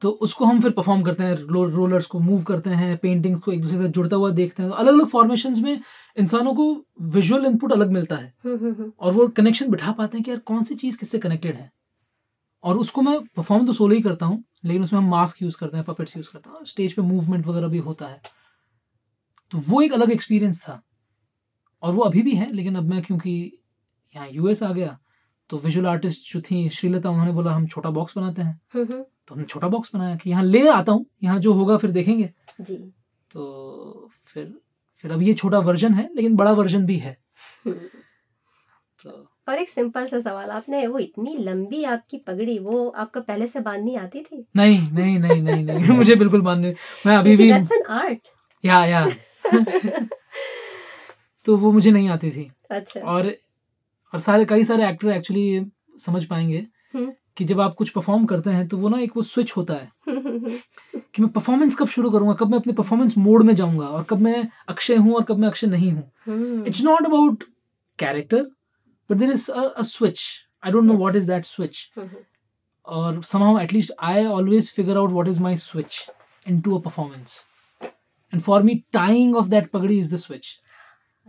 तो 0.00 0.10
उसको 0.10 0.44
हम 0.44 0.60
फिर 0.60 0.70
परफॉर्म 0.70 1.02
करते 1.02 1.22
हैं 1.22 1.34
रो, 1.34 1.64
रोलर्स 1.64 2.06
को 2.06 2.18
मूव 2.18 2.42
करते 2.42 2.70
हैं 2.70 2.96
पेंटिंग्स 2.96 3.40
को 3.40 3.52
एक 3.52 3.62
दूसरे 3.62 3.82
से 3.82 3.88
जुड़ता 3.88 4.16
हुआ 4.16 4.30
देखते 4.30 4.62
हैं। 4.62 4.72
तो 4.72 4.76
अलग 4.76 4.94
अलग 4.94 5.06
फॉर्मेशन 5.06 5.62
में 5.62 5.80
इंसानों 6.18 6.54
को 6.54 6.84
विजुअल 7.00 7.46
इनपुट 7.46 7.72
अलग 7.72 7.90
मिलता 7.90 8.16
है। 8.16 8.34
हम्म, 8.44 8.56
हम्म, 8.56 8.72
हम्म। 8.72 8.92
और 9.00 9.12
वो 9.12 9.28
कनेक्शन 9.28 9.68
बिठा 9.68 9.92
पाते 9.92 10.18
हैं 10.18 10.24
कि 10.24 10.30
यार 10.30 10.38
कौन 10.38 10.64
सी 10.64 10.74
चीज़ 10.74 10.98
किससे 10.98 11.18
कनेक्टेड 11.18 11.54
है। 11.54 11.72
और 12.64 12.78
उसको 12.78 13.02
मैं 13.02 13.20
परफॉर्म 13.20 13.66
तो 13.66 13.72
सोलो 13.72 13.94
ही 13.94 14.00
करता 14.00 14.26
हूँ। 14.26 14.44
लेकिन 14.64 14.82
उसमें 14.82 15.00
हम 15.00 15.08
मास्क 15.10 15.42
यूज़ 15.42 15.56
करते 15.58 15.76
हैं 15.76 15.84
पपेट्स 15.84 16.16
यूज़ 16.16 16.30
करते 16.32 16.50
हैं। 16.50 16.64
स्टेज 16.66 16.92
पे 16.92 17.02
मूवमेंट 17.02 17.46
वगैरह 17.46 17.68
भी 17.68 17.78
होता 17.80 18.06
है। 18.06 18.20
तो 19.52 19.58
वो 19.60 19.80
एक 19.82 19.92
अलग 19.92 20.10
एक्सपीरियंस 20.10 20.60
था। 20.62 20.80
और 21.82 21.94
वो 21.94 22.02
अभी 22.02 22.22
भी 22.22 22.34
है 22.34 22.50
लेकिन 22.52 22.74
अब 22.76 22.88
मैं 22.88 23.02
क्योंकि 23.02 23.30
यहाँ 24.14 24.28
यूएस 24.30 24.62
आ 24.62 24.72
गया 24.72 24.98
तो 25.50 25.58
विजुअल 25.58 25.86
आर्टिस्ट 25.86 26.32
जो 26.32 26.40
थी 26.40 26.68
श्रीलता 26.68 27.10
उन्होंने 27.10 27.32
बोला 27.32 27.52
हम 27.52 27.66
छोटा 27.66 27.90
बॉक्स 27.90 28.16
बनाते 28.16 28.42
हैं। 28.42 28.60
तो 28.76 29.34
हमने 29.34 29.44
छोटा 29.44 29.68
बॉक्स 29.68 29.94
बनाया 29.94 30.16
कि 30.16 30.30
यहाँ 30.30 30.44
ले 30.44 30.66
आता 30.68 30.92
हूँ 30.92 31.06
यहाँ 31.22 31.38
जो 31.38 31.52
होगा 31.52 31.76
फिर 31.76 31.90
देखेंगे। 31.90 32.30
जी। 32.60 32.76
तो 33.30 34.10
फिर 34.26 34.52
फिर 35.04 35.12
अब 35.12 35.22
ये 35.22 35.34
छोटा 35.34 35.58
वर्जन 35.60 35.94
है 35.94 36.08
लेकिन 36.14 36.36
बड़ा 36.36 36.52
वर्जन 36.52 36.86
भी 36.86 36.96
है। 36.98 37.12
तो 37.66 39.29
और 39.48 39.58
एक 39.58 39.68
सिंपल 39.68 40.06
सा 40.06 40.20
सवाल 40.20 40.50
आपने 40.50 40.86
वो 40.86 40.98
इतनी 40.98 41.36
लंबी 41.38 41.82
आपकी 41.84 42.18
पगड़ी 42.18 42.58
वो 42.58 42.88
आपको 42.88 43.20
पहले 43.20 43.46
से 43.46 43.60
बांधनी 43.60 43.94
आती 43.96 44.20
थी? 44.22 44.44
नहीं 44.56 44.78
नहीं 44.92 45.18
नहीं 45.18 45.42
नहीं 45.42 45.64
नहीं 45.64 45.96
मुझे 45.96 46.14
बिल्कुल 46.14 46.40
बांधने 46.42 46.74
मैं 47.06 47.16
अभी 47.16 47.36
भी 47.36 47.50
आर्ट 47.50 48.28
या 48.64 48.84
या। 48.86 49.08
तो 51.46 51.56
वो 51.56 51.72
मुझे 51.72 51.90
नहीं 51.90 52.08
आती 52.08 52.30
थी। 52.30 52.50
अच्छा। 52.70 53.00
और 53.00 53.26
और 54.12 54.20
सारे 54.20 54.44
कई 54.44 54.64
सारे 54.64 54.88
एक्टर 54.88 55.08
एक्चुअली 55.08 55.64
समझ 56.00 56.24
पाएँगे 56.24 56.66
हम्म। 56.94 57.12
कि 57.36 57.44
जब 57.44 57.60
आप 57.60 57.74
कुछ 57.74 57.90
परफॉर्म 57.90 58.24
करते 58.26 58.50
हैं 58.50 58.66
तो 58.68 58.76
वो 58.76 58.88
ना 58.88 58.98
एक 59.00 59.12
वो 59.16 59.22
स्विच 59.22 59.52
होता 59.56 59.74
है। 59.74 59.90
कि 61.14 61.22
मैं 61.22 61.30
परफॉर्मेंस 61.32 61.76
कब 61.76 61.88
शुरू 61.88 62.10
करूँगा 62.10 62.34
कब 62.34 62.50
मैं 62.50 62.58
अपने 62.58 62.72
परफॉर्मेंस 62.72 63.14
मोड 63.18 63.42
में 63.42 63.54
जाऊँगा 63.54 63.86
और 63.86 64.02
कब 64.04 64.20
मैं 64.20 64.48
अक्षय 64.68 64.96
हूँ 64.96 65.14
और 65.14 65.22
कब 65.22 65.38
मैं 65.38 65.48
अक्षय 65.48 65.66
नहीं 65.66 65.92
हूँ। 65.92 66.64
It's 66.66 66.82
not 66.82 67.06
about 67.06 67.44
character 67.98 68.46
but 69.10 69.16
there 69.16 69.30
is 69.32 69.50
a 69.50 69.82
switch 69.92 70.20
I 70.64 70.72
don't 70.72 70.84
know 70.84 70.94
what 71.04 71.16
is 71.16 71.26
that 71.30 71.44
switch 71.44 71.86
और 72.86 73.20
somehow 73.24 73.50
at 73.58 73.72
least 73.74 73.90
I 74.12 74.24
always 74.36 74.68
figure 74.76 74.96
out 75.00 75.12
what 75.16 75.28
is 75.32 75.38
my 75.42 75.54
switch 75.64 75.98
into 76.46 76.76
a 76.76 76.80
performance. 76.86 77.34
And 78.32 78.44
for 78.46 78.58
me, 78.68 78.74
tying 78.92 79.34
of 79.40 79.50
that 79.50 79.70
pagadi 79.72 79.98
is 80.04 80.10
the 80.10 80.18
switch. 80.18 80.48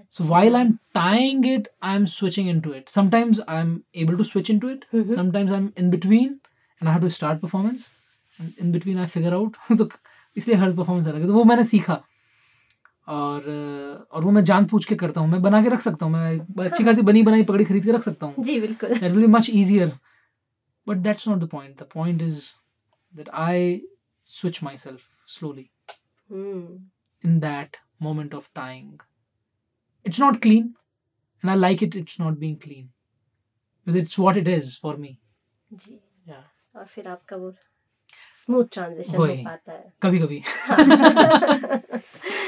So 0.10 0.24
while 0.24 0.56
I'm 0.56 0.72
tying 0.94 1.44
it, 1.50 1.68
I'm 1.82 2.08
switching 2.08 2.48
into 2.48 2.72
it. 2.72 2.90
Sometimes 2.90 3.42
I'm 3.48 3.74
able 3.94 4.18
to 4.18 4.24
switch 4.24 4.50
into 4.50 4.72
it. 4.76 4.86
Mm-hmm. 4.94 5.14
Sometimes 5.14 5.52
I'm 5.52 5.68
in 5.84 5.90
between 5.90 6.40
and 6.80 6.90
I 6.90 6.94
have 6.94 7.02
to 7.02 7.12
start 7.18 7.42
performance. 7.42 7.90
And 8.40 8.58
in 8.58 8.72
between 8.72 8.98
I 8.98 9.06
figure 9.18 9.36
out. 9.42 9.62
so 9.78 9.90
इसलिए 10.38 10.56
हर 10.58 10.76
performance 10.76 11.08
अलग 11.08 11.22
है 11.22 11.28
तो 11.28 11.34
वो 11.34 11.44
मैंने 11.44 11.64
सीखा 11.70 12.02
और 13.12 13.48
और 14.12 14.24
वो 14.24 14.32
मैं 14.32 14.44
जान 14.44 14.66
पूछ 14.66 14.86
के 14.86 14.96
करता 14.96 15.22
हूँ। 15.22 15.30
मैं 15.30 15.42
बना 15.42 15.62
के 15.64 15.70
रख 15.70 15.82
सकता 15.82 16.06
हूँ। 16.06 16.14
मैं 16.14 16.66
अच्छी 16.66 16.84
खासी 16.84 17.02
बनी 17.02 17.24
बनाई 17.24 17.44
पकड़ी 17.44 17.66
खरीद 17.66 17.86
के 17.86 17.92
रख 17.92 18.04
सकता 18.04 18.26
हूँ। 18.26 18.44
जी 18.44 18.60
बिल्कुल। 18.62 18.90
That 18.90 19.12
will 19.12 19.26
be 19.26 19.32
much 19.32 19.50
easier 19.50 19.92
but 20.88 20.98
that's 21.08 21.28
not 21.28 21.40
the 21.40 21.48
point 21.50 21.80
the 21.80 21.88
point 21.94 22.22
is 22.22 22.52
that 23.14 23.30
I 23.46 23.82
switch 24.28 24.58
myself 24.62 25.06
slowly. 25.26 25.72
Mm. 26.30 26.68
in 27.24 27.40
that 27.40 27.78
moment 28.00 28.34
of 28.34 28.46
tying. 28.54 29.00
It's 30.06 30.20
not 30.20 30.42
clean 30.42 30.76
and 31.44 31.52
i 31.52 31.56
like 31.56 31.82
it 31.82 31.96
it's 31.96 32.20
not 32.20 32.40
being 32.40 32.58
clean. 32.58 32.90
Because 33.88 34.00
it's 34.02 34.18
what 34.18 34.38
it 34.38 34.48
is 34.48 34.72
for 34.78 34.94
me. 34.98 35.12
जी. 35.72 36.00
और 36.76 36.86
फिर 36.86 37.08
आपका 37.08 37.36
वो 37.36 37.52
smooth 38.36 38.66
transition 38.74 39.18
हो 39.18 39.26
पाता 39.46 39.72
है। 39.72 39.94
कभी 40.04 40.20
कभी 40.20 40.42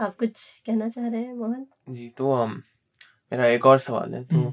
आप 0.00 0.16
कुछ 0.16 0.62
कहना 0.66 0.88
चाह 0.88 1.08
रहे 1.08 1.22
हैं 1.22 1.34
मोहन? 1.34 1.66
जी 1.90 2.08
तो 2.08 2.36
um, 2.36 2.52
मेरा 3.32 3.46
एक 3.46 3.66
और 3.66 3.78
सवाल 3.78 4.14
है 4.14 4.24
तो 4.24 4.36
हम्म। 4.36 4.52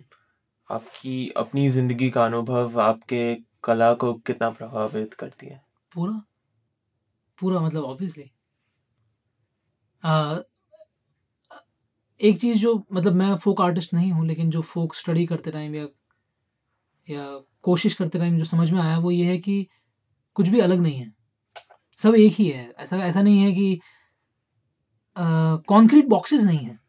आपकी 0.70 1.30
अपनी 1.30 1.70
ज़िंदगी 1.70 2.10
का 2.10 2.26
अनुभव 2.26 2.80
आपके 2.82 3.38
कला 3.64 3.94
को 3.94 4.14
कितना 4.14 4.50
प्रभावित 4.50 5.14
करती 5.14 5.48
है? 5.48 5.62
पूरा? 5.94 6.22
पूरा 7.40 7.60
मतलब 7.60 7.84
ऑब्वियसली 7.84 8.32
एक 12.22 12.40
चीज़ 12.40 12.58
जो 12.58 12.86
मतलब 12.94 13.14
मैं 13.14 13.36
फोक 13.36 13.62
आर्टिस्ट 13.62 13.94
नहीं 13.94 14.12
हूँ 14.12 14.26
लेकिन 14.28 14.50
जो 14.50 14.62
फोक 14.62 14.96
स्टडी 14.96 15.26
करते 15.26 15.52
टाइम 15.52 15.76
या 15.76 15.88
या 17.10 17.44
कोशिश 17.62 17.94
करते 17.94 18.20
टाइम 18.20 18.38
जो 18.38 18.46
समझ 18.46 18.72
में 18.72 18.82
आया 18.82 18.98
वो 18.98 19.12
ये 19.12 19.26
है 19.26 19.38
कि 19.38 19.68
कुछ 20.36 20.48
भी 20.48 20.60
अलग 20.60 20.80
नहीं 20.80 21.00
है। 21.00 21.14
सब 21.98 22.16
एक 22.16 22.34
ही 22.34 22.48
है। 22.50 22.74
ऐसा 22.78 22.98
ऐसा 22.98 23.22
नहीं 23.22 23.40
है 23.40 23.52
कि 23.52 23.80
कॉन्क्रीट 25.68 26.08
बॉक्सेस 26.08 26.44
नहीं 26.44 26.60
है 26.60 26.80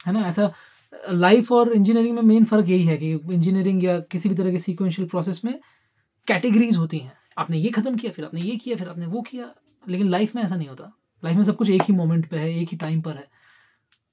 है 0.00 0.12
ना? 0.12 0.20
ऐसा 0.20 0.52
लाइफ 1.10 1.50
और 1.52 1.72
इंजीनियरिंग 1.72 2.14
में 2.14 2.22
मेन 2.24 2.44
फ़र्क 2.44 2.68
यही 2.68 2.84
है 2.84 2.96
कि 2.96 3.10
इंजीनियरिंग 3.12 3.84
या 3.84 3.98
किसी 4.02 4.28
भी 4.28 4.34
तरह 4.34 4.50
के 4.50 4.58
सीक्वेंशियल 4.58 5.08
प्रोसेस 5.08 5.40
में 5.44 5.58
कैटेगरीज 6.26 6.76
होती 6.76 6.98
हैं। 6.98 7.12
आपने 7.38 7.58
ये 7.58 7.70
ख़त्म 7.70 7.96
किया, 7.96 8.12
फिर 8.12 8.24
आपने 8.24 8.40
ये 8.40 8.56
किया, 8.56 8.76
फिर 8.76 8.88
आपने 8.88 9.06
वो 9.06 9.22
किया, 9.22 9.50
लेकिन 9.84 10.08
लाइफ 10.10 10.34
में 10.36 10.42
ऐसा 10.42 10.56
नहीं 10.56 10.68
होता। 10.68 10.92
लाइफ 11.22 11.36
में 11.36 11.44
सब 11.44 11.56
कुछ 11.56 11.70
एक 11.70 11.82
ही 11.82 11.94
मोमेंट 11.94 12.28
पे 12.30 12.38
है, 12.38 12.50
एक 12.60 12.68
ही 12.68 12.76
टाइम 12.76 13.00
पर 13.00 13.16
है। 13.16 13.26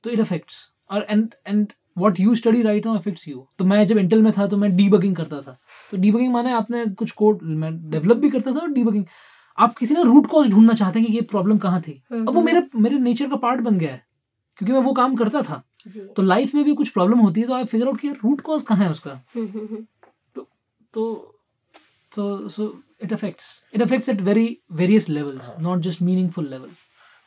तो 0.03 0.09
इट 0.09 0.19
अफेक्ट्स 0.19 0.55
और 0.91 1.05
and 1.09 1.33
and 1.47 1.71
what 1.97 2.19
you 2.19 2.35
study 2.35 2.61
right 2.61 2.85
now 2.85 2.97
affects 2.97 3.27
you 3.27 3.45
तो 3.59 3.65
मैं 3.65 3.85
जब 3.87 3.97
इंटेल 3.97 4.21
में 4.21 4.31
था 4.37 4.47
तो 4.47 4.57
मैं 4.57 4.75
डीबगिंग 4.77 5.15
करता 5.15 5.41
था। 5.41 5.57
तो 5.91 5.97
डीबगिंग 5.97 6.33
माने 6.33 6.51
आपने 6.53 6.85
कुछ 6.93 7.11
कोड 7.11 7.43
मैं 7.43 7.71
डेवलप 7.89 8.17
भी 8.17 8.29
करता 8.29 8.51
था 8.51 8.59
और 8.59 8.71
डीबगिंग 8.71 9.05
आप 9.57 9.75
किसी 9.77 9.93
ना 9.93 10.01
रूट 10.01 10.27
कॉज 10.27 10.49
ढूंढना 10.51 10.73
चाहते 10.73 10.99
हैं 10.99 11.07
कि 11.07 11.13
ये 11.13 11.21
प्रॉब्लम 11.31 11.57
कहाँ 11.57 11.81
थी। 11.81 12.01
अब 12.11 12.33
वो 12.35 12.41
मेरे 12.41 12.61
मेरे 12.75 12.99
नेचर 12.99 13.29
का 13.29 13.35
पार्ट 13.37 13.61
बन 13.61 13.77
गया 13.77 13.91
है 13.91 14.03
क्योंकि 14.59 14.73
मैं 14.73 14.81
वो 14.81 14.93
काम 14.93 15.15
करता 15.15 15.41
था। 15.41 15.61
तो 16.15 16.21
लाइफ 16.21 16.53
में 16.55 16.63
भी 16.65 16.73
कुछ 16.75 16.89
प्रॉब्लम 16.89 17.19
होती 17.19 17.41
है 17.41 17.47
तो 17.47 17.53
आई 17.53 17.65
फिगर 17.65 17.87
आउट 17.87 17.99
कि 17.99 18.09
रूट 18.23 18.41
कॉज 18.41 18.61
कहाँ 18.63 18.85
है 18.85 18.91
उसका। 18.91 19.19
तो 20.35 20.47
तो 20.93 21.31
so 22.11 22.25
so 22.47 22.65
it 23.05 23.13
affects 23.15 23.47
it 23.73 23.81
affects 23.85 24.09
at 24.11 24.21
very 24.25 24.43
various 24.81 25.07
levels 25.09 25.47
हाँ. 25.47 25.63
not 25.63 25.81
just 25.85 26.03
meaningful 26.09 26.45
level 26.51 26.69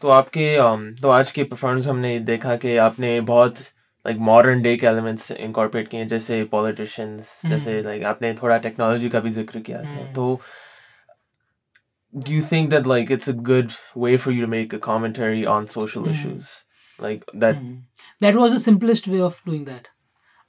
तो 0.02 0.08
आपके 0.08 0.44
um, 0.58 0.84
तो 1.02 1.08
आज 1.08 1.30
के 1.30 1.44
परफॉर्मेंस 1.44 1.86
हमने 1.86 2.18
देखा 2.20 2.54
कि 2.56 2.76
आपने 2.84 3.20
बहुत 3.30 3.58
लाइक 4.06 4.18
मॉडर्न 4.28 4.62
डे 4.62 4.76
के 4.76 4.86
एलिमेंट्स 4.86 5.30
इनकॉर्पोरेट 5.32 5.88
किए 5.88 6.04
जैसे 6.06 6.42
पॉलिटिशियंस. 6.52 7.40
जैसे 7.46 7.82
लाइक 7.82 8.04
आपने 8.04 8.32
थोड़ा 8.34 8.56
टेक्नोलॉजी 8.58 9.08
का 9.08 9.20
भी 9.20 9.30
ज़िक्र 9.30 9.60
किया 9.60 9.82
था. 9.82 10.12
तो 10.12 10.40
do 12.13 12.33
you 12.33 12.41
think 12.41 12.69
that 12.69 12.85
like 12.85 13.09
it's 13.09 13.27
a 13.27 13.33
good 13.33 13.73
way 13.95 14.17
for 14.17 14.31
you 14.31 14.41
to 14.41 14.47
make 14.47 14.73
a 14.73 14.79
commentary 14.79 15.45
on 15.45 15.67
social 15.67 16.03
mm. 16.03 16.11
issues 16.11 16.63
like 16.99 17.23
that 17.33 17.55
mm. 17.55 17.81
that 18.19 18.35
was 18.35 18.51
the 18.51 18.59
simplest 18.59 19.07
way 19.07 19.21
of 19.21 19.41
doing 19.45 19.65
that 19.65 19.89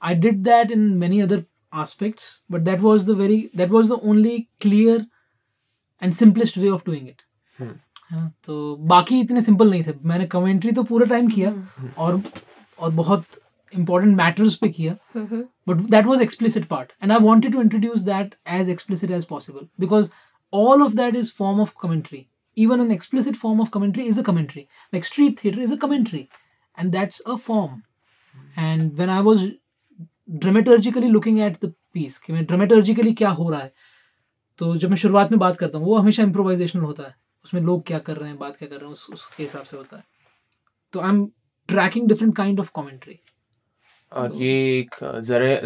i 0.01 0.13
did 0.13 0.43
that 0.43 0.71
in 0.71 0.99
many 0.99 1.21
other 1.21 1.45
aspects 1.73 2.41
but 2.49 2.65
that 2.65 2.81
was 2.81 3.05
the 3.05 3.15
very 3.15 3.39
that 3.53 3.69
was 3.69 3.87
the 3.87 3.99
only 4.01 4.49
clear 4.59 5.05
and 6.01 6.15
simplest 6.15 6.57
way 6.57 6.69
of 6.69 6.83
doing 6.83 7.07
it 7.07 7.25
hmm. 7.57 7.73
हाँ, 8.11 8.31
तो 8.43 8.75
बाकी 8.87 9.19
इतने 9.21 9.41
simple 9.41 9.69
नहीं 9.69 9.83
थे 9.83 9.93
मैंने 10.09 10.25
commentary 10.31 10.71
तो 10.71 10.83
पूरा 10.83 11.05
time 11.07 11.29
किया 11.29 11.51
hmm. 11.51 11.97
और 11.97 12.21
और 12.79 12.91
बहुत 12.91 13.25
important 13.73 14.15
मैटर्स 14.17 14.55
पे 14.55 14.69
किया 14.69 14.95
but 15.67 15.77
that 15.89 16.05
was 16.05 16.21
explicit 16.21 16.65
part 16.67 16.91
and 17.03 17.11
I 17.11 17.17
wanted 17.21 17.53
to 17.53 17.61
introduce 17.61 18.01
that 18.01 18.35
as 18.59 18.69
explicit 18.69 19.11
as 19.11 19.25
possible 19.25 19.67
because 19.79 20.09
all 20.52 20.82
of 20.82 20.96
that 20.96 21.16
is 21.16 21.32
form 21.32 21.60
of 21.60 21.74
commentary. 21.76 22.28
Even 22.56 22.80
an 22.80 22.90
explicit 22.90 23.36
form 23.36 23.60
of 23.60 23.70
commentary 23.70 24.06
is 24.06 24.18
a 24.18 24.24
commentary. 24.24 24.68
Like 24.92 25.04
street 25.04 25.40
theater 25.40 25.60
is 25.60 25.72
a 25.72 25.78
commentary. 25.78 26.28
And 26.78 26.92
that's 26.92 27.20
a 27.26 27.36
form. 27.38 27.82
And 28.56 28.96
when 28.98 29.10
i 29.10 29.20
was 29.30 29.50
dramaturgically 30.30 31.08
looking 31.08 31.38
at 31.40 31.56
the 31.64 31.72
piece 31.94 32.18
कि 32.18 32.32
मैं 32.32 32.44
ड्रामेटर्जिकली 32.46 33.12
क्या 33.20 33.30
हो 33.38 33.48
रहा 33.50 33.60
है 33.60 33.72
तो 34.58 34.76
जब 34.76 34.90
मैं 34.90 34.96
शुरुआत 34.96 35.30
में 35.30 35.38
बात 35.40 35.56
करता 35.58 35.78
हूँ 35.78 35.86
वो 35.86 35.96
हमेशा 35.98 36.22
इम्प्रोवाइजेशनल 36.22 36.82
होता 36.82 37.02
है। 37.02 37.14
उसमें 37.44 37.60
लोग 37.62 37.82
क्या 37.86 37.98
कर 37.98 38.16
रहे 38.16 38.28
हैं 38.28 38.38
बात 38.38 38.56
क्या 38.56 38.68
कर 38.68 38.76
रहे 38.76 38.84
हैं 38.84 38.92
उस 38.92 39.06
उसके 39.12 39.42
हिसाब 39.42 39.64
से 39.64 39.76
होता 39.76 39.96
है। 39.96 40.04
तो 40.92 41.00
I 41.00 41.08
am 41.08 41.24
tracking 41.68 42.08
different 42.08 42.36
kind 42.36 42.60
of 42.60 42.70
commentary 42.74 43.18
और 44.12 44.34
ये 44.42 44.52
एक 44.78 44.94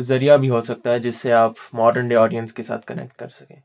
ज़रिया 0.00 0.36
भी 0.36 0.48
हो 0.48 0.60
सकता 0.60 0.90
है 0.90 1.00
जिससे 1.00 1.30
आप 1.32 1.54
मॉडर्न 1.74 2.08
डे 2.08 2.14
ऑडियंस 2.14 2.52
के 2.52 2.62
साथ 2.62 2.88
कनेक्ट 2.88 3.16
कर 3.18 3.28
सकें। 3.28 3.62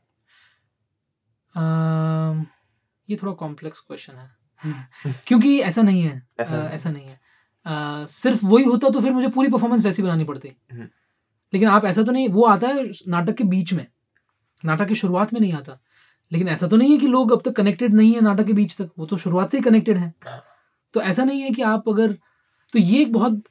ये 3.10 3.16
थोड़ा 3.16 3.32
कॉम्प्लेक्स 3.32 3.78
क्वेश्चन 3.78 4.14
है। 4.14 4.36
क्योंकि 5.26 5.60
ऐसा 5.60 5.82
नहीं 5.82 6.02
है। 6.02 6.28
ऐसा, 6.40 6.54
आ, 6.54 6.68
ऐसा 6.68 6.90
नहीं 6.90 7.06
है। 7.06 7.20
आ, 7.66 8.04
सिर्फ़ 8.04 8.46
वही 8.46 8.64
होता 8.64 8.88
तो 8.88 9.00
फिर 9.00 9.12
मुझे 9.12 9.28
पूरी 9.28 9.48
परफॉर्मेंस 9.48 9.84
वैसी 9.84 10.02
बनानी 10.02 10.24
पड़ती। 10.24 10.56
हम्म। 10.72 10.88
लेकिन 11.52 11.68
आप 11.68 11.84
ऐसा 11.84 12.02
तो 12.02 12.12
नहीं 12.12 12.28
वो 12.28 12.42
आता 12.42 12.68
है 12.68 12.92
नाटक 13.08 13.34
के 13.34 13.44
बीच 13.44 13.72
में। 13.72 13.86
नाटक 14.64 14.88
की 14.88 14.94
शुरुआत 14.94 15.32
में 15.32 15.40
नहीं 15.40 15.52
आता। 15.52 15.80
लेकिन 16.32 16.48
ऐसा 16.48 16.68
तो 16.68 16.76
नहीं 16.76 16.90
है 16.92 16.98
कि 16.98 17.06
लोग 17.06 17.32
अब 17.32 17.42
तक 17.44 17.50
कनेक्टेड 17.56 17.94
नहीं 17.94 18.14
है 18.14 18.20
नाटक 18.20 18.44
के 18.44 18.52
बीच 18.52 18.76
तक। 18.76 18.90
वो 18.98 19.06
तो 19.06 19.16
शुरुआत 19.16 19.50
से 19.50 19.56
ही 19.56 19.62
कनेक्टेड 19.62 19.96
है। 19.96 20.14
हाँ। 20.26 20.42
तो 20.92 21.02
ऐसा 21.02 21.24
नहीं 21.24 21.40
है 21.40 21.50
कि 21.50 21.62
आप 21.62 21.88
अगर 21.88 22.12
तो 22.72 22.78
ये 22.78 23.02
एक 23.02 23.12
बहुत 23.12 23.42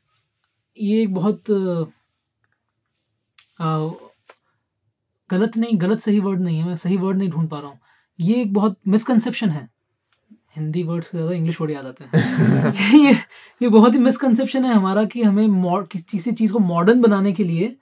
ये 0.79 1.01
एक 1.01 1.13
बहुत 1.13 1.39
आ, 3.61 3.89
गलत 5.31 5.57
नहीं 5.57 5.81
गलत 5.81 5.99
सही 5.99 6.19
वर्ड 6.19 6.39
नहीं 6.39 6.59
है। 6.59 6.65
मैं 6.65 6.75
सही 6.75 6.97
वर्ड 6.97 7.17
नहीं 7.17 7.29
ढूंढ 7.29 7.49
पा 7.49 7.59
रहा 7.59 7.69
हूँ। 7.69 7.79
ये 8.19 8.41
एक 8.41 8.53
बहुत 8.53 8.77
मिसकंसेप्शन 8.87 9.49
है। 9.49 9.69
हिंदी 10.55 10.83
वर्ड्स 10.83 11.07
से 11.07 11.17
ज़्यादा 11.17 11.35
इंग्लिश 11.35 11.61
वर्ड 11.61 11.71
याद 11.71 11.85
आते 11.85 12.03
हैं। 12.03 12.73
ये 13.05 13.13
ये 13.61 13.69
बहुत 13.69 13.93
ही 13.93 13.99
मिसकंसेप्शन 13.99 14.65
है 14.65 14.73
हमारा 14.73 15.03
कि 15.05 15.23
हमें 15.23 15.47
किसी 15.91 16.31
चीज़ 16.31 16.53
को 16.53 16.59
मॉडर्न 16.59 17.01
बनाने 17.01 17.33
के 17.33 17.43
लिए 17.43 17.75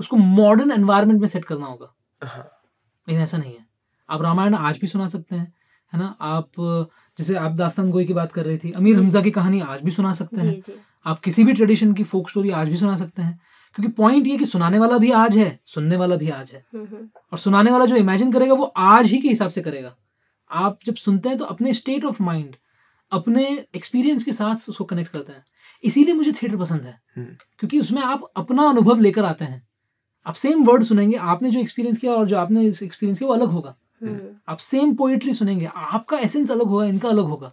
उसको 0.00 0.16
मॉडर्न 0.16 0.70
एनवायरनमेंट 0.70 1.20
में 1.20 1.28
सेट 1.28 1.44
करना 1.44 1.66
होगा। 1.66 1.94
हाँ। 2.22 2.60
लेकिन 3.08 3.22
ऐसा 3.22 3.38
नहीं 3.38 3.52
है। 3.52 3.66
आप 4.10 4.22
रामायण 4.22 4.54
आज 4.54 4.78
भी 4.78 4.86
सुना 4.86 5.06
सकते 5.06 5.36
हैं 5.36 5.52
है 5.92 5.98
ना? 5.98 6.16
आप 6.20 6.50
जैसे 7.18 7.34
आप 7.34 7.52
दास्तान 7.52 7.90
गोई 7.90 8.04
की 8.04 8.12
बात 8.12 8.32
कर 8.32 8.44
रही 8.44 8.58
थी 8.58 8.72
अमीर 8.72 8.96
हमजा 8.96 9.20
की 9.20 9.30
कहानी 9.30 9.60
आज 9.60 9.80
भी 9.80 9.90
सुना 9.90 10.12
सकते 10.12 10.36
हैं। 10.36 10.60
आप 11.06 11.18
किसी 11.18 11.44
भी 11.44 11.52
ट्रेडिशन 11.52 11.92
की 11.92 12.04
फोक 12.04 12.30
स्टोरी 12.30 12.50
आज 12.50 12.68
भी 12.68 12.76
सुना 12.76 12.96
सकते 12.96 13.22
हैं। 13.22 13.40
क्योंकि 13.74 13.92
पॉइंट 13.92 14.26
ये 14.26 14.36
कि 14.36 14.46
सुनाने 14.46 14.78
वाला 14.78 14.98
भी 14.98 15.10
आज 15.10 15.36
है 15.36 15.60
सुनने 15.66 15.96
वाला 15.96 16.16
भी 16.16 16.30
आज 16.30 16.50
है। 16.52 16.66
हम्म, 16.74 16.84
हम्म। 16.84 17.08
और 17.32 17.38
सुनाने 17.38 17.70
वाला 17.70 17.86
जो 17.86 17.96
इमेजिन 17.96 18.32
करेगा 18.32 18.54
वो 18.54 18.64
आज 18.64 19.06
ही 19.06 19.18
के 19.18 19.28
हिसाब 19.28 19.50
से 19.50 19.62
करेगा। 19.62 19.96
आप 20.50 20.78
जब 20.86 20.94
सुनते 20.94 21.28
हैं 21.28 21.38
तो 21.38 21.44
अपने 21.44 21.74
स्टेट 21.74 22.04
ऑफ़ 22.04 22.22
माइंड 22.22 22.56
अपने 23.12 23.64
एक्सपीरियंस 23.74 24.24
के 24.24 24.32
साथ 24.32 24.70
उसको 24.70 24.84
कनेक्ट 24.84 25.12
करते 25.12 25.32
हैं। 25.32 25.44
इसीलिए 25.84 26.14
मुझे 26.14 26.32
थिएटर 26.32 26.56
पसंद 26.56 26.80
है। 26.80 27.00
हम्म। 27.16 27.26
क्योंकि 27.58 27.80
उसमें 27.80 28.02
आप 28.02 28.22
अपना 28.36 28.62
अनुभव 28.62 29.00
लेकर 29.00 29.24
आते 29.24 29.44
हैं। 29.44 29.68
आप 30.26 30.34
सेम 30.34 30.64
वर्ड 30.64 30.82
सुनेंगे 30.82 31.16
आपने 31.16 31.50
जो 31.50 31.60
एक्सपीरियंस 31.60 31.98
किया 31.98 32.12
और 32.12 32.26
जो 32.26 32.36
आपने 32.36 32.66
एक्सपीरियंस 32.66 33.18
किया 33.18 33.28
वो 33.28 33.34
अलग 33.34 33.48
होगा। 33.48 33.76
आप 34.48 34.58
सेम 34.58 34.94
पोइट्री 34.94 35.34
सुनेंगे 35.34 35.68
आपका 35.76 36.18
एसेंस 36.18 36.50
अलग 36.50 36.62
होगा 36.62 36.84
इनका 36.84 37.08
अलग 37.08 37.24
होगा। 37.24 37.52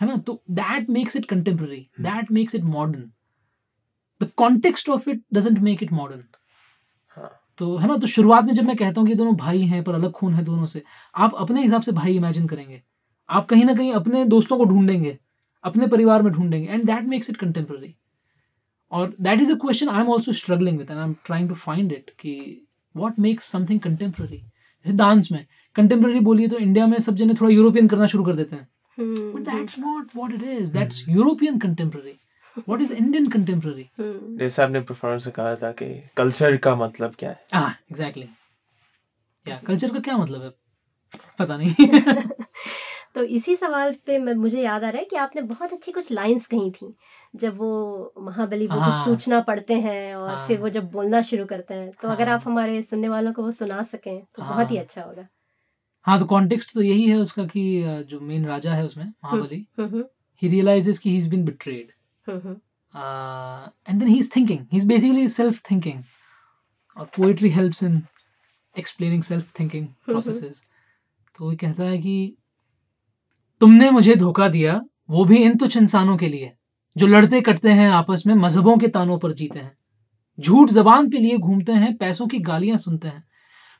है 0.00 0.06
ना? 0.06 0.16
तो 0.16 0.42
that 0.50 0.90
makes 0.90 1.16
it 1.16 1.24
contemporary 1.24 1.88
that 2.00 2.32
makes 2.32 2.54
it 2.54 2.62
modern 2.62 3.12
the 4.20 4.30
context 4.36 4.88
of 4.88 5.08
it 5.10 5.22
doesn't 5.34 5.58
make 5.58 5.82
it 5.82 5.92
modern 5.92 6.24
तो 7.58 7.76
है 7.76 7.88
ना 7.88 7.96
तो 7.96 8.06
शुरुआत 8.06 8.44
में 8.44 8.52
जब 8.52 8.64
मैं 8.64 8.76
कहता 8.76 9.00
हूँ 9.00 9.08
कि 9.08 9.14
दोनों 9.14 9.34
भाई 9.36 9.62
हैं 9.66 9.82
पर 9.84 9.94
अलग 9.94 10.10
खून 10.12 10.34
है 10.34 10.44
दोनों 10.44 10.66
से 10.66 10.82
आप 11.16 11.34
अपने 11.34 11.62
हिसाब 11.62 11.82
से 11.82 11.92
भाई 11.92 12.16
इमेजिन 12.16 12.46
करेंगे। 12.46 12.82
आप 13.28 13.46
कहीं 13.46 13.64
ना 13.64 13.74
कहीं 13.74 13.92
अपने 13.92 14.24
दोस्तों 14.24 14.58
को 14.58 14.64
ढूंढेंगे 14.64 15.16
अपने 15.64 15.86
परिवार 15.86 16.22
में 16.22 16.32
ढूंढेंगे 16.32 16.68
and 16.68 16.84
that 16.84 17.04
makes 17.04 17.30
it 17.30 17.36
contemporary 17.36 17.94
और 18.92 19.14
that 19.20 19.40
is 19.40 19.52
a 19.52 19.54
question 19.54 19.88
I 19.88 20.00
am 20.00 20.08
also 20.08 20.32
struggling 20.32 20.78
with 20.78 20.90
and 20.90 20.98
I 20.98 21.04
am 21.04 21.14
trying 21.26 21.48
to 21.48 21.54
find 21.54 21.92
it 21.92 22.10
कि 22.20 22.34
वॉट 22.94 23.18
मेक्स 23.18 23.50
समथिंग 23.50 23.80
कंटेम्प्रेरी 23.80 24.36
जैसे 24.36 24.96
डांस 24.96 25.32
में 25.32 25.44
कंटेम्प्रेरी 25.76 26.20
बोलिए 26.20 26.48
तो 26.48 26.58
इंडिया 26.58 26.86
में 26.86 26.98
सब 27.00 27.14
जने 27.14 27.34
थोड़ा 27.34 27.50
यूरोपियन 27.50 27.88
करना 27.88 28.06
शुरू 28.06 28.24
कर 28.24 28.34
देते 28.34 28.56
हैं। 28.56 28.68
But 28.98 29.40
that's 29.50 29.78
not 29.78 30.16
what 30.16 30.34
it 30.34 30.42
is 30.42 30.72
that's 30.72 31.04
European 31.08 31.58
contemporary 31.58 32.18
what 32.58 32.80
is 32.80 32.92
Indian 32.92 33.26
contemporary 33.26 33.88
जैसे 34.38 34.62
आपने 34.62 34.80
परफॉर्मेंस 34.80 35.24
से 35.24 35.30
कहा 35.30 35.54
था 35.56 35.72
कि 35.72 36.02
कल्चर 36.16 36.56
का 36.56 36.74
मतलब 36.76 37.14
क्या 37.18 37.30
है? 37.30 37.40
हाँ 37.54 37.70
एग्जैक्टली 37.90 38.28
या 39.46 39.58
कल्चर 39.66 39.92
का 39.92 39.98
क्या 39.98 40.16
मतलब 40.16 40.42
है? 40.42 40.50
पता 41.38 41.56
नहीं। 41.56 41.88
तो 43.14 43.22
इसी 43.22 43.56
सवाल 43.56 43.94
पे 44.06 44.34
मुझे 44.34 44.62
याद 44.62 44.84
आ 44.84 44.88
रहा 44.90 44.98
है 44.98 45.04
कि 45.04 45.16
आपने 45.16 45.42
बहुत 45.42 45.72
अच्छी 45.72 45.92
कुछ 45.92 46.12
लाइंस 46.12 46.46
कही 46.46 46.70
थी। 46.70 46.94
जब 47.36 47.56
वो 47.58 48.12
महाबली 48.18 48.66
वो 48.66 48.78
हाँ, 48.80 49.04
सूचना 49.04 49.40
पढ़ते 49.40 49.74
हैं 49.74 50.14
और 50.14 50.28
हाँ, 50.30 50.46
फिर 50.46 50.58
वो 50.60 50.68
जब 50.68 50.90
बोलना 50.90 51.22
शुरू 51.22 51.46
करते 51.46 51.74
हैं 51.74 51.90
तो 52.02 52.08
हाँ, 52.08 52.16
अगर 52.16 52.28
आप 52.28 52.42
हमारे 52.44 52.82
सुनने 52.82 53.08
वालों 53.08 53.32
को 53.32 53.42
वो 53.42 53.52
सुना 53.52 53.82
सकें 53.82 54.20
तो 54.36 54.42
हाँ, 54.42 54.54
बहुत 54.54 54.70
ही 54.70 54.76
अच्छा 54.76 55.02
होगा। 55.02 55.26
हाँ 56.02 56.18
तो 56.18 56.24
कॉन्टेक्स्ट 56.24 56.74
तो 56.74 56.82
यही 56.82 57.08
है 57.08 57.16
उसका 57.16 57.44
कि 57.44 57.82
जो 58.08 58.20
मेन 58.20 58.46
राजा 58.46 58.74
है 58.74 58.84
उसमें 58.84 59.04
हम्म, 59.04 59.14
महाबली 59.24 59.66
ही 60.42 60.48
रियलाइजेस 60.48 60.98
कि 60.98 61.10
he 61.10 61.18
is 61.18 61.30
been 61.30 61.44
betrayed 61.44 61.92
Mm-hmm. 62.28 62.54
Uh, 62.94 63.68
and 63.86 64.00
then 64.00 64.08
he's 64.08 64.28
thinking. 64.28 64.66
He's 64.70 64.84
basically 64.84 65.28
self-thinking. 65.28 66.04
Or 66.96 67.06
poetry 67.06 67.50
helps 67.50 67.82
in 67.82 68.06
explaining 68.76 69.22
self-thinking 69.22 69.86
mm-hmm. 69.86 70.12
processes. 70.12 70.64
तो 71.38 71.44
वो 71.44 71.56
कहता 71.56 71.84
है 71.84 71.98
कि 71.98 72.36
तुमने 73.60 73.90
मुझे 73.90 74.14
धोखा 74.16 74.48
दिया 74.48 74.80
वो 75.10 75.24
भी 75.24 75.36
इन 75.36 75.56
तुच्छ 75.56 75.76
इंसानों 75.76 76.16
के 76.16 76.28
लिए 76.28 76.52
जो 76.96 77.06
लड़ते 77.06 77.40
कटते 77.40 77.72
हैं 77.72 77.88
आपस 77.90 78.22
में 78.26 78.34
मजहबों 78.34 78.76
के 78.78 78.88
तानों 78.88 79.18
पर 79.18 79.32
जीते 79.32 79.58
हैं 79.58 79.76
झूठ 80.40 80.70
जबान 80.70 81.10
पे 81.10 81.18
लिए 81.18 81.38
घूमते 81.38 81.72
हैं 81.72 81.96
पैसों 81.96 82.26
की 82.26 82.38
गालियाँ 82.38 82.76
सुनते 82.76 83.08
हैं 83.08 83.24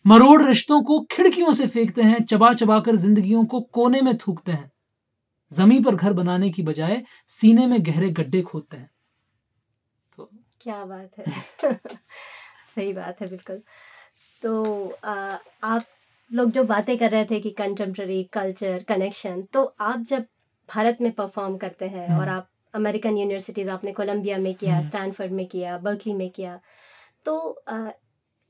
मरोड़ 0.06 0.42
रिश्तों 0.42 0.82
को 0.82 1.00
खिड़कियों 1.10 1.52
से 1.52 1.66
फेंकते 1.66 2.02
हैं 2.02 2.22
चबा 2.24 2.52
चबा 2.54 2.80
कर 2.80 2.96
जिंदगियों 2.96 3.44
को 3.44 3.60
कोने 3.60 4.00
में 4.00 4.16
थूकते 4.18 4.52
हैं 4.52 4.70
ज़मीन 5.52 5.82
पर 5.82 5.94
घर 5.96 6.12
बनाने 6.12 6.50
की 6.50 6.62
बजाय 6.62 7.02
सीने 7.30 7.66
में 7.66 7.78
गहरे 7.86 8.10
गड्ढे 8.12 8.42
खोदते 8.42 8.76
हैं 8.76 8.90
तो 10.18 10.30
क्या 10.60 10.84
बात 10.84 11.18
है 11.18 11.78
सही 12.68 12.92
बात 12.92 13.20
है 13.20 13.28
बिल्कुल 13.28 13.62
तो 14.42 14.96
आ, 15.04 15.14
आप 15.64 15.84
लोग 16.30 16.50
जो 16.50 16.64
बातें 16.64 16.96
कर 16.98 17.10
रहे 17.10 17.24
थे 17.24 17.40
कि 17.40 17.50
कंटेम्प्रेरी 17.58 18.22
कल्चर 18.32 18.84
कनेक्शन 18.88 19.42
तो 19.52 19.64
आप 19.82 20.02
जब 20.02 20.24
भारत 20.68 20.98
में 21.00 21.10
परफॉर्म 21.12 21.56
करते 21.56 21.86
हैं 21.86 22.08
और 22.08 22.18
हम्म। 22.18 22.30
आप 22.30 22.48
अमेरिकन 22.74 23.16
यूनिवर्सिटीज़ 23.18 23.68
आपने 23.70 23.92
कोलंबिया 23.92 24.38
में 24.38 24.54
किया 24.54 24.80
स्टैनफोर्ड 24.82 25.30
हम्म। 25.30 25.36
में 25.36 25.46
किया 25.46 25.78
बर्कली 25.78 26.12
में 26.14 26.28
किया 26.30 26.60
तो 27.26 27.38
आ, 27.68 27.78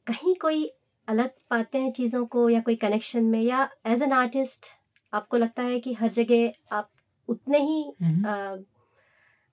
कहीं 0.06 0.34
कोई 0.36 0.68
अलग 1.08 1.30
पाते 1.50 1.78
हैं 1.78 1.92
चीज़ों 1.92 2.24
को 2.26 2.48
या 2.50 2.60
कोई 2.60 2.76
कनेक्शन 2.78 3.24
में 3.26 3.40
या 3.42 3.68
एज 3.86 4.02
एन 4.02 4.12
आर्टिस्ट 4.12 4.66
आपको 5.12 5.36
लगता 5.36 5.62
है 5.62 5.80
कि 5.80 5.92
हर 5.92 6.08
जगह 6.08 6.76
आप 6.76 6.88
उतने 7.28 7.58
ही 7.58 7.82
आ, 8.26 8.56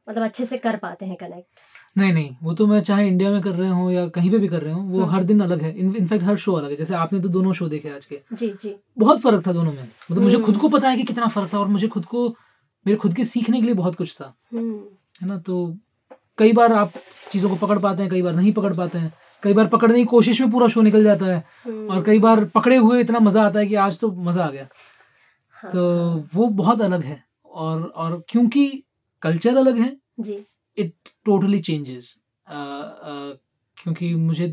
मतलब 0.08 0.24
अच्छे 0.24 0.46
से 0.46 0.58
कर 0.58 0.76
पाते 0.76 1.06
हैं 1.06 1.16
कनेक्ट 1.16 1.60
नहीं 1.98 2.14
नहीं 2.14 2.36
वो 2.44 2.54
तो 2.54 2.68
मैं 2.68 2.82
चाहे 2.82 3.08
इंडिया 3.08 3.32
में 3.32 3.42
कर 3.42 3.52
रहे 3.52 3.70
हूँ 3.70 3.92
या 3.92 4.08
कहीं 4.08 4.32
पे 4.32 4.38
भी 4.38 4.48
कर 4.48 4.62
रहे 4.62 4.74
हूँ 4.74 4.92
वो 4.92 5.02
हम्म। 5.02 5.16
हर 5.16 5.24
दिन 5.24 5.40
अलग 5.40 5.62
है। 5.62 5.72
इनफैक्ट 5.78 6.24
हर 6.24 6.38
शो 6.38 6.54
अलग 6.54 6.70
है। 6.70 6.76
जैसे 6.76 6.96
आपने 6.96 7.20
तो 7.20 7.30
दोनों 7.30 7.54
शो 7.54 7.68
देखे 7.70 7.90
आज 7.90 8.06
के। 8.06 8.20
जी 8.34 8.48
जी। 8.62 8.76
बहुत 8.98 9.22
फ़र्क 9.22 9.48
था 9.48 9.54
दोनों 9.54 9.72
में। 9.74 9.84
मतलब 9.84 10.24
मुझे 10.24 10.36
हम्म। 10.36 10.46
खुद 10.46 10.58
को 10.58 10.70
पता 10.70 10.90
है 10.90 10.98
कि 10.98 11.04
कितना 11.04 11.28
फ़र्क 11.28 11.54
था 11.54 11.60
और 11.60 11.68
मुझे 11.68 11.88
खुद 11.88 12.06
को 12.06 12.28
मेरे 12.86 12.98
खुद 12.98 13.16
के 13.16 13.26
सीखने 13.26 13.60
के 13.60 13.66
लिए 13.66 13.76
बहुत 13.76 13.96
कुछ 13.96 14.16
था। 14.16 14.34
हम्म। 14.54 14.80
है 15.22 15.28
ना? 15.28 15.38
तो 15.38 15.78
कई 16.38 16.54
बार 16.54 16.74
आप 16.74 16.92
चीज़ों 17.32 17.50
को 17.50 17.56
पकड़ 17.56 17.80
पाते 17.80 18.04
हैं 18.04 18.12
कई 18.12 18.22
बार 18.22 18.34
नहीं 18.34 18.52
पकड़ 18.54 18.74
पाते 18.74 18.98
हैं। 18.98 19.14
कई 19.44 19.54
बार 19.54 19.68
पकड़ने 19.68 19.98
की 19.98 20.06
कोशिश 20.06 20.42
में 20.42 20.52
पूरा 20.52 20.68
शो 20.68 20.82
निकल 20.82 21.04
जाता 21.04 21.26
है। 21.26 21.44
हम्म, 21.66 21.88
और 21.88 22.04
कई 22.04 22.20
बार 22.20 22.44
पकड़े 22.46 22.76
हुए 22.78 23.02
इतना 23.02 23.20
मज़ा 23.20 23.46
आता 23.46 23.60
है 23.60 23.68
कि 23.68 23.76
आज 23.76 24.00
तो 24.00 24.12
मज़ा 24.12 24.46
आ 24.46 24.50
गया। 24.50 24.68
हाँ, 25.56 25.72
तो 25.72 26.28
वो 26.34 26.48
बहुत 26.54 26.82
अलग 26.82 27.04
है 27.04 27.24
और 27.46 27.84
और 27.86 28.24
क्योंकि 28.30 28.68
कल्चर 29.22 29.58
अलग 29.58 29.78
है 29.78 29.96
जी। 30.20 30.46
इट 30.78 30.94
टोटली 31.26 31.60
चेंजेस 31.60 32.16
क्योंकि 32.48 34.14
मुझे 34.16 34.48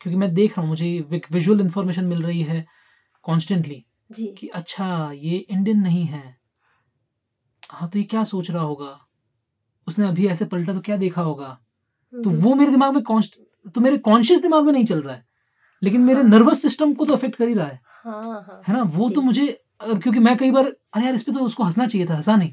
क्योंकि 0.00 0.16
मैं 0.16 0.32
देख 0.34 0.50
रहा 0.50 0.60
हूँ 0.60 0.68
मुझे 0.68 1.20
विजुअल 1.32 1.60
इंफॉर्मेशन 1.60 2.04
मिल 2.04 2.22
रही 2.22 2.42
है 2.42 2.64
कॉन्स्टेंटली 3.24 3.84
कि 4.12 4.48
अच्छा 4.48 5.10
ये 5.14 5.36
इंडियन 5.38 5.80
नहीं 5.80 6.04
है। 6.04 6.36
हाँ 7.62 7.88
तो 7.88 7.98
ये 7.98 8.04
क्या 8.04 8.24
सोच 8.24 8.50
रहा 8.50 8.62
होगा? 8.62 8.98
उसने 9.86 10.08
अभी 10.08 10.26
ऐसे 10.26 10.44
पलटा 10.44 10.74
तो 10.74 10.80
क्या 10.80 10.96
देखा 10.96 11.22
होगा? 11.22 11.48
तो 12.12 12.30
हम्म, 12.30 12.40
वो 12.40 12.54
मेरे 12.54 12.70
दिमाग 12.70 12.94
में 12.94 13.02
तो 13.70 13.80
मेरे 13.80 13.98
कॉन्शियस 13.98 14.42
दिमाग 14.42 14.64
में 14.64 14.72
नहीं 14.72 14.84
चल 14.84 15.02
रहा 15.02 15.14
है 15.14 15.26
लेकिन 15.82 16.00
मेरे 16.00 16.20
हाँ। 16.20 16.28
नर्वस 16.28 16.62
सिस्टम 16.62 16.94
को 16.94 17.04
तो 17.04 17.12
अफेक्ट 17.12 17.36
कर 17.36 17.48
ही 17.48 17.54
रहा 17.54 17.66
है। 17.66 17.80
हाँ 18.04 18.22
हाँ। 18.22 18.62
है 18.68 18.74
ना? 18.74 18.82
वो 18.82 19.10
तो 19.10 19.20
मुझे 19.22 19.46
अगर- 19.80 20.02
क्योंकि 20.02 20.20
मैं 20.20 20.36
कई 20.36 20.50
बार 20.50 20.64
अरे 20.66 21.04
यार 21.04 21.14
इस 21.14 21.22
पे 21.22 21.32
तो 21.32 21.40
उसको 21.40 21.62
हंसना 21.62 21.86
चाहिए 21.86 22.06
था 22.06 22.14
हंसा 22.14 22.36
नहीं। 22.36 22.52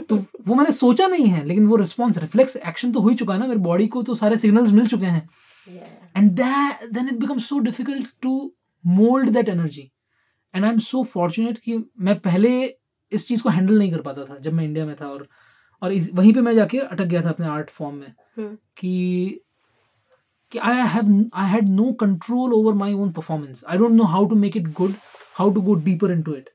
तो 0.00 0.16
वो 0.48 0.54
मैंने 0.54 0.72
सोचा 0.72 1.06
नहीं 1.06 1.26
है 1.26 1.44
लेकिन 1.44 1.66
वो 1.66 1.76
रिस्पॉन्स 1.76 2.18
रिफ्लेक्स 2.18 2.56
एक्शन 2.56 2.92
तो 2.92 3.00
हो 3.00 3.08
ही 3.08 3.14
चुका 3.14 3.34
है 3.34 3.40
ना 3.40 3.46
मेरे 3.46 3.60
बॉडी 3.60 3.86
को 3.86 4.02
तो 4.02 4.14
सारे 4.14 4.36
सिग्नल्स 4.36 4.70
मिल 4.70 4.86
चुके 4.86 5.06
हैं। 5.06 5.28
And 6.16 6.40
that 6.40 6.82
then 6.96 7.10
it 7.12 7.18
becomes 7.22 7.46
so 7.52 7.60
difficult 7.68 8.10
to 8.26 8.34
mold 8.84 9.32
that 9.36 9.48
energy. 9.54 9.84
And 10.54 10.64
i'm 10.64 10.80
so 10.80 11.04
fortunate 11.16 11.58
कि 11.58 11.90
मैं 12.00 12.18
पहले 12.20 12.50
इस 13.12 13.28
चीज़ 13.28 13.42
को 13.42 13.48
हैंडल 13.48 13.78
नहीं 13.78 13.90
कर 13.92 14.00
पाता 14.00 14.24
था 14.24 14.38
जब 14.38 14.52
मैं 14.52 14.64
इंडिया 14.64 14.86
में 14.86 14.94
था 15.00 15.06
और 15.06 15.26
और 15.82 15.92
इस 15.92 16.10
वहीं 16.14 16.32
पे 16.32 16.40
मैं 16.40 16.54
जाके 16.54 16.78
अटक 16.78 17.04
गया 17.04 17.22
था 17.22 17.28
अपने 17.28 17.46
आर्ट 17.46 17.70
फॉर्म 17.70 17.96
में। 17.96 18.12
हम्म। 18.36 18.56
कि 18.76 19.40
कि 20.52 20.58
I 20.58 20.76
have 20.76 21.30
I 21.34 21.50
had 21.50 21.68
no 21.68 21.92
control 21.92 22.52
over 22.52 22.74
my 22.74 22.92
own 22.92 23.10
performance 23.12 23.64
I 23.68 23.78
don't 23.78 23.92
know 23.92 24.04
how 24.04 24.26
to 24.26 24.36
make 24.36 24.56
it 24.56 24.68
good 24.72 24.94
how 25.34 25.52
to 25.52 25.60
go 25.60 25.74
deeper 25.84 26.12
into 26.22 26.34
it 26.34 26.48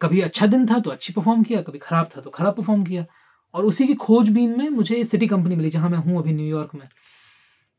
कभी 0.00 0.20
अच्छा 0.20 0.46
दिन 0.46 0.66
था 0.66 0.78
तो 0.78 0.90
अच्छी 0.90 1.12
परफॉर्म 1.12 1.42
किया 1.42 1.60
कभी 1.62 1.78
खराब 1.78 2.08
था 2.16 2.20
तो 2.20 2.30
खराब 2.30 2.54
परफॉर्म 2.54 2.84
किया। 2.84 3.04
और 3.54 3.64
उसी 3.64 3.86
की 3.86 3.94
खोजबीन 3.96 4.56
में 4.58 4.68
मुझे 4.70 5.04
सिटी 5.04 5.26
कंपनी 5.28 5.56
मिली 5.56 5.70
जहाँ 5.70 5.90
मैं 5.90 5.98
हूँ 5.98 6.18
अभी 6.18 6.32
न्यूयॉर्क 6.32 6.74
में। 6.74 6.88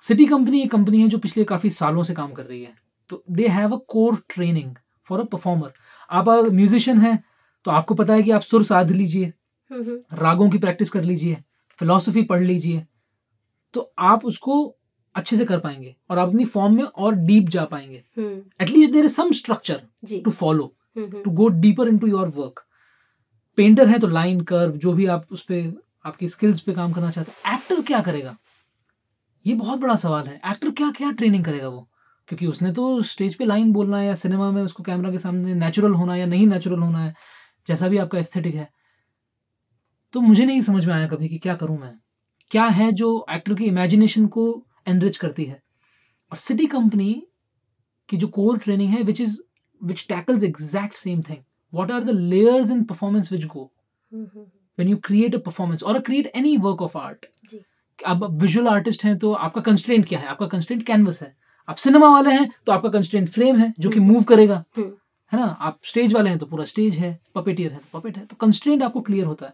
सिटी 0.02 0.26
कंपनी 0.26 0.62
एक 0.62 0.72
कंपनी 0.72 1.02
है 1.02 1.08
जो 1.08 1.18
पिछले 1.18 1.44
काफ़ी 1.44 1.70
सालों 1.72 2.04
से 2.04 2.14
काम 2.14 2.32
कर 2.34 2.46
रही 2.46 2.62
है। 2.64 2.74
तो 3.10 3.24
they 3.32 3.48
have 3.48 3.76
a 3.76 3.80
core 3.88 4.18
training 4.30 4.76
for 5.08 5.20
a 5.20 5.24
performer 5.26 5.74
आप 6.10 6.30
अगर 6.30 6.50
म्यूजिशियन 6.52 7.00
हैं 7.00 7.24
तो 7.66 7.72
आपको 7.72 7.96
पता 7.96 8.14
है 8.14 8.24
कि 8.24 8.32
आप 8.32 8.42
सुर 8.42 8.64
साध 8.64 8.92
लीजिए 8.92 9.26
हम्म, 9.72 10.00
रागों 10.14 10.50
की 10.50 10.58
प्रैक्टिस 10.58 10.90
कर 10.90 11.04
लीजिए 11.04 11.38
फिलॉसफी 11.80 12.22
पढ़ 12.24 12.44
लीजिए। 12.44 12.86
तो 13.74 13.92
आप 14.00 14.26
उसको 14.26 14.76
अच्छे 15.16 15.38
से 15.38 15.46
कर 15.46 15.60
पाएँगे 15.60 15.96
और 16.10 16.18
अपनी 16.18 16.46
फॉर्म 16.46 16.76
में 16.76 16.84
और 16.84 17.16
डीप 17.16 17.50
जा 17.50 17.66
पाएँगे। 17.66 18.04
At least 18.62 18.94
there 18.94 19.06
is 19.06 19.14
some 19.14 19.32
structure 19.32 19.82
to 20.24 20.32
follow 20.32 20.74
to 20.98 21.32
go 21.32 21.48
deeper 21.48 21.88
into 21.98 22.08
your 22.08 22.28
work 22.36 22.66
painter 23.58 23.88
है 23.88 24.00
तो 24.00 24.08
लाइन 24.08 24.42
कर्व 24.44 24.78
जो 24.78 24.94
भी 24.94 25.06
आप 25.06 25.28
उस 25.32 25.44
पर 25.44 25.74
आपकी 26.06 26.28
स्किल्स 26.30 26.60
पे 26.60 26.74
काम 26.74 26.94
करना 26.94 27.10
चाहते 27.12 27.32
हैं 27.32 27.54
एक्टर 27.56 27.82
क्या 27.82 28.02
करेगा? 28.02 28.36
ये 29.46 29.54
बहुत 29.54 29.80
बड़ा 29.80 29.96
सवाल 29.96 30.28
है। 30.28 30.40
एक्टर 30.52 30.72
क्या 30.72 30.90
क्या 30.92 31.12
ट्रेनिंग 31.12 31.46
करेगा 31.46 31.68
वो? 31.68 31.88
क्योंकि 32.28 32.48
उसने 32.48 32.72
तो 32.74 33.02
स्टेज 33.04 33.36
पे 33.36 33.46
लाइन 33.46 33.72
बोलना 33.74 33.98
है 33.98 34.06
या 34.06 34.16
सिनेमा 34.16 34.50
में 34.52 34.62
उसको 34.64 34.84
कैमरा 34.84 35.12
के 35.12 35.18
सामने 35.18 35.54
नेचुरल 35.56 35.94
होना 35.94 36.14
है 36.14 36.20
या 36.20 36.26
नहीं 36.26 36.48
नेचुरल 36.48 36.80
होना 36.80 37.00
है 37.00 37.14
जैसा 37.68 37.88
भी 37.88 37.98
आपका 37.98 38.20
एस्थेटिक 38.20 38.56
है। 38.56 38.70
तो 40.14 40.22
मुझे 40.22 40.46
नहीं 40.46 40.62
समझ 40.62 40.86
में 40.86 40.94
आया 40.94 41.08
कभी 41.08 41.30
कि 41.30 41.38
क्या 41.38 41.56
करूँ 41.56 41.80
मैं। 41.80 41.94
क्या 42.52 42.66
है 42.66 42.92
जो 42.92 43.26
एक्टर 43.32 43.54
की 43.54 43.66
इमेजिनेशन 43.66 44.28
को 44.28 44.46
एनरिच 44.88 45.18
करती 45.18 45.46
है। 45.46 45.64
और 46.32 46.38
सिटी 46.38 46.66
कंपनी 46.66 47.28
की 48.10 48.18
जो 48.18 48.28
कोर 48.28 48.58
ट्रेनिंग 48.58 48.90
है 48.90 49.02
which 49.02 49.22
is 49.22 49.42
exact 49.84 50.96
same 50.96 51.22
thing. 51.22 51.40
What 51.74 51.92
are 51.92 52.04
the 52.04 52.14
layers 52.14 52.70
in 52.70 52.86
performance 52.86 53.32
which 53.32 53.48
go? 53.58 53.66
Hmm, 54.14 54.46
when 54.80 54.94
you 54.94 55.02
create 55.08 55.36
a 55.40 55.44
performance 55.48 55.84
or 55.84 56.04
create 56.10 56.28
any 56.44 56.58
work 56.58 56.82
of 56.82 56.96
art? 56.96 57.26
जी। 57.50 57.60
आप 58.06 58.24
visual 58.32 58.68
artist 58.68 59.04
हैं 59.04 59.18
तो 59.18 59.34
आपका 59.34 59.62
constant 59.62 60.08
क्या 60.08 60.20
है? 60.20 60.28
आपका 60.28 60.48
कंस्टेंट 60.48 60.86
कैनवस 60.86 61.22
है। 61.22 61.36
आप 61.70 61.76
सिनेमा 61.76 62.10
वाले 62.10 62.30
हैं 62.30 62.52
तो 62.66 62.72
आपका 62.72 62.90
कंस्टेंट 62.90 63.30
फ्रेम 63.30 63.58
है 63.58 63.74
जो 63.80 63.90
कि 63.90 64.00
मूव 64.00 64.24
करेगा। 64.24 64.66
हम्म। 64.78 64.94
है 65.34 65.40
ना? 65.40 65.46
आप 65.46 65.80
स्टेज 65.84 66.14
वाले 66.14 66.30
हैं 66.30 66.40
तो 66.40 66.46
पूरा 66.46 66.66
स्टेज 66.66 66.96
है 66.96 67.20
पपेटियर 67.36 67.72
है 67.74 67.80
तो 67.80 68.00
पपेट 68.00 68.18
है। 68.18 68.26
तो 68.26 68.36
कंस्टेंट 68.36 68.84
आपको 68.84 69.02
क्लियर 69.02 69.26
होता 69.26 69.46
है। 69.46 69.54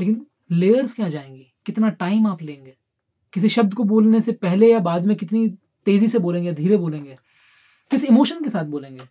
लेकिन 0.00 0.26
लेयर्स 0.50 0.92
क्या 0.92 1.08
जाएँगी? 1.08 1.52
कितना 1.66 1.88
टाइम 1.88 2.26
आप 2.26 2.42
लेंगे? 2.42 2.76
किसी 3.32 3.48
शब्द 3.48 3.74
को 3.74 3.84
बोलने 3.84 4.20
से 4.20 4.32
पहले 4.32 4.70
या 4.72 4.78
बाद 4.80 5.06
में 5.06 5.16
कितनी 5.16 5.48
तेज़ी 5.86 6.08
से 6.08 6.18
बोलेंगे 6.18 6.52
धीरे 6.52 6.76
बोलेंगे? 6.76 7.16
किस 7.90 8.04
इमोशन 8.04 8.42
के 8.44 8.50
साथ 8.50 8.64
बोलेंगे? 8.64 9.04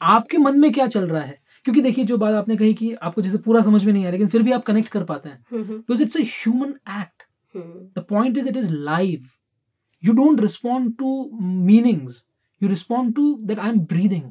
आपके 0.00 0.38
मन 0.38 0.58
में 0.60 0.72
क्या 0.72 0.86
चल 0.86 1.06
रहा 1.06 1.22
है? 1.22 1.38
क्योंकि 1.64 1.80
देखिए 1.80 2.04
जो 2.04 2.16
बात 2.18 2.34
आपने 2.34 2.56
कही 2.56 2.74
कि 2.74 2.92
आपको 2.94 3.22
जैसे 3.22 3.38
पूरा 3.38 3.60
समझ 3.62 3.84
में 3.84 3.92
नहीं 3.92 4.02
आया 4.02 4.10
लेकिन 4.12 4.28
फिर 4.28 4.42
भी 4.42 4.52
आप 4.52 4.62
कनेक्ट 4.64 4.88
कर 4.88 5.04
पाते 5.04 5.28
हैं। 5.28 5.44
Because 5.52 6.02
it's 6.02 6.16
human 6.16 6.74
act 7.00 7.22
the 7.98 8.04
point 8.08 8.38
is 8.38 8.48
it 8.48 8.56
is 8.56 8.72
live 8.72 9.26
you 10.02 10.12
don't 10.12 10.40
respond 10.40 10.96
to 10.98 11.30
meanings 11.40 12.24
you 12.62 12.68
respond 12.68 13.14
to 13.14 13.32
that 13.42 13.58
I 13.58 13.70
am 13.70 13.78
breathing 13.92 14.30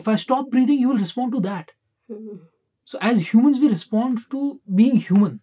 if 0.00 0.10
I 0.10 0.16
stop 0.16 0.50
breathing 0.50 0.80
you 0.80 0.88
will 0.88 0.98
respond 0.98 1.32
to 1.32 1.40
that 1.40 1.70
so 2.88 2.98
as 3.02 3.20
human 3.20 3.54
we 3.60 3.68
respond 3.68 4.18
to 4.30 4.60
being 4.70 4.96
human 4.96 5.38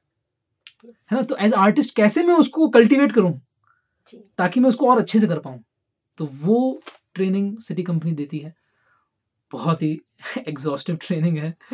है 0.84 1.18
ना? 1.18 1.22
तो 1.22 1.36
as 1.36 1.54
artist 1.54 1.96
कैसे 1.96 2.24
मैं 2.24 2.36
उसको 2.36 2.68
cultivate 2.70 3.12
करूँ। 3.12 3.40
ताकि 4.38 4.60
मैं 4.60 4.70
उसको 4.70 4.90
और 4.92 5.00
अच्छे 5.00 5.20
से 5.20 5.28
कर 5.28 5.40
पाऊँ? 5.40 5.64
तो 6.18 6.26
वो 6.26 6.82
ट्रेनिंग 7.16 7.58
सिटी 7.58 7.84
कंपनी 7.84 8.12
देती 8.12 8.40
है। 8.40 8.56
बहुत 9.52 9.82
ही 9.82 10.00
एग्जॉस्टिव 10.48 10.98
ट्रेनिंग 11.02 11.38
है। 11.38 11.58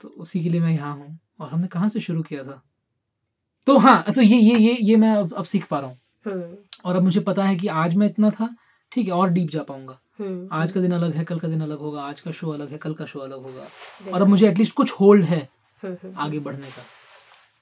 तो 0.00 0.08
उसी 0.08 0.42
के 0.42 0.48
लिए 0.48 0.60
मैं 0.60 0.72
यहाँ 0.72 0.94
हूँ। 0.96 1.18
और 1.40 1.48
हमने 1.48 1.66
कहाँ 1.66 1.88
से 1.88 2.00
शुरू 2.00 2.22
किया 2.22 2.44
था? 2.44 2.62
तो 3.66 3.78
हाँ 3.78 4.02
तो 4.14 4.22
ये 4.22 4.36
ये 4.36 4.58
ये 4.58 4.76
ये 4.80 4.96
मैं 4.96 5.14
अब 5.14 5.32
अब 5.34 5.44
सीख 5.44 5.66
पा 5.68 5.78
रहा 5.78 5.88
हूँ। 5.88 5.98
हम्म, 6.26 6.56
और 6.84 6.96
अब 6.96 7.02
मुझे 7.02 7.20
पता 7.20 7.44
है 7.44 7.56
कि 7.56 7.68
आज 7.68 7.94
मैं 7.96 8.06
इतना 8.06 8.30
था 8.30 8.48
ठीक 8.92 9.06
है 9.06 9.12
और 9.12 9.30
डीप 9.30 9.50
जा 9.50 9.62
पाऊँगा। 9.62 9.98
हम्म, 10.18 10.48
आज 10.52 10.72
का 10.72 10.80
दिन 10.80 10.92
अलग 10.92 11.14
है 11.14 11.24
कल 11.24 11.38
का 11.38 11.48
दिन 11.48 11.60
अलग 11.60 11.78
होगा। 11.78 12.02
आज 12.02 12.20
का 12.20 12.30
शो 12.30 12.50
अलग 12.50 12.68
है 12.68 12.78
कल 12.78 12.94
का 12.94 13.04
शो 13.04 13.18
अलग 13.18 13.42
होगा। 13.42 13.66
और 14.12 14.22
अब 14.22 14.28
मुझे 14.28 14.48
एटलीस्ट 14.48 14.74
कुछ 14.74 14.92
होल्ड 14.92 15.24
है 15.24 15.48
हम्म, 15.82 16.12
आगे 16.16 16.38
बढ़ने 16.38 16.66
का। 16.66 16.82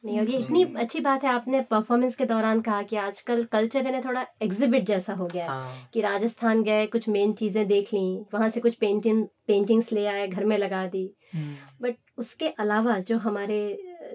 नहीं 0.04 0.18
और 0.20 0.28
ये 0.28 0.38
इतनी 0.38 0.62
अच्छी 0.76 1.00
बात 1.00 1.24
है 1.24 1.30
आपने 1.30 1.60
परफॉर्मेंस 1.60 2.16
के 2.16 2.24
दौरान 2.24 2.60
कहा 2.60 2.82
कि 2.82 2.96
आजकल 2.96 3.42
कल्चर 3.44 3.86
है 3.86 3.92
ना 3.92 4.00
थोड़ा 4.00 4.24
एग्जिबिट 4.42 4.84
जैसा 4.86 5.14
हो 5.14 5.26
गया 5.26 5.44
है 5.44 5.50
हाँ। 5.50 5.88
कि 5.94 6.00
राजस्थान 6.00 6.62
गए 6.62 6.86
कुछ 6.86 7.08
मेन 7.08 7.32
चीज़ें 7.32 7.66
देख 7.68 7.92
ली 7.94 8.26
वहाँ 8.34 8.48
से 8.48 8.60
कुछ 8.60 8.74
पेंटिंग 8.74 9.24
पेंटिंग्स 9.46 9.92
ले 9.92 10.06
आए 10.06 10.26
घर 10.28 10.44
में 10.44 10.56
लगा 10.58 10.86
दी। 10.86 11.10
हम्म, 11.34 11.54
बट 11.82 11.96
उसके 12.18 12.48
अलावा 12.58 12.98
जो 12.98 13.18
हमारे 13.18 13.58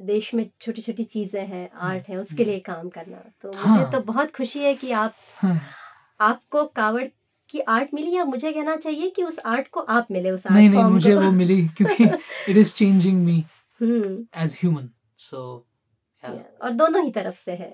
देश 0.01 0.33
में 0.33 0.49
छोटी 0.61 0.81
छोटी 0.81 1.03
चीज़ें 1.05 1.45
हैं 1.45 1.69
आर्ट 1.81 2.07
है 2.09 2.17
उसके 2.17 2.45
लिए 2.45 2.59
काम 2.59 2.89
करना 2.89 3.17
तो 3.41 3.49
मुझे 3.49 3.79
हाँ। 3.79 3.91
तो 3.91 3.99
बहुत 4.03 4.31
खुशी 4.35 4.59
है 4.59 4.73
कि 4.75 4.91
आप 4.91 5.13
हाँ। 5.37 5.59
आपको 6.19 6.65
कावड़ 6.75 7.03
की 7.49 7.59
आर्ट 7.69 7.93
मिली 7.93 8.15
या 8.15 8.23
मुझे 8.25 8.51
कहना 8.51 8.75
चाहिए 8.75 9.09
कि 9.09 9.23
उस 9.23 9.39
आर्ट 9.45 9.67
को 9.67 9.79
आप 9.79 10.07
मिले 10.11 10.31
उस 10.31 10.47
आर्ट 10.47 10.55
नहीं 10.57 10.69
नहीं 10.69 10.83
मुझे 10.83 11.15
वो 11.15 11.31
मिली 11.31 11.61
क्योंकि 11.77 12.03
it 12.51 12.57
is 12.57 12.73
changing 12.73 13.23
me 13.25 13.43
hmm. 13.81 14.17
As 14.35 14.57
human 14.61 14.89
so 15.17 15.43
और 16.23 16.71
दोनों 16.71 17.03
ही 17.03 17.11
तरफ़ 17.11 17.35
से 17.35 17.51
है 17.51 17.69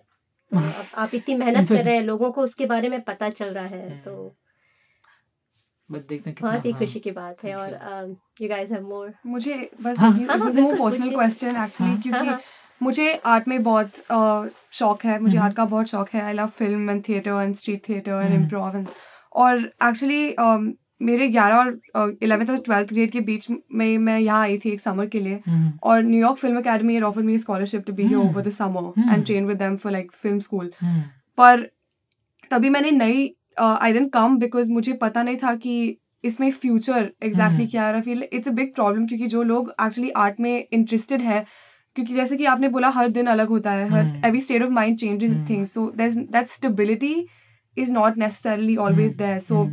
तो 0.52 0.60
आप 0.98 1.16
इतनी 1.16 1.36
मेहनत 1.36 1.70
कर 1.70 1.84
रहे 1.84 1.96
हैं 1.96 2.04
लोगों 2.04 2.32
को 2.32 2.42
उसके 2.42 2.66
बारे 2.66 2.90
में 2.90 3.02
पता 3.02 3.30
चल 3.30 3.50
रहा 3.50 3.66
है 3.66 4.02
तो 4.02 4.14
बस 5.90 6.02
देखते 6.10 6.30
हैं 6.30 6.38
बहुत 6.42 6.66
ही 6.66 6.72
हाँ। 6.72 6.80
खुशी 6.80 7.00
की 7.00 7.12
बात 7.12 7.44
है 7.44 7.54
और 7.56 8.18
यू 8.42 8.50
गाइस 8.50 8.72
हैव 8.72 8.88
मोर 8.88 9.14
मुझे 9.26 9.70
बस 9.82 10.00
हाँ। 10.00 10.12
हाँ, 10.12 10.38
हाँ, 10.38 10.52
मोर 10.52 10.78
पर्सनल 10.80 11.16
क्वेश्चन 11.16 11.64
एक्चुअली 11.64 11.94
हाँ। 11.94 12.02
क्योंकि 12.02 12.28
हाँ, 12.28 12.40
मुझे 12.82 13.14
आर्ट 13.26 13.48
में 13.48 13.62
बहुत 13.64 13.92
शौक 14.74 15.04
है 15.06 15.20
मुझे 15.20 15.36
हम्म। 15.38 15.46
आर्ट 15.46 15.56
का 15.56 15.66
बहुत 15.66 15.88
शौक 15.88 16.10
है 16.10 16.22
I 16.22 16.34
love 16.34 16.48
film 16.48 16.90
and 16.90 17.04
theatre 17.08 17.42
and 17.42 17.56
street 17.56 17.88
theatre 17.90 18.12
and 18.12 18.24
hmm. 18.24 18.42
Improv 18.44 18.86
और 19.34 19.58
एक्चुअली 19.84 20.36
मेरे 21.02 21.28
ग्यारह 21.28 21.56
और 21.56 22.18
इलेवेंथ 22.24 22.50
और 22.50 22.58
ट्वेल्थ 22.66 22.94
ग्रेड 22.94 23.12
के 23.12 23.20
बीच 23.22 23.48
में 23.50 23.98
मैं 23.98 24.18
यहाँ 24.20 24.42
आई 24.42 24.58
थी 24.58 24.70
एक 24.70 24.80
समर 24.80 25.06
के 25.08 25.20
लिए। 25.20 25.40
हम्म, 25.48 25.72
और 25.84 26.02
New York 26.04 26.38
Film 26.38 26.58
Academy 26.58 27.38
scholarship 27.40 27.86
to 27.88 27.96
be 28.00 28.08
here 28.08 28.20
Hmm. 28.20 28.30
over 28.30 28.44
the 28.48 28.54
summer 28.58 28.84
Hmm. 28.90 29.10
and 29.14 29.26
train 29.30 29.48
with 29.52 29.60
them 29.60 29.78
for 29.84 29.94
like 29.96 30.12
film 30.24 30.42
school. 30.48 30.70
हम्म, 30.82 31.02
पर 31.38 31.70
तभी 32.52 32.70
मैंने 32.70 32.92
नई 32.92 33.34
आई 33.62 33.94
डेंट 33.94 34.12
कम 34.14 34.38
बिकॉज़ 34.40 34.72
मुझे 34.72 34.94
पता 35.02 35.24
नहीं 35.24 35.38
था 35.38 35.56
कि 35.56 35.98
इसमें 36.24 36.50
फ्यूचर 36.52 37.12
एग्जैक्टली 37.24 37.64
Hmm. 37.64 37.72
क्या 37.72 37.88
है। 37.88 38.02
Feel 38.02 38.24
it's 38.34 38.48
a 38.48 38.52
big 38.52 38.74
problem 38.76 39.06
क्योंकि 39.08 39.28
जो 39.28 39.44
लोग 39.44 39.74
एक्चुअली 39.82 40.10
आर्ट 40.18 40.40
में 40.40 40.68
इंटरेस्टेड 40.74 41.22
है 41.22 41.46
क्योंकि 41.96 42.14
जैसे 42.14 42.38
कि 42.38 42.46
आपने 42.46 42.68
बोला 42.70 42.90
हर 42.90 43.08
दिन 43.10 43.28
अलग 43.28 43.48
होता 43.50 43.72
है 43.72 43.88
हर 43.90 44.06
every 44.26 44.42
state 44.42 44.64
of 44.64 44.70
mind 44.72 44.98
changes 44.98 45.32
things 45.50 45.74
so 45.74 45.92
that 45.98 46.48
stability 46.48 47.16
is 47.78 47.92
not 47.92 48.18
necessarily 48.18 48.76
always 48.78 49.16
there 49.18 49.40
so 49.40 49.64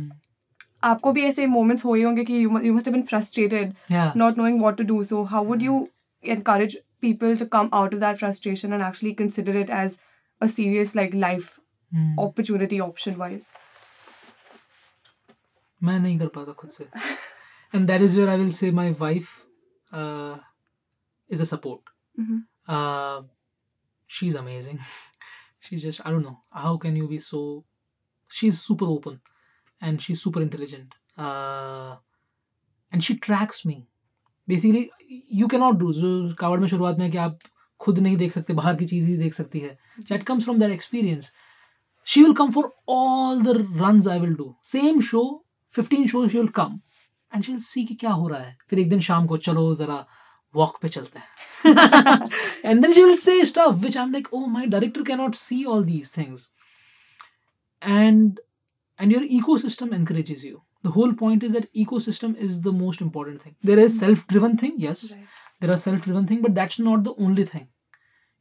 आपको 0.84 1.12
भी 1.12 1.22
ऐसे 1.24 1.46
मोमेंट्स 1.46 1.84
हुए 1.84 2.02
होंगे 2.02 2.24
कि 2.24 2.44
you 2.44 2.50
must 2.50 2.86
have 2.86 2.94
been 2.94 3.02
frustrated 3.06 3.74
not 3.92 4.38
knowing 4.38 4.60
what 4.60 4.76
to 4.76 4.84
do 4.84 5.02
so 5.04 5.22
how 5.34 5.44
would 5.44 5.62
you 5.62 5.88
encourage 6.32 6.74
people 7.04 7.32
to 7.38 7.46
come 7.52 7.68
out 7.76 7.94
of 7.94 8.00
that 8.02 8.18
frustration 8.18 8.74
and 8.74 8.84
actually 8.88 9.10
consider 9.20 9.54
it 9.60 9.70
as 9.78 9.94
a 10.40 10.48
serious 10.50 10.92
like 10.98 11.16
life 11.22 11.48
mm. 11.92 12.12
opportunity 12.26 12.78
option 12.84 13.16
wise 13.22 13.48
मैं 15.84 15.98
नहीं 16.00 16.18
कर 16.18 16.26
पाता 16.34 16.52
खुद 16.58 16.70
से 16.70 16.84
and 17.74 17.86
that 17.86 18.02
is 18.02 18.16
where 18.16 18.28
I 18.28 18.38
will 18.38 18.50
say 18.58 18.70
my 18.80 18.90
wife 19.00 19.30
is 21.30 21.40
a 21.40 21.46
support. 21.46 21.80
Mm-hmm. 22.20 22.38
Uh, 22.68 23.22
she's 24.06 24.34
amazing. 24.34 24.80
she's 25.60 25.82
just 25.82 26.06
I 26.06 26.10
don't 26.10 26.22
know 26.22 26.38
how 26.50 26.76
can 26.76 26.96
you 26.96 27.08
be 27.08 27.18
so. 27.18 27.64
She's 28.30 28.60
super 28.60 28.86
open, 28.86 29.20
and 29.81 30.01
she's 30.01 30.21
super 30.21 30.41
intelligent. 30.41 30.95
Uh, 31.17 31.95
and 32.91 33.03
she 33.03 33.15
tracks 33.27 33.65
me. 33.65 33.77
Basically 34.47 34.89
you 35.33 35.47
can 35.47 35.59
not 35.59 35.75
do 35.75 35.91
जो 35.93 36.33
कावड़ 36.39 36.59
में 36.59 36.67
शुरुआत 36.67 36.97
में 36.99 37.09
कि 37.11 37.17
आप 37.17 37.39
खुद 37.79 37.99
नहीं 37.99 38.17
देख 38.17 38.31
सकते 38.31 38.53
बाहर 38.53 38.75
की 38.75 38.85
चीज़ 38.85 39.05
ही 39.07 39.17
देख 39.17 39.33
सकती 39.33 39.59
है। 39.59 39.77
That 39.99 40.23
comes 40.23 40.43
from 40.43 40.59
that 40.59 40.71
experience 40.71 41.31
she 42.07 42.23
will 42.23 42.33
come 42.33 42.51
for 42.51 42.71
all 42.89 43.41
the 43.41 43.55
run 43.81 44.01
I 44.11 44.19
will 44.19 44.33
do 44.35 44.53
same 44.65 45.01
show 45.09 45.23
fifteen 45.75 46.07
show 46.07 46.27
she 46.27 46.37
will 46.37 46.47
come 46.59 46.79
and 47.31 47.43
she 47.43 47.51
will 47.51 47.61
see 47.61 47.85
कि 47.85 47.95
क्या 47.95 48.11
हो 48.11 48.27
रहा 48.27 48.39
है। 48.39 48.57
फिर 48.69 48.79
एक 48.79 48.89
दिन 48.89 48.99
शाम 49.01 49.27
को 49.27 49.37
चलो 49.37 49.73
ज़रा 49.75 50.05
वॉक 50.55 50.77
पे 50.81 50.89
चलते 50.89 51.19
हैं। 51.19 52.27
And 52.65 52.81
then 52.81 52.93
she 52.93 53.03
will 53.03 53.15
say 53.17 53.43
stuff 53.45 53.73
which 53.75 53.97
I 53.97 54.03
am 54.03 54.11
like 54.11 54.33
oh 54.33 54.47
my 54.51 54.65
director 54.65 55.03
can 55.03 55.17
not 55.17 55.35
see 55.35 55.63
all 55.63 55.83
these 55.85 56.17
things 56.17 56.51
and 57.81 58.39
and 58.99 59.11
your 59.11 59.21
ecosystem 59.39 59.93
encourages 59.93 60.43
you 60.43 60.61
the 60.83 60.91
whole 60.91 61.13
point 61.13 61.43
is 61.43 61.53
that 61.53 61.71
ecosystem 61.75 62.35
is 62.37 62.61
the 62.61 62.71
most 62.73 63.01
important 63.01 63.41
thing 63.41 63.55
there 63.63 63.79
is 63.79 63.97
self-driven 63.99 64.57
thing 64.57 64.73
yes 64.77 65.03
right. 65.11 65.25
there 65.61 65.71
are 65.71 65.77
self-driven 65.77 66.27
thing 66.27 66.41
but 66.41 66.55
that's 66.55 66.79
not 66.79 67.03
the 67.03 67.15
only 67.17 67.45
thing 67.45 67.67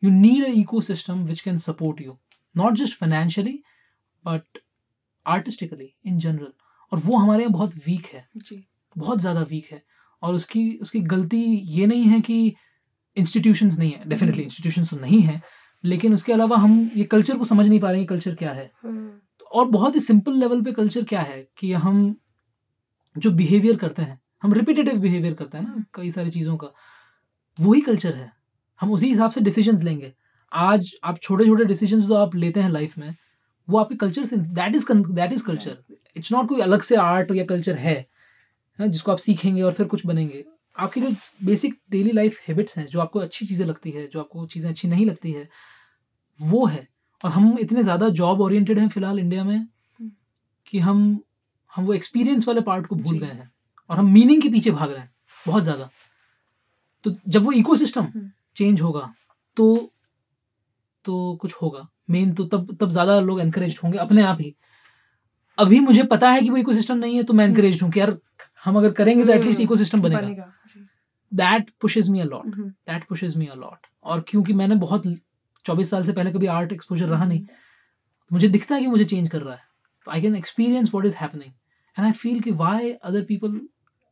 you 0.03 0.11
need 0.11 0.45
an 0.45 0.55
ecosystem 0.55 1.27
which 1.29 1.43
can 1.43 1.59
support 1.59 2.01
you 2.01 2.19
not 2.55 2.75
just 2.75 2.95
financially 2.95 3.63
but 4.25 4.63
artistically 5.27 5.91
in 6.05 6.19
general 6.19 6.53
और 6.93 6.99
वो 6.99 7.17
हमारे 7.17 7.43
यहाँ 7.43 7.53
बहुत 7.53 7.73
week 7.87 8.07
है 8.07 8.27
जी 8.39 8.57
बहुत 8.97 9.21
ज़्यादा 9.21 9.41
week 9.51 9.71
है 9.73 9.83
और 10.23 10.35
उसकी 10.35 10.63
उसकी 10.83 11.01
गलती 11.13 11.39
ये 11.69 11.87
नहीं 11.87 12.05
है 12.05 12.21
कि 12.21 12.37
इंस्टीट्यूशंस 13.17 13.79
नहीं 13.79 13.91
है 13.93 14.09
डेफिनेटली 14.09 14.43
इंस्टीट्यूशंस 14.43 14.91
तो 14.91 14.97
नहीं 14.97 15.21
है 15.23 15.41
लेकिन 15.85 16.15
उसके 16.15 16.33
अलावा 16.33 16.57
हम 16.57 16.79
ये 16.97 17.05
कल्चर 17.05 17.37
को 17.39 17.45
समझ 17.45 17.69
नहीं 17.69 17.81
पा 17.81 17.91
रहे 17.91 17.99
हैं 17.99 18.07
कल्चर 18.09 18.35
क्या 18.35 18.53
है 18.53 18.71
हम्म। 18.83 19.11
और 19.53 19.69
बहुत 19.69 19.95
ही 19.95 20.01
सिंपल 20.01 20.33
लेवल 20.33 20.63
पे 20.63 20.73
कल्चर 20.73 21.05
क्या 21.05 21.21
है 21.21 21.47
कि 21.59 21.73
हम 21.73 22.15
जो 23.17 23.31
बिहेवियर 23.31 23.77
करते 23.77 24.03
हैं, 24.03 24.21
हम 24.43 24.53
रिपीटेटिव 24.53 24.99
बिहेवियर 25.01 25.35
करते 25.35 25.59
हैं 25.59 25.65
ना 25.65 25.85
कई 25.95 26.11
सारी 26.11 26.31
चीज़ों 26.31 26.57
का, 26.57 26.73
वही 27.59 27.81
कल्चर 27.81 28.15
है। 28.15 28.33
हम 28.81 28.93
उसी 28.93 29.09
हिसाब 29.09 29.31
से 29.31 29.41
डिसीजंस 29.41 29.83
लेंगे। 29.83 30.13
आज 30.53 30.91
आप 31.05 31.19
छोटे 31.19 31.45
छोटे 31.45 31.65
डिसीजंस 31.65 32.05
जो 32.05 32.15
आप 32.15 32.35
लेते 32.35 32.61
हैं 32.61 32.71
लाइफ 32.71 32.99
में, 32.99 33.15
वो 33.69 33.79
आपके 33.79 33.95
कल्चर 33.95 34.25
से 34.25 34.37
that 34.37 34.77
is 34.77 34.93
that 34.93 35.33
is 35.33 35.45
culture 35.47 35.77
it's 36.17 36.33
not 36.33 36.49
कोई 36.49 36.61
अलग 36.61 36.83
से 36.83 36.97
आर्ट 36.97 37.31
या 37.31 37.45
कल्चर 37.45 37.75
है 37.75 38.07
ना, 38.79 38.87
जिसको 38.87 39.13
आप 39.13 39.19
सीखेंगे 39.19 39.63
और 39.63 39.73
फिर 39.73 39.87
कुछ 39.87 40.07
बनेंगे। 40.07 40.45
आपकी 40.77 41.01
जो 41.01 41.11
बेसिक 41.45 41.79
डेली 41.91 42.13
लाइफ 42.13 42.39
हैबिट्स 42.49 42.77
हैं, 42.79 42.87
जो 42.87 43.01
आपको 43.01 43.19
अच्छी 43.19 43.47
चीज़ें 43.47 43.67
लगती 43.67 43.91
है, 43.91 44.07
जो 44.07 44.21
आपको 44.21 44.47
चीज़ें 44.47 44.71
अच्छी 44.71 44.89
नहीं 44.89 45.07
लगती 45.07 45.33
है, 45.33 45.49
वो 46.39 46.65
है। 46.67 46.87
और 47.25 47.31
हम 47.31 47.57
इतने 47.59 47.83
ज़्यादा 47.83 48.09
जॉब 48.19 48.41
ओरिएंटेड 48.41 48.79
हैं 48.79 48.89
फ़िलहाल 48.89 49.19
इंडिया 49.19 49.45
में 49.45 49.57
हम्म। 49.57 50.11
कि 50.67 50.79
हम 50.79 51.21
हम 51.73 51.85
वो 51.85 51.95
एक्सपीरियंस 51.95 52.49
वाले 52.49 52.61
पार्ट 52.61 52.87
को 52.87 52.97
भूल 52.97 53.19
गए 53.19 53.27
हैं 53.27 53.51
और 53.91 53.99
हम 53.99 54.11
मीनिंग 54.13 54.43
के 54.43 54.49
पीछे 54.49 54.71
भाग 54.71 54.91
रहे 54.91 55.01
हैं 55.01 55.11
बहुत 55.47 55.63
ज़्यादा। 55.63 55.89
तो 57.05 57.15
जब 57.29 57.43
वो 57.43 57.53
इकोसिस्टम 57.53 58.07
चेंज 58.57 58.81
हम्म। 58.81 58.87
होगा 58.87 59.13
तो 59.57 59.75
तो 61.05 61.37
कुछ 61.41 61.55
होगा। 61.55 61.87
मेन 62.11 62.33
तो 62.35 62.45
तब 62.45 62.77
तब 62.81 62.91
ज़्यादा 62.91 63.19
लोग 63.21 63.41
एनकरेज 63.41 63.79
होंगे 63.85 63.99
अपने 63.99 64.23
आप 64.23 64.41
ही। 64.41 64.55
अभी 65.59 65.81
मुझे 65.81 66.03
पता 66.05 66.31
है 66.31 66.41
कि 66.43 66.51
वो 66.51 66.57
इकोसिस्टम 66.57 66.97
नहीं 66.99 67.17
है 67.17 67.23
तो 67.23 67.35
मैं 67.35 67.45
एनकरेज 67.45 67.83
हूँ 67.83 67.91
कि 67.91 68.01
यार 68.01 68.17
हम 68.65 68.77
अगर 68.79 68.93
करेंगे 68.93 69.25
तो 69.25 69.33
एटलीस्ट 69.33 69.61
इकोसिस्टम 69.61 69.99
हम्म, 69.99 70.17
बनेगा। 70.17 70.53
That 71.33 71.71
pushes 71.81 72.09
me 72.11 72.21
a lot 72.21 72.57
that 72.57 73.05
pushes 73.05 73.37
me 73.37 73.47
a lot 73.47 73.87
और 74.05 74.25
क्योंकि 74.29 74.53
मैंने 74.53 74.75
बहुत 74.77 75.07
चौबीस 75.67 75.91
साल 75.91 76.03
से 76.05 76.13
पहले 76.13 76.33
कभी 76.33 76.47
आर्ट 76.47 76.73
एक्सपोजर 76.73 77.07
रहा 77.09 77.25
नहीं। 77.25 77.45
तो 77.45 78.35
मुझे 78.35 78.49
दिखता 78.49 78.75
है 78.75 78.81
कि 78.81 78.87
मुझे 78.87 79.05
चेंज 79.05 79.29
कर 79.29 79.43
रहा 79.43 79.55
है। 79.55 79.65
तो 80.07 80.13
I 80.13 80.21
can 80.23 80.37
experience 80.37 80.91
what 80.95 81.07
is 81.07 81.17
happening 81.17 81.53
and 81.97 82.07
I 82.07 82.13
feel 82.13 82.41
कि 82.41 82.51
why 82.63 82.93
other 82.93 83.23
people 83.25 83.61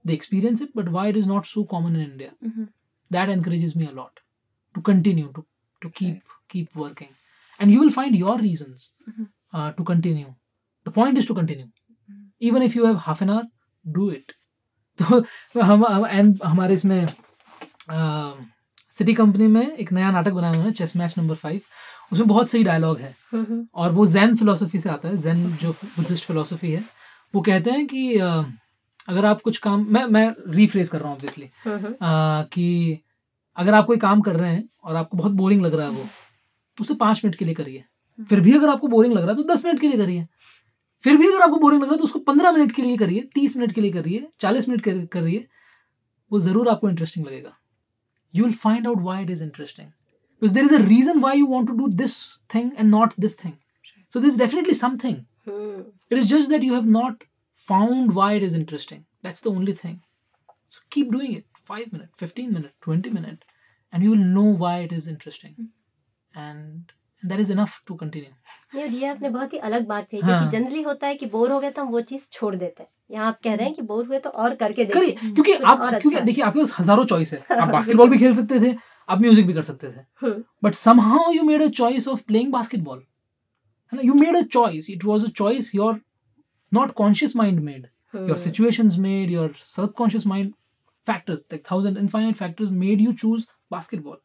they 0.04 0.12
experience 0.12 0.62
it 0.62 0.70
but 0.76 0.88
why 0.90 1.10
it 1.10 1.16
is 1.16 1.28
not 1.28 1.46
so 1.46 1.64
common 1.72 1.96
in 1.96 2.10
India 2.10 2.66
that 3.10 3.28
encourages 3.28 3.76
me 3.76 3.86
a lot 3.86 4.20
to 4.74 4.80
continue 4.80 5.26
to 5.26 5.44
to 5.82 5.88
keep 5.96 6.20
keep 6.50 6.76
working 6.76 7.10
and 7.60 7.72
you 7.72 7.80
will 7.80 7.90
find 7.90 8.16
your 8.16 8.40
reasons 8.40 8.94
to 9.76 9.84
continue 9.84 10.34
the 10.86 10.92
point 10.92 11.18
is 11.18 11.28
to 11.28 11.34
continue 11.34 12.16
even 12.42 12.62
if 12.62 12.76
you 12.78 12.86
have 12.86 12.96
half 13.00 13.22
an 13.24 13.30
hour 13.30 13.48
do 13.84 14.10
it 14.10 14.32
तो 14.98 15.24
हम 15.62 15.84
and 16.06 16.42
हमारे 16.44 16.74
इसमें 16.74 17.06
city 18.94 19.14
company 19.14 19.46
में 19.48 19.66
एक 19.68 19.92
नया 19.92 20.10
नाटक 20.10 20.32
बनाया 20.32 20.54
हुआ 20.54 20.64
है 20.64 20.72
चेस 20.72 20.96
मैच 20.96 21.14
नंबर 21.18 21.34
फाइव 21.36 21.60
उसमें 22.12 22.28
बहुत 22.28 22.48
सही 22.50 22.64
डायलॉग 22.64 22.98
है। 22.98 23.14
और 23.74 23.92
वो 23.92 24.06
जैन 24.08 24.34
फिलोसफी 24.36 24.78
से 24.78 24.88
आता 24.90 25.08
है। 25.08 25.16
जैन 25.18 25.46
जो 25.52 25.72
बुद्धिस्ट 25.72 26.24
फिलोसफी 26.24 26.72
है। 26.72 26.82
वो 27.34 27.40
कहते 27.42 27.70
हैं 27.70 27.86
कि 27.86 28.14
अगर 28.16 29.24
आप 29.26 29.40
कुछ 29.42 29.58
काम 29.58 29.86
मैं 29.90 30.04
मैं 30.06 30.28
रीफ्रेज 30.50 30.88
कर 30.88 31.00
रहा 31.00 31.08
हूँ 31.08 31.16
ऑब्वियसली 31.16 31.50
कि 32.52 32.98
अगर 33.56 33.74
आप 33.74 33.86
कोई 33.86 33.96
काम 33.98 34.20
कर 34.20 34.36
रहे 34.36 34.52
हैं 34.52 34.64
और 34.84 34.96
आपको 34.96 35.16
बहुत 35.16 35.32
बोरिंग 35.32 35.62
लग 35.62 35.74
रहा 35.74 35.86
है 35.86 35.92
वो 35.92 36.04
तो 36.78 36.84
उसे 36.84 36.94
पाँच 36.96 37.20
मिनट 37.24 37.36
के 37.36 37.44
लिए 37.44 37.54
करिए। 37.54 37.84
फिर 38.18 38.40
भी 38.40 38.52
अगर 38.52 38.68
आपको 38.68 38.88
बोरिंग 38.88 39.14
लग 39.14 39.22
रहा 39.22 39.30
है 39.30 39.36
तो 39.36 39.52
दस 39.52 39.64
मिनट 39.64 39.80
के 39.80 39.88
लिए 39.88 39.98
करिए। 39.98 40.26
फिर 41.04 41.16
भी 41.16 41.26
अगर 41.28 41.42
आपको 41.42 41.56
बोरिंग 41.58 41.82
लग 41.82 41.88
रहा 41.88 41.94
है 41.94 41.98
तो 41.98 42.04
उसको 42.04 42.18
पंद्रह 42.20 42.52
मिनट 42.52 42.72
के 42.72 42.82
लिए 42.82 42.96
करिए 42.96 43.28
तीस 43.34 43.56
मिनट 43.56 43.72
के 43.72 43.80
लिए 43.80 43.92
करिए 43.92 44.26
चालीस 44.40 44.68
मिनट 44.68 44.84
के 44.84 44.92
करिए। 45.08 45.46
वो 46.30 46.40
ज़रूर 46.40 46.68
आपको 46.68 46.88
इंटरेस्टिंग 46.88 47.26
लगेगा। 47.26 47.56
you'll 48.34 48.52
find 48.52 48.86
out 48.86 49.00
why 49.00 49.20
it 49.22 49.30
is 49.30 49.40
interesting. 49.40 49.92
Because 50.38 50.52
there 50.54 50.64
is 50.64 50.72
a 50.72 50.82
reason 50.82 51.20
why 51.20 51.34
you 51.34 51.46
want 51.46 51.68
to 51.68 51.76
do 51.76 51.88
this 51.88 52.40
thing 52.48 52.72
and 52.76 52.90
not 52.90 53.14
this 53.16 53.36
thing. 53.36 53.58
So 54.10 54.20
there's 54.20 54.36
definitely 54.36 54.74
something. 54.74 55.26
Hmm. 55.44 55.80
it 56.08 56.18
is 56.18 56.28
just 56.28 56.48
that 56.50 56.62
you 56.62 56.72
have 56.74 56.86
not 56.86 57.24
found 57.52 58.14
why 58.14 58.32
it 58.32 58.42
is 58.42 58.54
interesting. 58.54 59.04
That's 59.22 59.42
the 59.42 59.50
only 59.50 59.74
thing. 59.74 60.00
So 60.70 60.80
keep 60.90 61.12
doing 61.12 61.34
it. 61.34 61.44
5 61.62 61.92
minute 61.92 62.10
15 62.18 62.52
minute 62.52 62.72
20 62.82 63.10
minute 63.10 63.44
and 63.90 64.02
you 64.02 64.10
will 64.10 64.24
know 64.36 64.50
why 64.62 64.78
it 64.80 64.92
is 64.92 65.08
interesting. 65.08 65.54
Hmm. 65.58 66.40
and 66.46 66.92
that 67.24 67.40
is 67.40 67.52
enough 67.52 67.80
to 67.86 67.94
continue 67.94 68.80
ये 68.80 68.88
ये 68.88 69.06
आपने 69.06 69.28
बहुत 69.28 69.52
ही 69.52 69.58
अलग 69.58 69.86
बात 69.86 70.08
कही 70.10 70.20
हाँ. 70.20 70.38
क्योंकि 70.38 70.56
generally 70.56 70.82
होता 70.82 71.06
है 71.06 71.14
कि 71.14 71.26
बोर 71.26 71.52
हो 71.52 71.60
गए 71.60 71.70
तो 71.70 71.82
हम 71.82 71.88
वो 71.88 72.00
चीज़ 72.00 72.28
छोड़ 72.32 72.54
देते 72.56 72.82
हैं। 72.82 72.88
यहाँ 73.10 73.26
आप 73.28 73.38
कह 73.44 73.54
रहे 73.54 73.66
हैं 73.66 73.74
कि 73.74 73.82
बोर 73.82 74.06
हुए 74.06 74.18
तो 74.18 74.30
और 74.30 74.54
करके 74.54 74.84
करिए 74.84 75.12
क्योंकि 75.12 75.52
आप 75.52 75.78
क्योंकि 75.80 76.08
अच्छा। 76.08 76.24
देखिए 76.24 76.44
आपके 76.44 76.60
पास 76.60 76.74
हज़ारों 76.78 77.04
चॉइस 77.04 77.32
है। 77.32 77.44
आप 77.58 77.68
बास्केटबॉल 77.72 78.10
भी 78.10 78.18
खेल 78.18 78.34
सकते 78.34 78.60
थे 78.60 78.74
आप 79.08 79.20
म्यूज़िक 79.20 79.46
भी 79.46 79.54
कर 79.54 79.62
सकते 79.62 79.90
थे। 79.92 80.30
But 80.64 80.74
somehow 80.74 81.32
you 81.32 81.42
made 81.42 81.62
a 81.62 81.68
choice 81.80 82.08
of 82.08 82.22
playing 82.26 82.52
basketball 82.52 82.98
है 82.98 83.96
ना? 83.96 84.02
You 84.02 84.14
made 84.14 84.36
a 84.36 84.42
choice 84.52 84.90
it 84.90 85.04
was 85.04 85.24
a 85.24 85.28
choice 85.36 85.74
your 85.74 86.00
not 86.72 86.92
conscious 86.92 87.36
mind 87.36 87.60
made 87.60 87.88
your 88.28 88.36
situations 88.40 88.96
made 89.04 89.30
your 89.30 89.44
subconscious 89.60 90.24
mind 90.32 90.50
factors 91.06 91.40
like 91.52 91.64
thousand 91.70 91.96
infinite 92.02 92.36
factors 92.40 92.68
made 92.82 93.00
you 93.00 93.14
choose 93.22 93.46
basketball. 93.74 94.20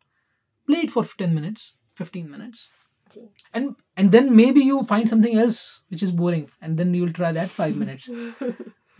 Play 0.68 0.82
it 0.88 0.91
for 0.95 1.04
10 1.22 1.34
minutes 1.38 1.64
15 2.02 2.30
minutes. 2.34 2.68
And 3.53 3.76
and 3.97 4.12
then 4.12 4.36
maybe 4.36 4.62
you 4.62 4.82
find 4.84 5.10
something 5.10 5.38
else 5.38 5.60
which 5.89 6.03
is 6.03 6.12
boring 6.12 6.47
and 6.62 6.78
then 6.78 6.93
you 6.93 7.03
will 7.03 7.14
try 7.14 7.32
that 7.32 7.49
five 7.49 7.78
minutes 7.84 8.10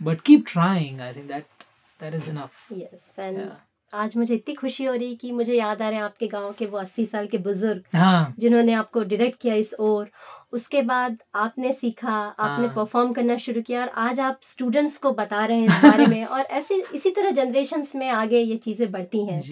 but 0.00 0.24
keep 0.24 0.46
trying 0.46 1.00
i 1.00 1.12
think 1.12 1.28
that 1.28 1.66
that 2.00 2.14
is 2.14 2.28
enough 2.28 2.62
yes 2.70 3.10
and 3.18 3.38
yeah. 3.38 3.58
आज 3.94 4.16
मुझे 4.16 4.34
इतनी 4.34 4.54
खुशी 4.54 4.84
हो 4.84 4.92
रही 4.94 5.14
कि 5.16 5.30
मुझे 5.32 5.54
याद 5.54 5.80
आ 5.82 5.88
रहे 5.88 5.98
हैं 5.98 6.04
आपके 6.04 6.26
गाँव 6.28 6.52
के 6.58 6.66
वो 6.66 6.78
अस्सी 6.78 7.06
साल 7.06 7.26
के 7.26 7.38
बुज़ुर्ग 7.38 7.96
हाँ. 7.96 8.34
जिन्होंने 8.38 8.72
आपको 8.72 9.02
डायरेक्ट 9.02 9.40
किया 9.42 9.54
इस 9.54 9.74
ओर 9.80 10.10
उसके 10.52 10.82
बाद 10.82 11.16
आपने 11.34 11.72
सीखा 11.72 12.12
आपने 12.12 12.66
हाँ. 12.66 12.74
परफॉर्म 12.76 13.12
करना 13.12 13.36
शुरू 13.38 13.62
किया 13.62 13.80
और 13.80 13.88
आज 14.04 14.20
आप 14.20 14.40
स्टूडेंट्स 14.42 14.96
को 14.98 15.12
बता 15.12 15.44
रहे 15.44 15.58
हैं 15.58 15.66
इस 15.66 15.82
बारे 15.84 16.06
में 16.06 16.24
और 16.24 16.40
ऐसे 16.40 16.82
इसी 16.94 17.10
तरह 17.10 17.30
जनरेशन 17.30 17.84
में 17.94 18.08
आगे 18.08 18.40
ये 18.40 18.56
चीज़ें 18.56 18.90
बढ़ती 18.92 19.24
हैं 19.26 19.42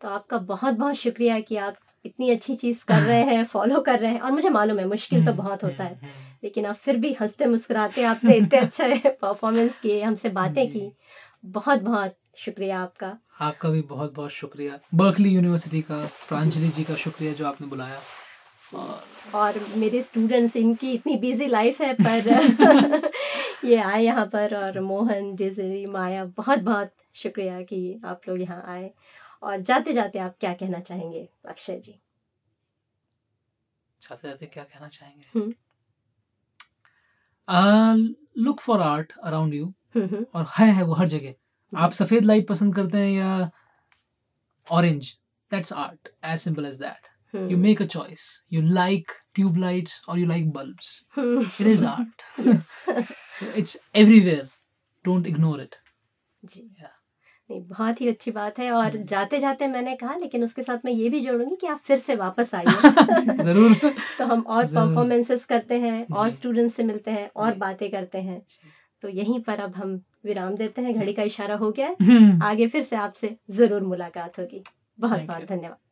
तो 0.00 0.08
आपका 0.08 0.38
बहुत 0.50 0.74
बहुत 0.74 0.94
शुक्रिया 0.94 1.40
कि 1.40 1.56
आप 1.56 1.76
इतनी 2.04 2.30
अच्छी 2.30 2.54
चीज़ 2.54 2.84
कर 2.84 3.00
रहे 3.00 3.22
हैं 3.22 3.44
फॉलो 3.44 3.80
कर 3.80 3.98
रहे 3.98 4.12
हैं। 4.12 4.20
और 4.20 4.32
मुझे 4.32 4.48
मालूम 4.48 4.78
है 4.78 4.88
मुश्किल 4.88 5.24
तो 5.26 5.32
हम्म, 5.32 5.42
बहुत 5.42 5.64
होता 5.64 5.84
है। 5.84 5.90
हम्म, 5.90 6.06
हम्म। 6.06 6.36
लेकिन 6.44 6.66
आप 6.66 6.74
फिर 6.74 6.96
भी 6.96 7.16
हँसते 7.20 7.46
मुस्कुराते 7.46 8.02
आपने 8.02 8.34
इतने 8.34 8.58
अच्छे 8.58 8.94
परफॉर्मेंस 9.06 9.78
किए 9.78 10.02
हमसे 10.02 10.28
बातें 10.28 10.70
की। 10.70 10.92
बहुत 11.44 11.82
बहुत 11.82 12.14
शुक्रिया 12.36 12.80
आपका। 12.80 13.18
आपका 13.40 13.68
भी 13.68 13.82
बहुत 13.82 14.14
बहुत 14.14 14.30
शुक्रिया। 14.30 14.78
बर्कली 14.94 15.28
यूनिवर्सिटी 15.28 15.82
का 15.82 15.96
प्रांजलि 16.28 16.68
जी। 16.68 16.84
का 16.84 16.94
शुक्रिया 16.94 17.32
जो 17.32 17.46
आपने 17.46 17.66
बुलाया। 17.66 17.98
और, 19.34 19.54
मेरे 19.76 20.02
स्टूडेंट्स 20.02 20.56
इनकी 20.56 20.92
इतनी 20.92 21.16
बिज़ी 21.16 21.46
लाइफ 21.46 21.80
है 21.80 21.94
पर 21.94 22.22
ये 23.64 23.76
आए 23.76 24.04
यहाँ 24.04 24.26
पर 24.26 24.56
और 24.56 24.80
मोहन 24.80 25.34
डिजरी 25.34 25.86
माया 25.86 26.24
बहुत 26.24 26.58
बहुत 26.58 26.90
शुक्रिया 27.14 27.62
कि 27.62 28.00
आप 28.04 28.20
लोग 28.28 28.40
यहाँ 28.40 28.64
आए। 28.68 28.90
और 29.44 29.60
जाते 29.60 29.92
जाते 29.92 30.18
आप 30.18 30.36
क्या 30.40 30.52
कहना 30.54 30.80
चाहेंगे 30.80 31.28
अक्षय 31.48 31.78
जी? 31.80 32.00
जाते 34.02 34.28
जाते 34.28 34.46
क्या 34.46 34.64
कहना 34.64 34.88
चाहेंगे? 34.88 35.54
Look 38.38 38.60
for 38.60 38.80
art 38.80 39.12
around 39.22 39.54
you 39.54 39.72
और 40.34 40.46
है 40.58 40.70
है 40.74 40.82
वो 40.82 40.94
हर 40.94 41.08
जगह। 41.08 41.34
आप 41.84 41.92
सफ़ेद 41.92 42.24
लाइट 42.24 42.46
पसंद 42.48 42.74
करते 42.74 42.98
हैं 42.98 43.10
या 43.12 43.50
orange 44.66 45.12
that's 45.50 45.72
art 45.72 46.08
as 46.24 46.38
simple 46.40 46.66
as 46.66 46.78
that 46.78 47.14
you 47.34 47.56
make 47.62 47.80
a 47.80 47.86
choice. 47.92 48.24
You 48.48 48.60
like 48.74 49.12
tube 49.36 49.56
lights 49.62 49.94
or 50.08 50.14
you 50.18 50.26
like 50.26 50.52
bulbs. 50.56 50.90
it 51.60 51.70
is 51.70 51.82
art. 51.92 52.26
So 53.34 53.46
it's 53.62 53.74
everywhere. 54.02 54.44
Don't 55.04 55.26
ignore 55.26 55.56
it. 55.62 55.74
जी। 56.42 56.62
Yeah. 56.82 56.93
नहीं 57.54 57.66
बहुत 57.68 58.00
ही 58.00 58.08
अच्छी 58.08 58.30
बात 58.30 58.58
है 58.58 58.70
और 58.72 58.96
जाते 59.04 59.38
जाते 59.38 59.66
मैंने 59.68 59.94
कहा 59.96 60.14
लेकिन 60.14 60.44
उसके 60.44 60.62
साथ 60.62 60.78
मैं 60.84 60.92
ये 60.92 61.08
भी 61.08 61.20
जोड़ूँगी 61.20 61.56
कि 61.56 61.66
आप 61.66 61.78
फिर 61.78 61.96
से 61.96 62.14
वापस 62.16 62.54
आइए। 62.54 62.74
ज़रूर। 63.42 63.74
तो 64.18 64.24
हम 64.24 64.40
और 64.48 64.66
परफॉर्मेंसेस 64.66 65.44
करते 65.44 65.78
हैं 65.80 66.06
और 66.12 66.30
स्टूडेंट्स 66.30 66.74
से 66.74 66.84
मिलते 66.84 67.10
हैं 67.10 67.30
और 67.36 67.54
बातें 67.54 67.90
करते 67.90 68.18
हैं। 68.18 68.42
तो 69.02 69.08
यहीं 69.08 69.40
पर 69.40 69.60
अब 69.60 69.74
हम 69.76 70.00
विराम 70.24 70.54
देते 70.54 70.82
हैं 70.82 70.94
घड़ी 70.94 71.12
का 71.12 71.22
इशारा 71.22 71.54
हो 71.56 71.70
गया 71.70 71.86
है। 71.88 71.96
आगे 72.42 72.66
फिर 72.66 72.82
से 72.82 72.96
आपसे 72.96 73.36
ज़रूर 73.50 73.82
मुलाकात 73.82 74.38
होगी। 74.38 74.62
बहुत 74.98 75.20
बहुत 75.20 75.44
धन्यवाद। 75.44 75.83